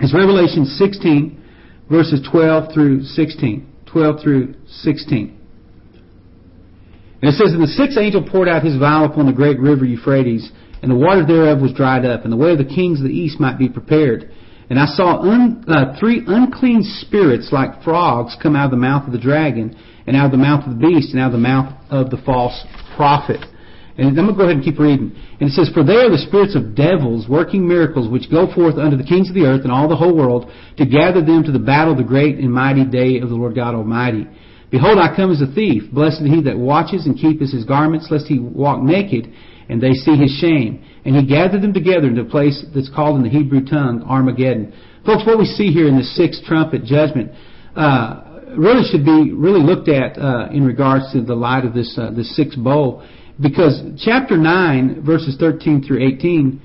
is 0.01 0.13
Revelation 0.13 0.65
16, 0.65 1.43
verses 1.89 2.27
12 2.31 2.73
through 2.73 3.03
16. 3.03 3.67
12 3.85 4.21
through 4.23 4.55
16. 4.67 5.37
And 7.21 7.29
it 7.29 7.33
says, 7.33 7.53
And 7.53 7.61
the 7.61 7.67
sixth 7.67 7.97
angel 7.97 8.27
poured 8.27 8.47
out 8.47 8.63
his 8.63 8.77
vial 8.77 9.05
upon 9.05 9.27
the 9.27 9.33
great 9.33 9.59
river 9.59 9.85
Euphrates, 9.85 10.51
and 10.81 10.89
the 10.89 10.95
water 10.95 11.25
thereof 11.25 11.61
was 11.61 11.73
dried 11.73 12.05
up, 12.05 12.23
and 12.23 12.33
the 12.33 12.37
way 12.37 12.51
of 12.51 12.57
the 12.57 12.65
kings 12.65 12.99
of 12.99 13.05
the 13.05 13.13
east 13.13 13.39
might 13.39 13.59
be 13.59 13.69
prepared. 13.69 14.31
And 14.71 14.79
I 14.79 14.85
saw 14.85 15.21
un, 15.21 15.63
uh, 15.67 15.99
three 15.99 16.23
unclean 16.25 16.81
spirits 16.81 17.49
like 17.51 17.83
frogs 17.83 18.35
come 18.41 18.55
out 18.55 18.65
of 18.65 18.71
the 18.71 18.77
mouth 18.77 19.05
of 19.05 19.11
the 19.11 19.19
dragon, 19.19 19.77
and 20.07 20.15
out 20.15 20.25
of 20.25 20.31
the 20.31 20.37
mouth 20.37 20.65
of 20.65 20.79
the 20.79 20.87
beast, 20.87 21.11
and 21.11 21.21
out 21.21 21.27
of 21.27 21.33
the 21.33 21.37
mouth 21.37 21.73
of 21.91 22.09
the 22.09 22.17
false 22.25 22.65
prophet. 22.95 23.45
And 23.97 24.07
I'm 24.07 24.15
going 24.15 24.27
to 24.27 24.33
go 24.33 24.43
ahead 24.43 24.55
and 24.55 24.63
keep 24.63 24.79
reading. 24.79 25.11
And 25.39 25.49
it 25.49 25.53
says, 25.53 25.69
For 25.73 25.83
they 25.83 25.99
are 25.99 26.09
the 26.09 26.23
spirits 26.27 26.55
of 26.55 26.75
devils, 26.75 27.27
working 27.27 27.67
miracles, 27.67 28.07
which 28.09 28.31
go 28.31 28.51
forth 28.53 28.75
unto 28.75 28.95
the 28.95 29.03
kings 29.03 29.29
of 29.29 29.35
the 29.35 29.43
earth 29.43 29.61
and 29.63 29.71
all 29.71 29.89
the 29.89 29.99
whole 29.99 30.15
world, 30.15 30.49
to 30.77 30.85
gather 30.85 31.19
them 31.19 31.43
to 31.43 31.51
the 31.51 31.59
battle 31.59 31.91
of 31.93 31.97
the 31.97 32.07
great 32.07 32.37
and 32.37 32.51
mighty 32.51 32.85
day 32.85 33.19
of 33.19 33.29
the 33.29 33.35
Lord 33.35 33.55
God 33.55 33.75
Almighty. 33.75 34.27
Behold, 34.71 34.97
I 34.97 35.13
come 35.13 35.31
as 35.31 35.41
a 35.41 35.51
thief. 35.51 35.91
Blessed 35.91 36.23
he 36.23 36.41
that 36.43 36.57
watches 36.57 37.05
and 37.05 37.19
keepeth 37.19 37.51
his 37.51 37.65
garments, 37.65 38.07
lest 38.09 38.27
he 38.27 38.39
walk 38.39 38.81
naked, 38.81 39.27
and 39.67 39.83
they 39.83 39.91
see 39.91 40.15
his 40.15 40.31
shame. 40.39 40.83
And 41.03 41.15
he 41.15 41.27
gathered 41.27 41.61
them 41.61 41.73
together 41.73 42.07
into 42.07 42.21
a 42.21 42.25
place 42.25 42.63
that's 42.73 42.89
called 42.89 43.17
in 43.17 43.23
the 43.23 43.29
Hebrew 43.29 43.65
tongue 43.65 44.03
Armageddon. 44.07 44.73
Folks, 45.05 45.25
what 45.25 45.37
we 45.37 45.45
see 45.45 45.71
here 45.71 45.87
in 45.87 45.97
the 45.97 46.03
sixth 46.03 46.43
trumpet 46.45 46.85
judgment 46.85 47.31
uh, 47.75 48.31
really 48.57 48.83
should 48.89 49.03
be 49.03 49.31
really 49.31 49.61
looked 49.61 49.89
at 49.89 50.17
uh, 50.17 50.47
in 50.51 50.65
regards 50.65 51.11
to 51.13 51.21
the 51.21 51.35
light 51.35 51.65
of 51.65 51.73
this 51.73 51.97
uh, 51.97 52.11
this 52.11 52.35
sixth 52.35 52.57
bowl 52.57 53.03
because 53.39 53.81
chapter 54.03 54.37
9, 54.37 55.03
verses 55.05 55.37
13 55.39 55.83
through 55.83 56.05
18, 56.05 56.61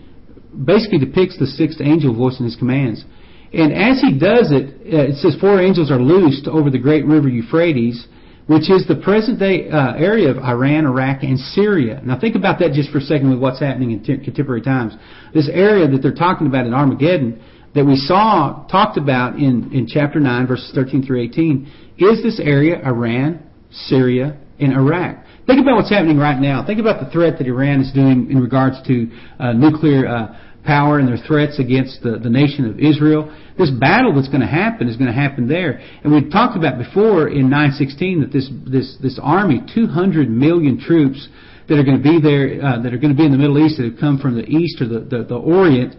basically 0.64 0.98
depicts 0.98 1.38
the 1.38 1.46
sixth 1.46 1.80
angel 1.80 2.14
voicing 2.14 2.44
his 2.44 2.56
commands. 2.56 3.04
And 3.52 3.72
as 3.72 4.00
he 4.00 4.18
does 4.18 4.50
it, 4.50 4.74
uh, 4.92 5.12
it 5.12 5.16
says 5.16 5.36
four 5.40 5.60
angels 5.60 5.90
are 5.90 6.00
loosed 6.00 6.48
over 6.48 6.70
the 6.70 6.78
great 6.78 7.06
river 7.06 7.28
Euphrates, 7.28 8.06
which 8.46 8.70
is 8.70 8.86
the 8.86 8.96
present 8.96 9.38
day 9.38 9.68
uh, 9.68 9.94
area 9.94 10.30
of 10.30 10.38
Iran, 10.38 10.86
Iraq, 10.86 11.22
and 11.22 11.38
Syria. 11.38 12.00
Now 12.04 12.18
think 12.18 12.36
about 12.36 12.58
that 12.60 12.72
just 12.72 12.90
for 12.90 12.98
a 12.98 13.02
second 13.02 13.30
with 13.30 13.40
what's 13.40 13.60
happening 13.60 13.90
in 13.92 14.04
t- 14.04 14.18
contemporary 14.18 14.62
times. 14.62 14.94
This 15.34 15.48
area 15.52 15.88
that 15.88 16.02
they're 16.02 16.14
talking 16.14 16.46
about 16.46 16.66
in 16.66 16.74
Armageddon, 16.74 17.42
that 17.74 17.84
we 17.84 17.96
saw 17.96 18.66
talked 18.70 18.98
about 18.98 19.36
in, 19.36 19.72
in 19.72 19.86
chapter 19.86 20.20
9, 20.20 20.46
verses 20.46 20.70
13 20.74 21.04
through 21.04 21.22
18, 21.22 21.94
is 21.98 22.22
this 22.22 22.40
area 22.40 22.80
Iran, 22.86 23.42
Syria, 23.70 24.38
and 24.58 24.72
Iraq. 24.72 25.24
Think 25.46 25.60
about 25.60 25.76
what's 25.76 25.90
happening 25.90 26.18
right 26.18 26.38
now. 26.40 26.66
Think 26.66 26.80
about 26.80 26.98
the 26.98 27.08
threat 27.10 27.38
that 27.38 27.46
Iran 27.46 27.80
is 27.80 27.92
doing 27.92 28.30
in 28.30 28.40
regards 28.40 28.82
to 28.88 29.10
uh, 29.38 29.52
nuclear 29.52 30.06
uh, 30.06 30.36
power 30.64 30.98
and 30.98 31.06
their 31.06 31.22
threats 31.24 31.60
against 31.60 32.02
the, 32.02 32.18
the 32.18 32.28
nation 32.28 32.68
of 32.68 32.80
Israel. 32.80 33.30
This 33.56 33.70
battle 33.70 34.12
that's 34.12 34.26
going 34.26 34.40
to 34.40 34.50
happen 34.50 34.88
is 34.88 34.96
going 34.96 35.06
to 35.06 35.14
happen 35.14 35.46
there. 35.46 35.78
And 36.02 36.12
we 36.12 36.28
talked 36.28 36.56
about 36.56 36.78
before 36.78 37.28
in 37.28 37.48
916 37.48 38.20
that 38.22 38.32
this 38.32 38.50
this 38.66 38.98
this 39.00 39.20
army, 39.22 39.62
200 39.72 40.28
million 40.28 40.80
troops 40.80 41.28
that 41.68 41.78
are 41.78 41.84
going 41.84 41.98
to 41.98 42.02
be 42.02 42.20
there, 42.20 42.58
uh, 42.58 42.82
that 42.82 42.92
are 42.92 42.98
going 42.98 43.14
to 43.14 43.16
be 43.16 43.24
in 43.24 43.30
the 43.30 43.38
Middle 43.38 43.64
East, 43.64 43.78
that 43.78 43.86
have 43.86 44.00
come 44.00 44.18
from 44.18 44.34
the 44.34 44.46
East 44.46 44.82
or 44.82 44.88
the 44.88 45.00
the, 45.00 45.24
the 45.24 45.36
Orient, 45.38 45.94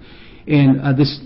and 0.45 0.81
uh, 0.81 0.91
this 0.91 1.19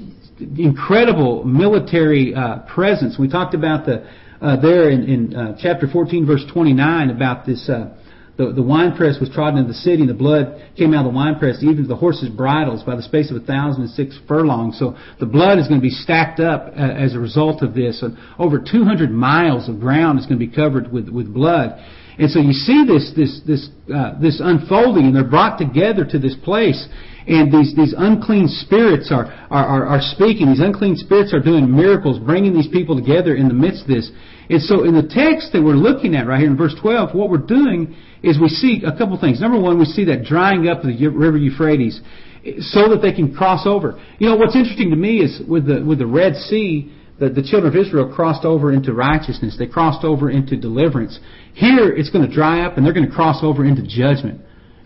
incredible 0.57 1.43
military 1.43 2.35
uh, 2.35 2.59
presence. 2.69 3.17
We 3.17 3.29
talked 3.29 3.55
about 3.55 3.87
the 3.87 4.05
uh, 4.41 4.59
there 4.59 4.89
in, 4.89 5.03
in 5.03 5.35
uh, 5.35 5.57
chapter 5.59 5.87
14, 5.87 6.25
verse 6.25 6.43
29, 6.51 7.11
about 7.11 7.45
this 7.45 7.69
uh, 7.69 7.95
the, 8.41 8.53
the 8.53 8.63
winepress 8.63 9.19
was 9.19 9.29
trodden 9.29 9.59
into 9.59 9.69
the 9.69 9.79
city, 9.79 10.01
and 10.01 10.09
the 10.09 10.15
blood 10.15 10.61
came 10.75 10.93
out 10.93 11.05
of 11.05 11.11
the 11.11 11.15
winepress, 11.15 11.61
even 11.61 11.83
to 11.83 11.87
the 11.87 11.95
horses' 11.95 12.29
bridles, 12.29 12.81
by 12.81 12.95
the 12.95 13.03
space 13.03 13.29
of 13.29 13.37
a 13.37 13.45
thousand 13.45 13.83
and 13.83 13.91
six 13.91 14.17
furlongs. 14.27 14.79
So 14.79 14.97
the 15.19 15.27
blood 15.27 15.59
is 15.59 15.67
going 15.67 15.79
to 15.79 15.85
be 15.85 15.93
stacked 15.93 16.39
up 16.39 16.73
uh, 16.73 16.81
as 16.81 17.13
a 17.13 17.19
result 17.19 17.61
of 17.61 17.75
this. 17.75 18.01
And 18.01 18.17
over 18.39 18.57
200 18.57 19.11
miles 19.11 19.69
of 19.69 19.79
ground 19.79 20.17
is 20.17 20.25
going 20.25 20.39
to 20.39 20.45
be 20.45 20.53
covered 20.53 20.91
with, 20.91 21.09
with 21.09 21.31
blood. 21.31 21.77
And 22.17 22.29
so 22.29 22.39
you 22.39 22.51
see 22.51 22.83
this 22.85 23.13
this 23.15 23.41
this 23.47 23.69
uh, 23.93 24.19
this 24.19 24.41
unfolding, 24.43 25.05
and 25.05 25.15
they're 25.15 25.23
brought 25.23 25.57
together 25.57 26.03
to 26.05 26.19
this 26.19 26.35
place. 26.43 26.87
And 27.27 27.53
these, 27.53 27.75
these 27.75 27.93
unclean 27.95 28.47
spirits 28.47 29.11
are, 29.11 29.25
are, 29.51 29.65
are, 29.65 29.85
are 29.85 30.01
speaking. 30.01 30.47
These 30.47 30.59
unclean 30.59 30.97
spirits 30.97 31.33
are 31.33 31.39
doing 31.39 31.69
miracles, 31.69 32.17
bringing 32.17 32.53
these 32.53 32.67
people 32.67 32.95
together 32.95 33.35
in 33.35 33.47
the 33.47 33.53
midst 33.53 33.83
of 33.83 33.89
this. 33.89 34.11
And 34.49 34.61
so 34.61 34.83
in 34.83 34.95
the 34.95 35.07
text 35.07 35.53
that 35.53 35.61
we're 35.61 35.79
looking 35.79 36.15
at 36.15 36.27
right 36.27 36.39
here 36.39 36.49
in 36.49 36.57
verse 36.57 36.75
12, 36.81 37.15
what 37.15 37.29
we're 37.29 37.37
doing 37.37 37.95
is 38.23 38.39
we 38.39 38.49
see 38.49 38.83
a 38.85 38.95
couple 38.97 39.19
things. 39.19 39.41
Number 39.41 39.59
one, 39.59 39.79
we 39.79 39.85
see 39.85 40.05
that 40.05 40.23
drying 40.23 40.67
up 40.67 40.83
of 40.83 40.87
the 40.87 41.07
river 41.07 41.37
Euphrates 41.37 41.99
so 42.59 42.89
that 42.89 42.99
they 43.01 43.13
can 43.13 43.35
cross 43.35 43.65
over. 43.65 43.99
You 44.19 44.29
know, 44.29 44.35
what's 44.35 44.55
interesting 44.55 44.89
to 44.91 44.95
me 44.95 45.17
is 45.17 45.41
with 45.47 45.67
the, 45.67 45.83
with 45.83 45.99
the 45.99 46.07
Red 46.07 46.35
Sea, 46.35 46.91
the, 47.19 47.29
the 47.29 47.43
children 47.43 47.75
of 47.75 47.75
Israel 47.75 48.11
crossed 48.13 48.45
over 48.45 48.71
into 48.71 48.93
righteousness. 48.93 49.55
They 49.57 49.67
crossed 49.67 50.03
over 50.03 50.29
into 50.29 50.55
deliverance. 50.57 51.19
Here, 51.53 51.89
it's 51.89 52.09
going 52.09 52.27
to 52.27 52.33
dry 52.33 52.65
up 52.65 52.77
and 52.77 52.85
they're 52.85 52.93
going 52.93 53.07
to 53.07 53.13
cross 53.13 53.39
over 53.43 53.65
into 53.65 53.83
judgment. 53.83 54.41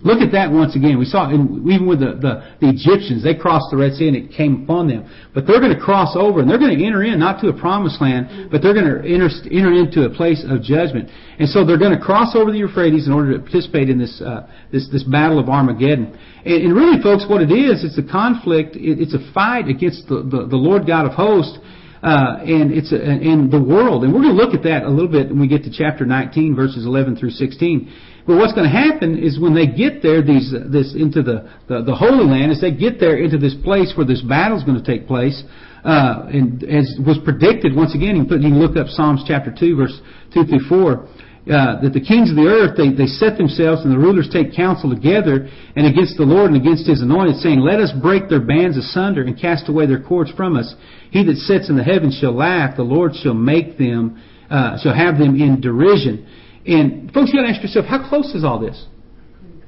Look 0.05 0.21
at 0.21 0.31
that 0.37 0.53
once 0.53 0.77
again. 0.77 1.01
We 1.01 1.09
saw 1.09 1.33
even 1.33 1.89
with 1.89 1.97
the, 1.97 2.13
the, 2.21 2.33
the 2.61 2.69
Egyptians, 2.69 3.25
they 3.25 3.33
crossed 3.33 3.73
the 3.73 3.77
Red 3.81 3.97
Sea 3.97 4.05
and 4.05 4.15
it 4.15 4.29
came 4.29 4.63
upon 4.63 4.85
them. 4.85 5.09
But 5.33 5.49
they're 5.49 5.59
going 5.59 5.73
to 5.73 5.81
cross 5.81 6.13
over 6.13 6.39
and 6.39 6.47
they're 6.47 6.61
going 6.61 6.77
to 6.77 6.85
enter 6.85 7.01
in, 7.01 7.17
not 7.17 7.41
to 7.41 7.49
a 7.49 7.57
promised 7.57 7.97
land, 7.97 8.53
but 8.53 8.61
they're 8.61 8.77
going 8.77 8.85
to 8.85 9.01
enter, 9.01 9.33
enter 9.49 9.73
into 9.73 10.05
a 10.05 10.13
place 10.13 10.45
of 10.45 10.61
judgment. 10.61 11.09
And 11.41 11.49
so 11.49 11.65
they're 11.65 11.81
going 11.81 11.97
to 11.97 11.99
cross 11.99 12.37
over 12.37 12.53
the 12.53 12.61
Euphrates 12.61 13.09
in 13.09 13.13
order 13.17 13.33
to 13.33 13.39
participate 13.41 13.89
in 13.89 13.97
this, 13.97 14.21
uh, 14.21 14.45
this, 14.71 14.85
this 14.93 15.01
battle 15.01 15.41
of 15.41 15.49
Armageddon. 15.49 16.13
And, 16.45 16.69
and 16.69 16.71
really, 16.77 17.01
folks, 17.01 17.25
what 17.25 17.41
it 17.41 17.49
is, 17.49 17.81
it's 17.81 17.97
a 17.97 18.05
conflict, 18.05 18.77
it, 18.77 19.01
it's 19.01 19.17
a 19.17 19.33
fight 19.33 19.73
against 19.73 20.05
the, 20.05 20.21
the, 20.21 20.45
the 20.45 20.61
Lord 20.61 20.85
God 20.85 21.09
of 21.09 21.17
hosts 21.17 21.57
uh, 22.05 22.37
and 22.45 22.71
it's 22.71 22.93
a, 22.93 23.01
in 23.01 23.49
the 23.49 23.57
world. 23.57 24.03
And 24.03 24.13
we're 24.13 24.21
going 24.21 24.37
to 24.37 24.41
look 24.41 24.53
at 24.53 24.61
that 24.69 24.83
a 24.83 24.89
little 24.89 25.09
bit 25.09 25.29
when 25.29 25.41
we 25.41 25.47
get 25.47 25.63
to 25.63 25.71
chapter 25.73 26.05
19, 26.05 26.55
verses 26.55 26.85
11 26.85 27.17
through 27.17 27.31
16. 27.31 27.89
But 28.25 28.37
what's 28.37 28.53
going 28.53 28.69
to 28.69 28.75
happen 28.75 29.17
is 29.21 29.39
when 29.39 29.53
they 29.53 29.67
get 29.67 30.01
there, 30.01 30.21
these 30.21 30.53
uh, 30.53 30.65
this 30.69 30.95
into 30.95 31.21
the, 31.21 31.49
the 31.67 31.83
the 31.83 31.95
Holy 31.95 32.25
Land, 32.25 32.51
as 32.51 32.61
they 32.61 32.71
get 32.71 32.99
there 32.99 33.17
into 33.17 33.37
this 33.37 33.55
place 33.63 33.93
where 33.95 34.05
this 34.05 34.21
battle 34.21 34.57
is 34.57 34.63
going 34.63 34.81
to 34.81 34.85
take 34.85 35.07
place, 35.07 35.43
uh, 35.83 36.25
and 36.33 36.63
as 36.63 36.89
was 37.05 37.19
predicted 37.23 37.75
once 37.75 37.93
again, 37.93 38.17
you, 38.17 38.25
put, 38.25 38.41
you 38.41 38.49
can 38.49 38.59
look 38.59 38.77
up 38.77 38.87
Psalms 38.87 39.23
chapter 39.27 39.53
2, 39.53 39.75
verse 39.75 40.01
2 40.33 40.45
through 40.45 40.67
4 40.67 41.07
uh, 41.45 41.79
that 41.81 41.93
the 41.93 42.01
kings 42.01 42.33
of 42.33 42.35
the 42.35 42.49
earth 42.49 42.73
they, 42.73 42.89
they 42.89 43.05
set 43.05 43.37
themselves 43.37 43.85
and 43.85 43.93
the 43.93 43.97
rulers 43.97 44.27
take 44.33 44.55
counsel 44.55 44.89
together 44.89 45.45
and 45.75 45.85
against 45.85 46.17
the 46.17 46.25
Lord 46.25 46.49
and 46.49 46.57
against 46.59 46.89
His 46.89 47.01
anointed, 47.01 47.37
saying, 47.37 47.59
Let 47.59 47.79
us 47.79 47.93
break 48.01 48.29
their 48.29 48.41
bands 48.41 48.77
asunder 48.77 49.21
and 49.21 49.39
cast 49.39 49.69
away 49.69 49.85
their 49.85 50.01
cords 50.01 50.31
from 50.33 50.57
us. 50.57 50.73
He 51.11 51.23
that 51.23 51.37
sits 51.37 51.69
in 51.69 51.77
the 51.77 51.83
heavens 51.83 52.17
shall 52.17 52.33
laugh; 52.33 52.75
the 52.75 52.83
Lord 52.83 53.13
shall 53.13 53.35
make 53.37 53.77
them, 53.77 54.21
uh, 54.49 54.81
shall 54.81 54.95
have 54.95 55.19
them 55.19 55.39
in 55.39 55.61
derision. 55.61 56.25
And 56.65 57.11
folks, 57.13 57.31
you 57.31 57.39
got 57.39 57.47
to 57.47 57.53
ask 57.53 57.61
yourself, 57.61 57.85
how 57.85 58.07
close 58.07 58.33
is 58.33 58.43
all 58.43 58.59
this? 58.59 58.85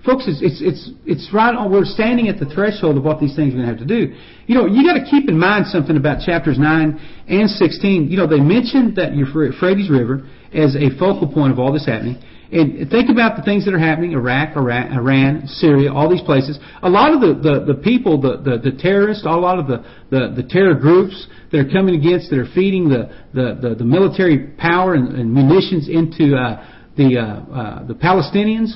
Folks, 0.05 0.23
it's, 0.25 0.39
it's, 0.41 0.61
it's, 0.63 0.91
it's 1.05 1.33
right 1.33 1.53
on, 1.53 1.69
we're 1.69 1.83
standing 1.83 2.29
at 2.29 2.39
the 2.39 2.45
threshold 2.45 2.97
of 2.97 3.03
what 3.03 3.19
these 3.19 3.35
things 3.35 3.53
are 3.53 3.57
going 3.57 3.67
to 3.67 3.73
have 3.75 3.83
to 3.83 3.85
do. 3.85 4.15
You 4.47 4.55
know, 4.55 4.65
you 4.65 4.87
got 4.87 4.95
to 4.95 5.03
keep 5.03 5.27
in 5.27 5.37
mind 5.37 5.67
something 5.67 5.97
about 5.97 6.23
chapters 6.25 6.57
9 6.57 7.27
and 7.27 7.49
16. 7.49 8.09
You 8.09 8.15
know, 8.15 8.25
they 8.25 8.39
mentioned 8.39 8.95
that 8.95 9.13
Euphrates 9.13 9.89
River 9.89 10.25
as 10.53 10.75
a 10.75 10.95
focal 10.97 11.27
point 11.27 11.51
of 11.51 11.59
all 11.59 11.73
this 11.73 11.85
happening. 11.85 12.23
And 12.49 12.89
think 12.89 13.09
about 13.09 13.35
the 13.35 13.43
things 13.43 13.65
that 13.65 13.73
are 13.73 13.79
happening, 13.79 14.13
Iraq, 14.13 14.55
Iran, 14.55 14.93
Iran 14.93 15.47
Syria, 15.47 15.91
all 15.91 16.09
these 16.09 16.21
places. 16.21 16.57
A 16.81 16.89
lot 16.89 17.11
of 17.11 17.19
the, 17.19 17.33
the, 17.35 17.73
the 17.73 17.79
people, 17.81 18.21
the, 18.21 18.37
the, 18.37 18.71
the 18.71 18.77
terrorists, 18.77 19.25
a 19.25 19.29
lot 19.29 19.59
of 19.59 19.67
the, 19.67 19.83
the, 20.09 20.41
the 20.41 20.47
terror 20.47 20.73
groups 20.73 21.27
that 21.51 21.59
are 21.59 21.69
coming 21.69 21.95
against, 21.95 22.29
that 22.29 22.39
are 22.39 22.47
feeding 22.55 22.87
the, 22.87 23.11
the, 23.33 23.59
the, 23.59 23.75
the 23.75 23.83
military 23.83 24.55
power 24.55 24.93
and, 24.93 25.19
and 25.19 25.33
munitions 25.33 25.89
into 25.89 26.37
uh, 26.37 26.63
the, 26.97 27.17
uh, 27.17 27.23
uh, 27.23 27.87
the 27.87 27.93
Palestinians, 27.93 28.73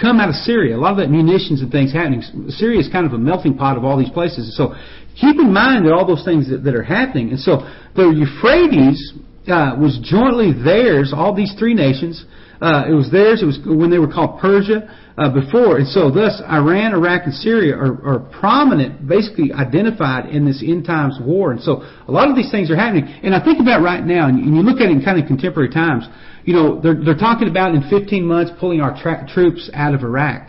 come 0.00 0.20
out 0.20 0.28
of 0.28 0.34
Syria. 0.34 0.76
A 0.76 0.80
lot 0.80 0.92
of 0.92 0.98
that 0.98 1.10
munitions 1.10 1.62
and 1.62 1.70
things 1.70 1.92
happening. 1.92 2.22
Syria 2.48 2.80
is 2.80 2.88
kind 2.90 3.06
of 3.06 3.12
a 3.12 3.18
melting 3.18 3.56
pot 3.56 3.76
of 3.76 3.84
all 3.84 3.98
these 3.98 4.10
places. 4.10 4.56
So 4.56 4.74
keep 5.20 5.36
in 5.36 5.52
mind 5.52 5.86
that 5.86 5.92
all 5.92 6.06
those 6.06 6.24
things 6.24 6.50
that, 6.50 6.64
that 6.64 6.74
are 6.74 6.82
happening. 6.82 7.30
And 7.30 7.40
so 7.40 7.62
the 7.94 8.10
Euphrates 8.10 9.12
uh, 9.46 9.76
was 9.78 9.98
jointly 10.02 10.52
theirs, 10.52 11.12
all 11.14 11.34
these 11.34 11.54
three 11.58 11.74
nations. 11.74 12.24
Uh, 12.60 12.84
it 12.88 12.94
was 12.94 13.10
theirs. 13.10 13.42
It 13.42 13.46
was 13.46 13.58
when 13.66 13.90
they 13.90 13.98
were 13.98 14.10
called 14.10 14.40
Persia 14.40 14.88
uh, 15.18 15.30
before, 15.30 15.76
and 15.76 15.86
so 15.86 16.10
thus 16.10 16.40
Iran, 16.48 16.94
Iraq, 16.94 17.22
and 17.26 17.34
Syria 17.34 17.76
are, 17.76 18.00
are 18.06 18.20
prominent, 18.40 19.06
basically 19.06 19.52
identified 19.52 20.26
in 20.30 20.46
this 20.46 20.62
end 20.64 20.86
times 20.86 21.18
war. 21.20 21.52
And 21.52 21.60
so 21.60 21.82
a 21.82 22.12
lot 22.12 22.30
of 22.30 22.36
these 22.36 22.50
things 22.50 22.70
are 22.70 22.76
happening. 22.76 23.06
And 23.22 23.34
I 23.34 23.44
think 23.44 23.60
about 23.60 23.82
right 23.82 24.02
now, 24.02 24.28
and 24.28 24.38
you 24.38 24.62
look 24.62 24.80
at 24.80 24.88
it 24.88 24.92
in 24.92 25.04
kind 25.04 25.20
of 25.20 25.26
contemporary 25.26 25.70
times. 25.70 26.08
You 26.44 26.54
know, 26.54 26.80
they're 26.80 27.02
they're 27.02 27.16
talking 27.16 27.48
about 27.48 27.74
in 27.74 27.88
15 27.88 28.24
months 28.24 28.52
pulling 28.60 28.80
our 28.80 29.00
tra- 29.00 29.26
troops 29.32 29.70
out 29.72 29.94
of 29.94 30.02
Iraq. 30.02 30.48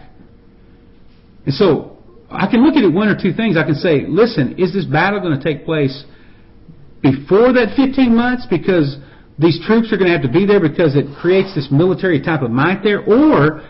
And 1.45 1.53
so 1.53 1.97
I 2.29 2.47
can 2.49 2.65
look 2.65 2.75
at 2.75 2.83
it 2.83 2.93
one 2.93 3.07
or 3.07 3.15
two 3.15 3.33
things. 3.33 3.55
I 3.55 3.63
can 3.63 3.75
say, 3.75 4.05
listen, 4.07 4.55
is 4.57 4.73
this 4.73 4.85
battle 4.85 5.19
going 5.19 5.39
to 5.39 5.43
take 5.43 5.65
place 5.65 6.03
before 7.01 7.53
that 7.53 7.73
15 7.77 8.15
months 8.15 8.47
because 8.49 8.97
these 9.37 9.59
troops 9.65 9.93
are 9.93 9.97
going 9.97 10.09
to 10.09 10.17
have 10.17 10.25
to 10.25 10.31
be 10.31 10.45
there 10.45 10.59
because 10.59 10.95
it 10.95 11.05
creates 11.21 11.53
this 11.55 11.67
military 11.71 12.21
type 12.21 12.41
of 12.41 12.51
might 12.51 12.83
there? 12.83 13.01
Or 13.01 13.61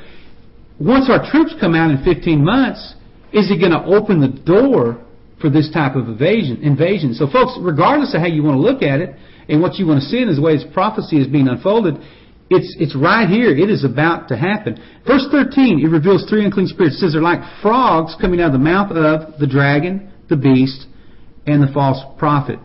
once 0.79 1.09
our 1.09 1.29
troops 1.29 1.53
come 1.59 1.75
out 1.75 1.91
in 1.91 2.03
15 2.03 2.43
months, 2.43 2.95
is 3.33 3.51
it 3.51 3.59
going 3.59 3.71
to 3.71 3.83
open 3.85 4.21
the 4.21 4.31
door 4.31 5.03
for 5.41 5.49
this 5.49 5.69
type 5.71 5.95
of 5.95 6.07
invasion? 6.07 6.63
invasion? 6.63 7.13
So, 7.13 7.27
folks, 7.27 7.57
regardless 7.59 8.15
of 8.15 8.21
how 8.21 8.27
you 8.27 8.41
want 8.41 8.55
to 8.55 8.61
look 8.61 8.81
at 8.81 8.99
it 8.99 9.15
and 9.47 9.61
what 9.61 9.75
you 9.75 9.85
want 9.85 10.01
to 10.01 10.05
see 10.05 10.21
in 10.21 10.33
the 10.33 10.41
way 10.41 10.57
this 10.57 10.65
prophecy 10.73 11.17
is 11.17 11.27
being 11.27 11.47
unfolded, 11.47 11.95
it's, 12.49 12.75
it's 12.79 12.95
right 12.95 13.27
here. 13.27 13.49
It 13.49 13.69
is 13.69 13.83
about 13.83 14.27
to 14.29 14.37
happen. 14.37 14.77
Verse 15.07 15.25
13, 15.31 15.81
it 15.83 15.89
reveals 15.89 16.25
three 16.29 16.45
unclean 16.45 16.67
spirits. 16.67 16.97
It 16.97 16.99
says 16.99 17.13
they're 17.13 17.21
like 17.21 17.41
frogs 17.61 18.15
coming 18.21 18.39
out 18.39 18.47
of 18.47 18.53
the 18.53 18.59
mouth 18.59 18.91
of 18.91 19.39
the 19.39 19.47
dragon, 19.47 20.11
the 20.29 20.37
beast, 20.37 20.85
and 21.47 21.61
the 21.61 21.71
false 21.73 22.03
prophet. 22.17 22.59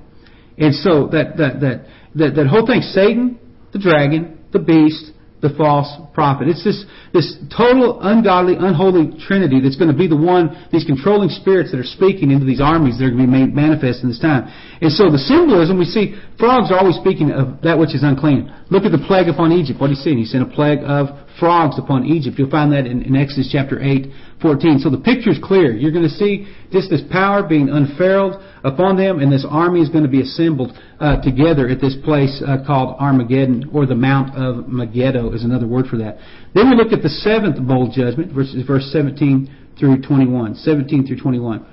And 0.58 0.74
so 0.74 1.08
that, 1.12 1.36
that, 1.38 1.60
that, 1.60 1.86
that, 2.16 2.34
that 2.34 2.46
whole 2.46 2.66
thing, 2.66 2.82
Satan, 2.82 3.38
the 3.72 3.78
dragon, 3.78 4.38
the 4.52 4.58
beast, 4.58 5.12
the 5.40 5.48
false 5.56 5.88
prophet. 6.12 6.48
It's 6.48 6.62
this, 6.64 6.84
this 7.12 7.36
total 7.48 8.00
ungodly, 8.00 8.56
unholy 8.60 9.16
trinity 9.24 9.60
that's 9.60 9.76
going 9.76 9.90
to 9.90 9.96
be 9.96 10.06
the 10.06 10.16
one, 10.16 10.68
these 10.70 10.84
controlling 10.84 11.30
spirits 11.30 11.72
that 11.72 11.80
are 11.80 11.92
speaking 11.96 12.30
into 12.30 12.44
these 12.44 12.60
armies 12.60 12.98
that 12.98 13.08
are 13.08 13.10
going 13.10 13.24
to 13.24 13.32
be 13.32 13.38
made 13.40 13.54
manifest 13.56 14.04
in 14.04 14.12
this 14.12 14.20
time. 14.20 14.52
And 14.84 14.92
so 14.92 15.08
the 15.08 15.18
symbolism, 15.18 15.78
we 15.78 15.88
see 15.88 16.16
frogs 16.36 16.70
are 16.70 16.78
always 16.78 16.96
speaking 16.96 17.32
of 17.32 17.60
that 17.62 17.78
which 17.78 17.94
is 17.96 18.04
unclean. 18.04 18.52
Look 18.68 18.84
at 18.84 18.92
the 18.92 19.00
plague 19.08 19.28
upon 19.28 19.52
Egypt. 19.52 19.80
What 19.80 19.88
do 19.88 19.96
you 19.96 20.02
see? 20.02 20.12
He 20.12 20.28
sent 20.28 20.44
a 20.44 20.52
plague 20.52 20.84
of 20.84 21.08
frogs 21.40 21.78
upon 21.78 22.04
Egypt. 22.04 22.38
You'll 22.38 22.50
find 22.50 22.70
that 22.72 22.86
in, 22.86 23.02
in 23.02 23.16
Exodus 23.16 23.48
chapter 23.50 23.82
8, 23.82 24.06
14. 24.40 24.78
So 24.78 24.90
the 24.90 25.00
picture 25.00 25.30
is 25.30 25.40
clear. 25.42 25.74
You're 25.74 25.90
going 25.90 26.06
to 26.06 26.14
see 26.14 26.46
just 26.70 26.90
this 26.90 27.00
power 27.10 27.42
being 27.42 27.68
unfurled 27.68 28.40
upon 28.62 28.96
them, 28.96 29.18
and 29.18 29.32
this 29.32 29.46
army 29.48 29.80
is 29.80 29.88
going 29.88 30.04
to 30.04 30.10
be 30.10 30.20
assembled 30.20 30.78
uh, 31.00 31.20
together 31.22 31.68
at 31.68 31.80
this 31.80 31.96
place 32.04 32.40
uh, 32.46 32.62
called 32.64 32.96
Armageddon, 33.00 33.70
or 33.72 33.86
the 33.86 33.96
Mount 33.96 34.36
of 34.36 34.68
Megiddo 34.68 35.32
is 35.32 35.42
another 35.42 35.66
word 35.66 35.86
for 35.86 35.96
that. 35.96 36.18
Then 36.54 36.70
we 36.70 36.76
look 36.76 36.92
at 36.92 37.02
the 37.02 37.08
seventh 37.08 37.58
bowl 37.66 37.90
judgment, 37.90 38.32
verses, 38.32 38.64
verse 38.66 38.88
17 38.92 39.74
through 39.80 40.02
21. 40.02 40.54
17 40.54 41.06
through 41.06 41.18
21. 41.18 41.66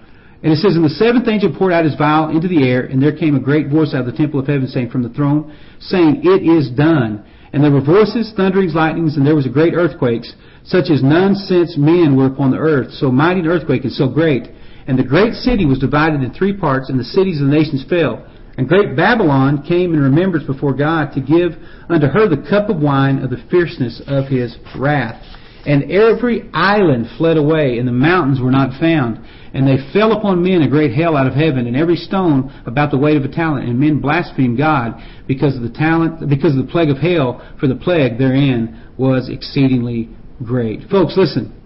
And 0.43 0.53
it 0.53 0.57
says, 0.57 0.75
And 0.75 0.85
the 0.85 0.89
seventh 0.89 1.27
angel 1.27 1.53
poured 1.57 1.73
out 1.73 1.83
his 1.83 1.95
vial 1.95 2.29
into 2.29 2.47
the 2.47 2.63
air, 2.63 2.85
and 2.85 3.01
there 3.01 3.15
came 3.15 3.35
a 3.35 3.39
great 3.39 3.69
voice 3.69 3.93
out 3.93 4.01
of 4.01 4.05
the 4.05 4.17
temple 4.17 4.39
of 4.39 4.47
heaven, 4.47 4.67
saying 4.67 4.89
from 4.89 5.03
the 5.03 5.09
throne, 5.09 5.55
saying, 5.79 6.21
It 6.23 6.45
is 6.45 6.69
done. 6.69 7.25
And 7.53 7.63
there 7.63 7.71
were 7.71 7.81
voices, 7.81 8.33
thunderings, 8.35 8.75
lightnings, 8.75 9.17
and 9.17 9.25
there 9.25 9.35
was 9.35 9.45
a 9.45 9.49
great 9.49 9.73
earthquakes, 9.73 10.33
such 10.63 10.89
as 10.91 11.01
none 11.01 11.35
since 11.35 11.77
men 11.77 12.15
were 12.15 12.27
upon 12.27 12.51
the 12.51 12.57
earth. 12.57 12.91
So 12.91 13.09
mighty 13.11 13.39
an 13.39 13.47
earthquake 13.47 13.83
and 13.83 13.93
so 13.93 14.09
great. 14.09 14.47
And 14.87 14.97
the 14.97 15.03
great 15.03 15.33
city 15.33 15.65
was 15.65 15.79
divided 15.79 16.21
in 16.21 16.33
three 16.33 16.55
parts, 16.55 16.89
and 16.89 16.99
the 16.99 17.03
cities 17.03 17.41
of 17.41 17.47
the 17.47 17.53
nations 17.53 17.85
fell. 17.89 18.25
And 18.57 18.67
great 18.67 18.95
Babylon 18.95 19.63
came 19.63 19.93
in 19.93 20.01
remembrance 20.01 20.45
before 20.45 20.73
God 20.73 21.13
to 21.13 21.21
give 21.21 21.51
unto 21.89 22.07
her 22.07 22.27
the 22.27 22.47
cup 22.49 22.69
of 22.69 22.81
wine 22.81 23.19
of 23.19 23.29
the 23.29 23.43
fierceness 23.51 24.01
of 24.07 24.25
his 24.27 24.57
wrath. 24.77 25.21
And 25.65 25.91
every 25.91 26.49
island 26.53 27.07
fled 27.17 27.37
away, 27.37 27.77
and 27.77 27.87
the 27.87 27.91
mountains 27.91 28.41
were 28.41 28.51
not 28.51 28.79
found. 28.79 29.19
And 29.57 29.67
they 29.67 29.91
fell 29.91 30.13
upon 30.13 30.43
men 30.43 30.61
a 30.61 30.69
great 30.69 30.93
hail 30.93 31.17
out 31.17 31.25
of 31.25 31.33
heaven, 31.33 31.65
and 31.65 31.75
every 31.75 31.95
stone 31.95 32.53
about 32.67 32.91
the 32.91 32.97
weight 32.99 33.17
of 33.17 33.23
a 33.23 33.27
talent. 33.27 33.67
And 33.67 33.79
men 33.79 33.99
blasphemed 33.99 34.55
God 34.55 35.01
because 35.27 35.55
of 35.55 35.63
the 35.63 35.71
talent, 35.71 36.29
because 36.29 36.55
of 36.55 36.63
the 36.63 36.71
plague 36.71 36.91
of 36.91 36.97
hail, 36.97 37.41
for 37.59 37.65
the 37.65 37.75
plague 37.75 38.19
therein 38.19 38.93
was 38.99 39.29
exceedingly 39.29 40.09
great. 40.43 40.87
Folks, 40.91 41.17
listen. 41.17 41.59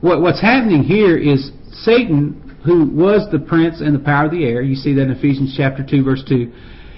What, 0.00 0.22
what's 0.22 0.42
happening 0.42 0.82
here 0.82 1.16
is 1.16 1.52
Satan 1.84 2.58
who 2.64 2.90
was 2.90 3.30
the 3.30 3.38
prince 3.38 3.80
and 3.80 3.94
the 3.94 4.00
power 4.00 4.24
of 4.24 4.32
the 4.32 4.44
air. 4.44 4.60
You 4.60 4.74
see 4.74 4.92
that 4.94 5.02
in 5.02 5.12
Ephesians 5.12 5.54
chapter 5.56 5.86
2, 5.88 6.02
verse 6.02 6.24
2. 6.28 6.52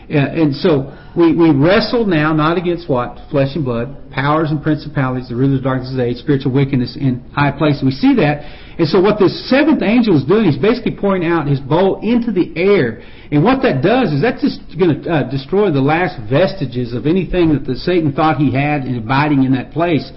And 0.09 0.57
so 0.57 0.97
we, 1.17 1.37
we 1.37 1.53
wrestle 1.53 2.07
now 2.07 2.33
not 2.33 2.57
against 2.57 2.89
what? 2.89 3.19
Flesh 3.31 3.53
and 3.57 3.65
blood, 3.65 4.11
powers 4.11 4.51
and 4.51 4.63
principalities, 4.63 5.29
the 5.29 5.37
rulers 5.37 5.59
of 5.59 5.65
darkness 5.65 5.93
of 5.93 6.01
age, 6.01 6.17
spiritual 6.17 6.53
wickedness 6.53 6.97
in 6.97 7.29
high 7.35 7.53
places. 7.53 7.83
We 7.85 7.91
see 7.91 8.17
that. 8.17 8.41
And 8.79 8.89
so 8.89 9.01
what 9.01 9.19
this 9.19 9.35
seventh 9.51 9.83
angel 9.83 10.17
is 10.17 10.25
doing, 10.25 10.47
he's 10.47 10.57
basically 10.57 10.97
pouring 10.97 11.27
out 11.27 11.47
his 11.47 11.61
bowl 11.61 12.01
into 12.01 12.33
the 12.33 12.57
air. 12.57 13.03
And 13.31 13.45
what 13.45 13.61
that 13.63 13.83
does 13.83 14.13
is 14.13 14.23
that's 14.23 14.41
just 14.41 14.63
going 14.79 15.03
to 15.03 15.11
uh, 15.11 15.31
destroy 15.31 15.71
the 15.71 15.85
last 15.85 16.17
vestiges 16.31 16.95
of 16.95 17.05
anything 17.05 17.53
that 17.53 17.67
the 17.67 17.77
Satan 17.77 18.13
thought 18.13 18.39
he 18.39 18.55
had 18.55 18.89
in 18.89 18.97
abiding 18.97 19.45
in 19.45 19.53
that 19.53 19.73
place. 19.73 20.09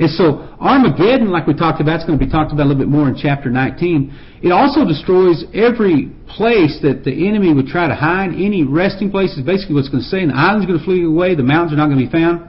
And 0.00 0.08
so 0.08 0.48
Armageddon, 0.56 1.28
like 1.28 1.46
we 1.46 1.52
talked 1.52 1.78
about, 1.84 2.00
it's 2.00 2.08
going 2.08 2.18
to 2.18 2.24
be 2.24 2.30
talked 2.30 2.56
about 2.56 2.64
a 2.64 2.72
little 2.72 2.80
bit 2.80 2.88
more 2.88 3.06
in 3.06 3.20
chapter 3.20 3.52
19. 3.52 4.40
It 4.40 4.48
also 4.48 4.88
destroys 4.88 5.44
every 5.52 6.08
place 6.24 6.80
that 6.80 7.04
the 7.04 7.12
enemy 7.28 7.52
would 7.52 7.68
try 7.68 7.86
to 7.86 7.94
hide, 7.94 8.32
any 8.32 8.64
resting 8.64 9.10
places. 9.10 9.44
Basically, 9.44 9.76
what's 9.76 9.92
going 9.92 10.00
to 10.00 10.08
say, 10.08 10.24
and 10.24 10.32
the 10.32 10.40
island's 10.40 10.64
going 10.64 10.78
to 10.80 10.84
flee 10.88 11.04
away, 11.04 11.36
the 11.36 11.44
mountains 11.44 11.76
are 11.76 11.76
not 11.76 11.92
going 11.92 12.00
to 12.00 12.08
be 12.08 12.10
found. 12.10 12.48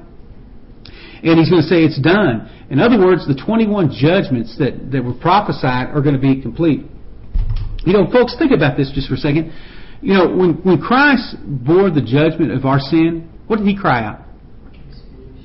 And 1.27 1.35
he's 1.35 1.51
going 1.51 1.61
to 1.61 1.67
say 1.67 1.83
it's 1.83 1.99
done. 1.99 2.47
In 2.71 2.79
other 2.79 2.95
words, 2.95 3.27
the 3.27 3.35
21 3.35 3.99
judgments 3.99 4.55
that, 4.55 4.87
that 4.95 5.03
were 5.03 5.13
prophesied 5.19 5.91
are 5.91 5.99
going 5.99 6.15
to 6.15 6.23
be 6.23 6.41
complete. 6.41 6.87
You 7.83 7.91
know, 7.91 8.07
folks, 8.15 8.39
think 8.39 8.55
about 8.55 8.79
this 8.79 8.95
just 8.95 9.11
for 9.11 9.19
a 9.19 9.21
second. 9.21 9.51
You 9.99 10.15
know, 10.15 10.31
when, 10.31 10.63
when 10.63 10.79
Christ 10.79 11.35
bore 11.43 11.91
the 11.91 12.01
judgment 12.01 12.55
of 12.55 12.63
our 12.63 12.79
sin, 12.79 13.27
what 13.51 13.59
did 13.59 13.67
he 13.67 13.75
cry 13.75 14.07
out? 14.07 14.30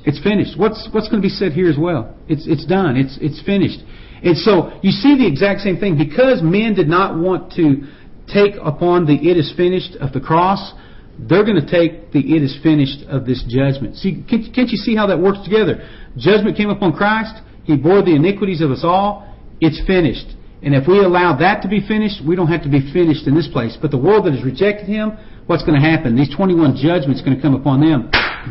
It's 0.07 0.23
finished. 0.23 0.57
What's 0.57 0.89
what's 0.93 1.09
going 1.09 1.21
to 1.21 1.27
be 1.27 1.35
said 1.35 1.53
here 1.53 1.69
as 1.69 1.77
well? 1.77 2.17
It's 2.29 2.47
it's 2.47 2.65
done. 2.65 2.97
It's 2.97 3.19
it's 3.21 3.43
finished. 3.43 3.81
And 4.23 4.39
so 4.39 4.79
you 4.81 4.93
see 4.93 5.19
the 5.19 5.27
exact 5.27 5.61
same 5.61 5.79
thing 5.79 5.99
because 5.99 6.41
men 6.43 6.75
did 6.75 6.89
not 6.89 7.19
want 7.19 7.53
to 7.55 7.83
take 8.33 8.55
upon 8.63 9.07
the 9.07 9.15
it 9.15 9.37
is 9.37 9.53
finished 9.57 9.97
of 10.01 10.13
the 10.13 10.21
cross. 10.21 10.73
They're 11.19 11.45
going 11.45 11.61
to 11.61 11.67
take 11.67 12.13
the 12.13 12.21
it 12.21 12.43
is 12.43 12.57
finished 12.63 13.03
of 13.09 13.27
this 13.27 13.43
judgment. 13.49 13.97
See, 13.97 14.25
can't, 14.29 14.47
can't 14.55 14.71
you 14.71 14.79
see 14.79 14.95
how 14.95 15.07
that 15.09 15.19
works 15.19 15.43
together? 15.43 15.83
Judgment 16.17 16.57
came 16.57 16.71
upon 16.71 16.93
Christ. 16.93 17.35
He 17.65 17.77
bore 17.77 18.03
the 18.03 18.15
iniquities 18.15 18.61
of 18.61 18.71
us 18.71 18.83
all. 18.85 19.35
It's 19.61 19.81
finished. 19.87 20.37
And 20.63 20.75
if 20.75 20.87
we 20.87 20.99
allow 21.01 21.37
that 21.39 21.63
to 21.63 21.69
be 21.69 21.81
finished, 21.87 22.25
we 22.27 22.37
don't 22.37 22.49
have 22.49 22.63
to 22.63 22.69
be 22.69 22.93
finished 22.93 23.27
in 23.27 23.35
this 23.35 23.49
place. 23.49 23.77
But 23.81 23.91
the 23.91 23.99
world 23.99 24.27
that 24.27 24.35
has 24.35 24.45
rejected 24.45 24.87
Him, 24.87 25.17
what's 25.47 25.65
going 25.65 25.81
to 25.81 25.85
happen? 25.85 26.17
These 26.17 26.35
21 26.35 26.77
judgments 26.77 27.23
are 27.23 27.25
going 27.25 27.37
to 27.37 27.43
come 27.43 27.55
upon 27.55 27.81
them. 27.81 28.11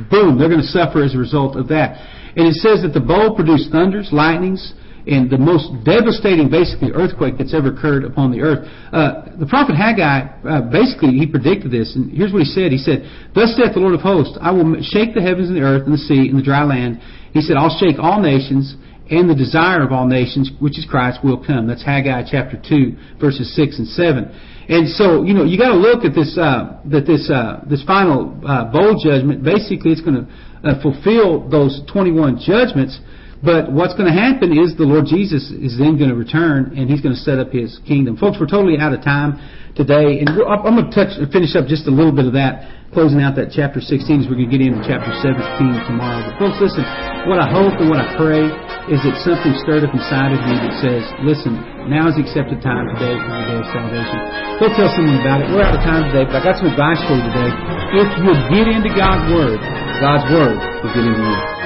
Boom, 0.10 0.40
they're 0.40 0.50
going 0.50 0.64
to 0.64 0.74
suffer 0.74 1.04
as 1.04 1.16
a 1.16 1.18
result 1.18 1.56
of 1.56 1.68
that. 1.70 1.96
And 2.36 2.48
it 2.48 2.56
says 2.56 2.84
that 2.84 2.92
the 2.94 3.00
bowl 3.00 3.36
produced 3.36 3.72
thunders, 3.72 4.10
lightnings, 4.12 4.74
and 5.08 5.30
the 5.30 5.38
most 5.38 5.70
devastating, 5.86 6.50
basically, 6.50 6.90
earthquake 6.92 7.38
that's 7.38 7.54
ever 7.54 7.70
occurred 7.70 8.04
upon 8.04 8.32
the 8.32 8.42
earth. 8.42 8.66
Uh, 8.92 9.38
the 9.38 9.46
prophet 9.46 9.78
Haggai, 9.78 10.42
uh, 10.42 10.62
basically, 10.66 11.14
he 11.14 11.28
predicted 11.30 11.70
this, 11.70 11.96
and 11.96 12.10
here's 12.10 12.34
what 12.34 12.42
he 12.42 12.50
said. 12.50 12.72
He 12.72 12.82
said, 12.82 13.06
Thus 13.38 13.54
saith 13.56 13.78
the 13.78 13.80
Lord 13.80 13.94
of 13.94 14.02
hosts, 14.02 14.38
I 14.42 14.52
will 14.52 14.82
shake 14.82 15.14
the 15.14 15.22
heavens 15.22 15.48
and 15.48 15.56
the 15.56 15.62
earth 15.62 15.86
and 15.86 15.94
the 15.94 16.02
sea 16.02 16.28
and 16.28 16.40
the 16.40 16.44
dry 16.44 16.66
land. 16.66 17.00
He 17.32 17.42
said, 17.42 17.56
I'll 17.56 17.78
shake 17.78 18.00
all 18.00 18.20
nations, 18.20 18.76
and 19.10 19.30
the 19.30 19.38
desire 19.38 19.86
of 19.86 19.92
all 19.94 20.08
nations, 20.08 20.50
which 20.60 20.80
is 20.80 20.86
Christ, 20.90 21.22
will 21.24 21.38
come. 21.38 21.68
That's 21.68 21.86
Haggai 21.86 22.26
chapter 22.26 22.58
2, 22.58 23.22
verses 23.22 23.54
6 23.56 23.78
and 23.78 23.88
7. 23.88 24.34
And 24.68 24.90
so, 24.90 25.24
you 25.24 25.34
know, 25.34 25.44
you 25.44 25.58
got 25.58 25.70
to 25.70 25.78
look 25.78 26.04
at 26.06 26.16
this, 26.16 26.38
uh, 26.38 26.82
that 26.90 27.06
this, 27.06 27.30
uh, 27.30 27.62
this 27.70 27.84
final 27.84 28.34
uh, 28.46 28.66
bowl 28.72 28.98
judgment. 28.98 29.44
Basically, 29.44 29.92
it's 29.92 30.02
going 30.02 30.26
to 30.26 30.28
uh, 30.66 30.82
fulfill 30.82 31.48
those 31.48 31.82
21 31.92 32.42
judgments. 32.42 32.98
But 33.44 33.72
what's 33.72 33.94
going 33.94 34.08
to 34.08 34.16
happen 34.16 34.56
is 34.56 34.78
the 34.78 34.88
Lord 34.88 35.06
Jesus 35.06 35.52
is 35.52 35.76
then 35.76 36.00
going 36.00 36.10
to 36.10 36.16
return 36.16 36.72
and 36.78 36.90
He's 36.90 37.02
going 37.02 37.16
to 37.16 37.20
set 37.20 37.40
up 37.40 37.52
His 37.52 37.80
kingdom. 37.84 38.16
Folks, 38.16 38.38
we're 38.40 38.48
totally 38.48 38.80
out 38.80 38.94
of 38.96 39.04
time 39.04 39.40
today, 39.76 40.24
and 40.24 40.32
I'm 40.32 40.64
going 40.64 40.88
to 40.88 40.94
touch, 40.96 41.20
finish 41.36 41.52
up 41.56 41.68
just 41.68 41.84
a 41.86 41.92
little 41.92 42.16
bit 42.16 42.24
of 42.24 42.34
that, 42.40 42.88
closing 42.96 43.20
out 43.20 43.36
that 43.36 43.52
chapter 43.52 43.84
16 43.84 44.24
as 44.24 44.26
we're 44.32 44.40
going 44.40 44.48
to 44.48 44.56
get 44.56 44.64
into 44.64 44.80
chapter 44.88 45.12
17 45.20 45.36
tomorrow. 45.84 46.24
But 46.32 46.40
folks, 46.40 46.64
listen, 46.64 46.88
what 47.28 47.44
I 47.44 47.52
hope 47.52 47.76
and 47.84 47.92
what 47.92 48.00
I 48.00 48.16
pray 48.16 48.48
is 48.88 49.04
that 49.04 49.20
something 49.28 49.52
stirred 49.66 49.84
up 49.84 49.92
inside 49.92 50.32
of 50.32 50.40
you 50.48 50.56
that 50.56 50.74
says, 50.80 51.04
listen, 51.28 51.60
now 51.92 52.08
is 52.08 52.16
the 52.16 52.24
accepted 52.24 52.64
time 52.64 52.88
today 52.96 53.20
for 53.20 53.30
the 53.36 53.44
day 53.52 53.58
of 53.60 53.68
salvation. 53.76 54.20
Go 54.64 54.66
tell 54.80 54.90
someone 54.96 55.20
about 55.20 55.44
it. 55.44 55.52
We're 55.52 55.66
out 55.68 55.76
of 55.76 55.84
time 55.84 56.08
today, 56.08 56.24
but 56.24 56.40
I 56.40 56.42
got 56.42 56.56
some 56.56 56.72
advice 56.72 57.02
for 57.04 57.20
you 57.20 57.26
today. 57.28 57.52
If 58.00 58.08
you'll 58.24 58.44
get 58.48 58.66
into 58.72 58.92
God's 58.96 59.28
Word, 59.28 59.60
God's 60.00 60.26
Word 60.32 60.56
will 60.56 60.94
get 60.96 61.04
into 61.04 61.20
you. 61.20 61.65